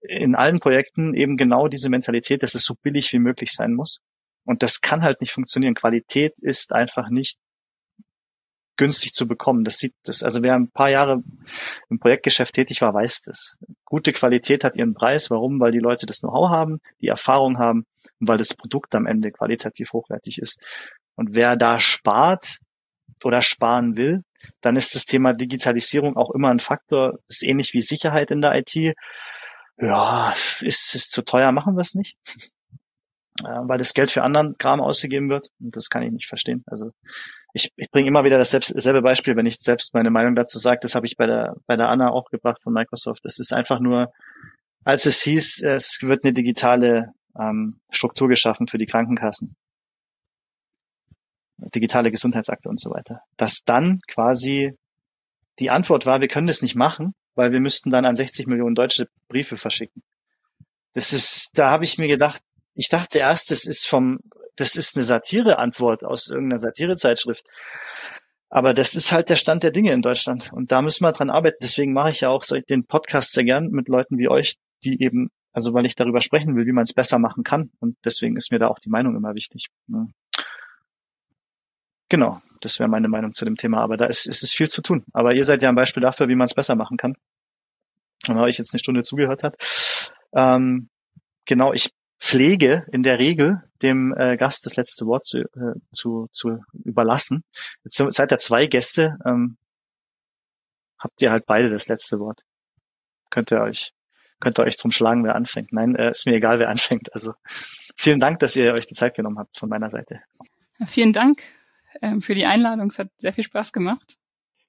in 0.00 0.34
allen 0.34 0.60
Projekten 0.60 1.14
eben 1.14 1.36
genau 1.36 1.68
diese 1.68 1.90
Mentalität, 1.90 2.42
dass 2.42 2.54
es 2.54 2.64
so 2.64 2.74
billig 2.82 3.12
wie 3.12 3.18
möglich 3.18 3.52
sein 3.52 3.74
muss. 3.74 4.00
Und 4.44 4.62
das 4.62 4.80
kann 4.80 5.02
halt 5.02 5.20
nicht 5.20 5.32
funktionieren. 5.32 5.74
Qualität 5.74 6.38
ist 6.40 6.72
einfach 6.72 7.08
nicht 7.08 7.38
günstig 8.76 9.12
zu 9.12 9.26
bekommen. 9.26 9.64
Das 9.64 9.78
sieht 9.78 9.94
das, 10.04 10.22
also 10.22 10.42
wer 10.42 10.54
ein 10.54 10.70
paar 10.70 10.90
Jahre 10.90 11.22
im 11.90 11.98
Projektgeschäft 11.98 12.54
tätig 12.54 12.80
war, 12.80 12.94
weiß 12.94 13.22
das. 13.22 13.56
Gute 13.84 14.12
Qualität 14.12 14.64
hat 14.64 14.76
ihren 14.76 14.94
Preis. 14.94 15.30
Warum? 15.30 15.60
Weil 15.60 15.72
die 15.72 15.78
Leute 15.78 16.06
das 16.06 16.20
Know-how 16.20 16.50
haben, 16.50 16.80
die 17.00 17.08
Erfahrung 17.08 17.58
haben 17.58 17.86
und 18.20 18.28
weil 18.28 18.38
das 18.38 18.54
Produkt 18.54 18.94
am 18.94 19.06
Ende 19.06 19.30
qualitativ 19.30 19.92
hochwertig 19.92 20.38
ist. 20.38 20.58
Und 21.16 21.34
wer 21.34 21.56
da 21.56 21.78
spart 21.78 22.56
oder 23.22 23.40
sparen 23.40 23.96
will, 23.96 24.22
dann 24.60 24.76
ist 24.76 24.94
das 24.94 25.06
Thema 25.06 25.32
Digitalisierung 25.32 26.16
auch 26.16 26.30
immer 26.30 26.50
ein 26.50 26.60
Faktor. 26.60 27.18
Ist 27.28 27.44
ähnlich 27.44 27.72
wie 27.72 27.80
Sicherheit 27.80 28.30
in 28.30 28.40
der 28.40 28.54
IT. 28.56 28.94
Ja, 29.78 30.34
ist 30.60 30.94
es 30.94 31.08
zu 31.08 31.22
teuer, 31.22 31.50
machen 31.52 31.76
wir 31.76 31.80
es 31.80 31.94
nicht. 31.94 32.16
Weil 33.42 33.78
das 33.78 33.94
Geld 33.94 34.10
für 34.10 34.22
anderen 34.22 34.56
Kram 34.58 34.80
ausgegeben 34.80 35.28
wird. 35.28 35.48
Und 35.60 35.76
das 35.76 35.88
kann 35.88 36.02
ich 36.02 36.12
nicht 36.12 36.26
verstehen. 36.26 36.62
Also 36.66 36.92
ich, 37.52 37.72
ich 37.76 37.90
bringe 37.90 38.08
immer 38.08 38.24
wieder 38.24 38.38
dasselbe 38.38 39.02
Beispiel, 39.02 39.36
wenn 39.36 39.46
ich 39.46 39.56
selbst 39.58 39.94
meine 39.94 40.10
Meinung 40.10 40.34
dazu 40.34 40.58
sage. 40.58 40.80
Das 40.82 40.94
habe 40.94 41.06
ich 41.06 41.16
bei 41.16 41.26
der, 41.26 41.54
bei 41.66 41.76
der 41.76 41.88
Anna 41.88 42.10
auch 42.10 42.30
gebracht 42.30 42.60
von 42.62 42.72
Microsoft. 42.72 43.24
Das 43.24 43.38
ist 43.38 43.52
einfach 43.52 43.80
nur, 43.80 44.12
als 44.84 45.06
es 45.06 45.22
hieß, 45.22 45.62
es 45.62 45.98
wird 46.02 46.24
eine 46.24 46.32
digitale 46.32 47.12
ähm, 47.38 47.80
Struktur 47.90 48.28
geschaffen 48.28 48.66
für 48.66 48.78
die 48.78 48.86
Krankenkassen. 48.86 49.56
Digitale 51.58 52.10
Gesundheitsakte 52.10 52.68
und 52.68 52.80
so 52.80 52.90
weiter. 52.90 53.20
Dass 53.36 53.60
dann 53.64 54.00
quasi 54.08 54.76
die 55.60 55.70
Antwort 55.70 56.06
war, 56.06 56.20
wir 56.20 56.28
können 56.28 56.48
das 56.48 56.62
nicht 56.62 56.74
machen, 56.74 57.14
weil 57.34 57.52
wir 57.52 57.60
müssten 57.60 57.90
dann 57.90 58.04
an 58.04 58.16
60 58.16 58.46
Millionen 58.46 58.74
deutsche 58.74 59.08
Briefe 59.28 59.56
verschicken. 59.56 60.02
Das 60.92 61.12
ist, 61.12 61.50
da 61.54 61.70
habe 61.70 61.84
ich 61.84 61.98
mir 61.98 62.08
gedacht, 62.08 62.42
ich 62.74 62.88
dachte 62.88 63.18
erst, 63.18 63.50
das 63.50 63.64
ist 63.64 63.86
vom 63.86 64.20
das 64.56 64.76
ist 64.76 64.96
eine 64.96 65.04
Satire-Antwort 65.04 66.04
aus 66.04 66.28
irgendeiner 66.28 66.58
Satirezeitschrift. 66.58 67.44
Aber 68.50 68.72
das 68.72 68.94
ist 68.94 69.10
halt 69.10 69.30
der 69.30 69.36
Stand 69.36 69.64
der 69.64 69.72
Dinge 69.72 69.92
in 69.92 70.02
Deutschland. 70.02 70.52
Und 70.52 70.70
da 70.70 70.80
müssen 70.80 71.04
wir 71.04 71.12
dran 71.12 71.30
arbeiten. 71.30 71.56
Deswegen 71.60 71.92
mache 71.92 72.10
ich 72.10 72.20
ja 72.20 72.28
auch 72.28 72.44
den 72.68 72.86
Podcast 72.86 73.32
sehr 73.32 73.44
gern 73.44 73.70
mit 73.70 73.88
Leuten 73.88 74.16
wie 74.16 74.28
euch, 74.28 74.54
die 74.84 75.02
eben, 75.02 75.30
also 75.52 75.74
weil 75.74 75.86
ich 75.86 75.96
darüber 75.96 76.20
sprechen 76.20 76.54
will, 76.54 76.66
wie 76.66 76.72
man 76.72 76.84
es 76.84 76.92
besser 76.92 77.18
machen 77.18 77.42
kann. 77.42 77.70
Und 77.80 77.96
deswegen 78.04 78.36
ist 78.36 78.52
mir 78.52 78.60
da 78.60 78.68
auch 78.68 78.78
die 78.78 78.90
Meinung 78.90 79.16
immer 79.16 79.34
wichtig. 79.34 79.70
Genau, 82.08 82.40
das 82.60 82.78
wäre 82.78 82.88
meine 82.88 83.08
Meinung 83.08 83.32
zu 83.32 83.44
dem 83.44 83.56
Thema. 83.56 83.80
Aber 83.80 83.96
da 83.96 84.04
ist, 84.04 84.26
ist 84.26 84.44
es 84.44 84.52
viel 84.52 84.68
zu 84.68 84.82
tun. 84.82 85.04
Aber 85.12 85.34
ihr 85.34 85.44
seid 85.44 85.62
ja 85.62 85.68
ein 85.68 85.74
Beispiel 85.74 86.02
dafür, 86.02 86.28
wie 86.28 86.36
man 86.36 86.46
es 86.46 86.54
besser 86.54 86.76
machen 86.76 86.96
kann. 86.96 87.16
Und 88.28 88.48
ich 88.48 88.58
jetzt 88.58 88.72
eine 88.72 88.78
Stunde 88.78 89.02
zugehört 89.02 89.42
hat. 89.42 89.56
Ähm, 90.32 90.88
genau, 91.44 91.72
ich 91.72 91.90
pflege 92.24 92.86
in 92.90 93.02
der 93.02 93.18
Regel 93.18 93.62
dem 93.82 94.14
äh, 94.16 94.38
Gast 94.38 94.64
das 94.64 94.76
letzte 94.76 95.04
Wort 95.04 95.26
zu, 95.26 95.40
äh, 95.40 95.78
zu, 95.92 96.26
zu 96.32 96.64
überlassen. 96.72 97.44
Jetzt 97.84 98.02
seid 98.08 98.32
ihr 98.32 98.38
zwei 98.38 98.66
Gäste, 98.66 99.18
ähm, 99.26 99.58
habt 100.98 101.20
ihr 101.20 101.30
halt 101.30 101.44
beide 101.44 101.68
das 101.68 101.86
letzte 101.86 102.18
Wort. 102.18 102.44
Könnt 103.28 103.52
ihr 103.52 103.60
euch, 103.60 103.92
könnt 104.40 104.58
ihr 104.58 104.64
euch 104.64 104.78
drum 104.78 104.90
schlagen, 104.90 105.22
wer 105.24 105.34
anfängt. 105.34 105.72
Nein, 105.72 105.96
äh, 105.96 106.10
ist 106.10 106.26
mir 106.26 106.36
egal, 106.36 106.58
wer 106.58 106.70
anfängt. 106.70 107.12
Also 107.12 107.34
vielen 107.94 108.20
Dank, 108.20 108.38
dass 108.38 108.56
ihr 108.56 108.72
euch 108.72 108.86
die 108.86 108.94
Zeit 108.94 109.14
genommen 109.14 109.38
habt 109.38 109.58
von 109.58 109.68
meiner 109.68 109.90
Seite. 109.90 110.20
Vielen 110.86 111.12
Dank 111.12 111.40
ähm, 112.00 112.22
für 112.22 112.34
die 112.34 112.46
Einladung. 112.46 112.86
Es 112.86 112.98
hat 112.98 113.08
sehr 113.18 113.34
viel 113.34 113.44
Spaß 113.44 113.72
gemacht. 113.74 114.16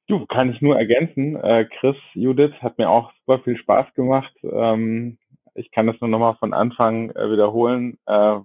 Du, 0.08 0.26
kann 0.26 0.52
ich 0.52 0.62
nur 0.62 0.78
ergänzen. 0.78 1.38
Äh, 1.38 1.70
Chris, 1.80 1.96
Judith, 2.14 2.54
hat 2.60 2.78
mir 2.78 2.90
auch 2.90 3.14
super 3.20 3.42
viel 3.44 3.58
Spaß 3.58 3.94
gemacht. 3.96 4.34
Ähm, 4.44 5.18
ich 5.56 5.72
kann 5.72 5.88
das 5.88 6.00
nur 6.02 6.10
nochmal 6.10 6.36
von 6.36 6.54
Anfang 6.54 7.10
äh, 7.12 7.32
wiederholen. 7.32 7.98
Äh, 8.06 8.40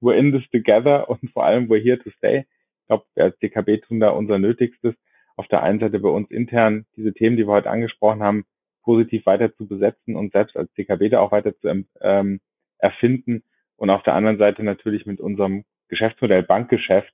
we're 0.00 0.14
in 0.16 0.32
this 0.32 0.48
together 0.50 1.08
und 1.08 1.30
vor 1.32 1.44
allem 1.44 1.68
we're 1.68 1.82
here 1.82 1.98
to 1.98 2.10
stay. 2.18 2.46
Ich 2.82 2.86
glaube, 2.86 3.04
wir 3.14 3.24
als 3.24 3.38
DKB 3.38 3.82
tun 3.86 4.00
da 4.00 4.10
unser 4.10 4.38
Nötigstes. 4.38 4.94
Auf 5.36 5.48
der 5.48 5.62
einen 5.62 5.80
Seite 5.80 5.98
bei 5.98 6.10
uns 6.10 6.30
intern 6.30 6.84
diese 6.94 7.14
Themen, 7.14 7.36
die 7.36 7.46
wir 7.46 7.52
heute 7.52 7.70
angesprochen 7.70 8.22
haben, 8.22 8.44
positiv 8.82 9.24
weiter 9.24 9.54
zu 9.56 9.66
besetzen 9.66 10.14
und 10.14 10.32
selbst 10.32 10.56
als 10.56 10.72
DKB 10.74 11.10
da 11.10 11.20
auch 11.20 11.32
weiter 11.32 11.56
zu 11.58 11.84
ähm, 12.00 12.40
erfinden. 12.78 13.42
Und 13.76 13.90
auf 13.90 14.02
der 14.02 14.14
anderen 14.14 14.38
Seite 14.38 14.62
natürlich 14.62 15.06
mit 15.06 15.20
unserem 15.20 15.64
Geschäftsmodell 15.88 16.42
Bankgeschäft 16.42 17.12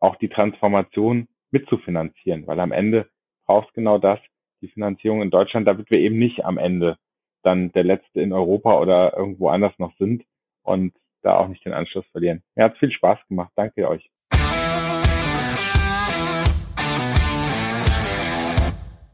auch 0.00 0.16
die 0.16 0.28
Transformation 0.28 1.28
mitzufinanzieren, 1.50 2.46
weil 2.46 2.58
am 2.58 2.72
Ende 2.72 3.08
brauchst 3.46 3.72
genau 3.74 3.98
das, 3.98 4.18
die 4.62 4.68
Finanzierung 4.68 5.22
in 5.22 5.30
Deutschland, 5.30 5.66
damit 5.68 5.90
wir 5.90 5.98
eben 5.98 6.18
nicht 6.18 6.44
am 6.44 6.58
Ende 6.58 6.96
dann 7.42 7.72
der 7.72 7.84
Letzte 7.84 8.20
in 8.20 8.32
Europa 8.32 8.78
oder 8.78 9.16
irgendwo 9.16 9.48
anders 9.48 9.72
noch 9.78 9.94
sind 9.98 10.24
und 10.62 10.92
da 11.22 11.36
auch 11.36 11.48
nicht 11.48 11.64
den 11.64 11.72
Anschluss 11.72 12.06
verlieren. 12.12 12.42
Mir 12.54 12.64
hat 12.64 12.78
viel 12.78 12.90
Spaß 12.90 13.18
gemacht. 13.28 13.52
Danke 13.56 13.88
euch. 13.88 14.10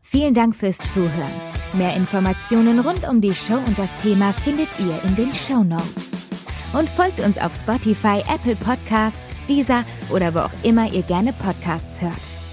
Vielen 0.02 0.34
Dank 0.34 0.54
fürs 0.54 0.78
Zuhören. 0.78 1.32
Mehr 1.74 1.94
Informationen 1.94 2.78
rund 2.80 3.06
um 3.08 3.20
die 3.20 3.34
Show 3.34 3.58
und 3.66 3.78
das 3.78 3.94
Thema 3.98 4.32
findet 4.32 4.68
ihr 4.78 5.02
in 5.04 5.14
den 5.14 5.32
Show 5.32 5.62
Notes. 5.62 6.30
Und 6.72 6.88
folgt 6.88 7.20
uns 7.20 7.38
auf 7.38 7.54
Spotify, 7.54 8.22
Apple 8.32 8.56
Podcasts, 8.56 9.46
Deezer 9.46 9.84
oder 10.12 10.34
wo 10.34 10.38
auch 10.40 10.64
immer 10.64 10.90
ihr 10.92 11.02
gerne 11.02 11.32
Podcasts 11.32 12.00
hört. 12.00 12.45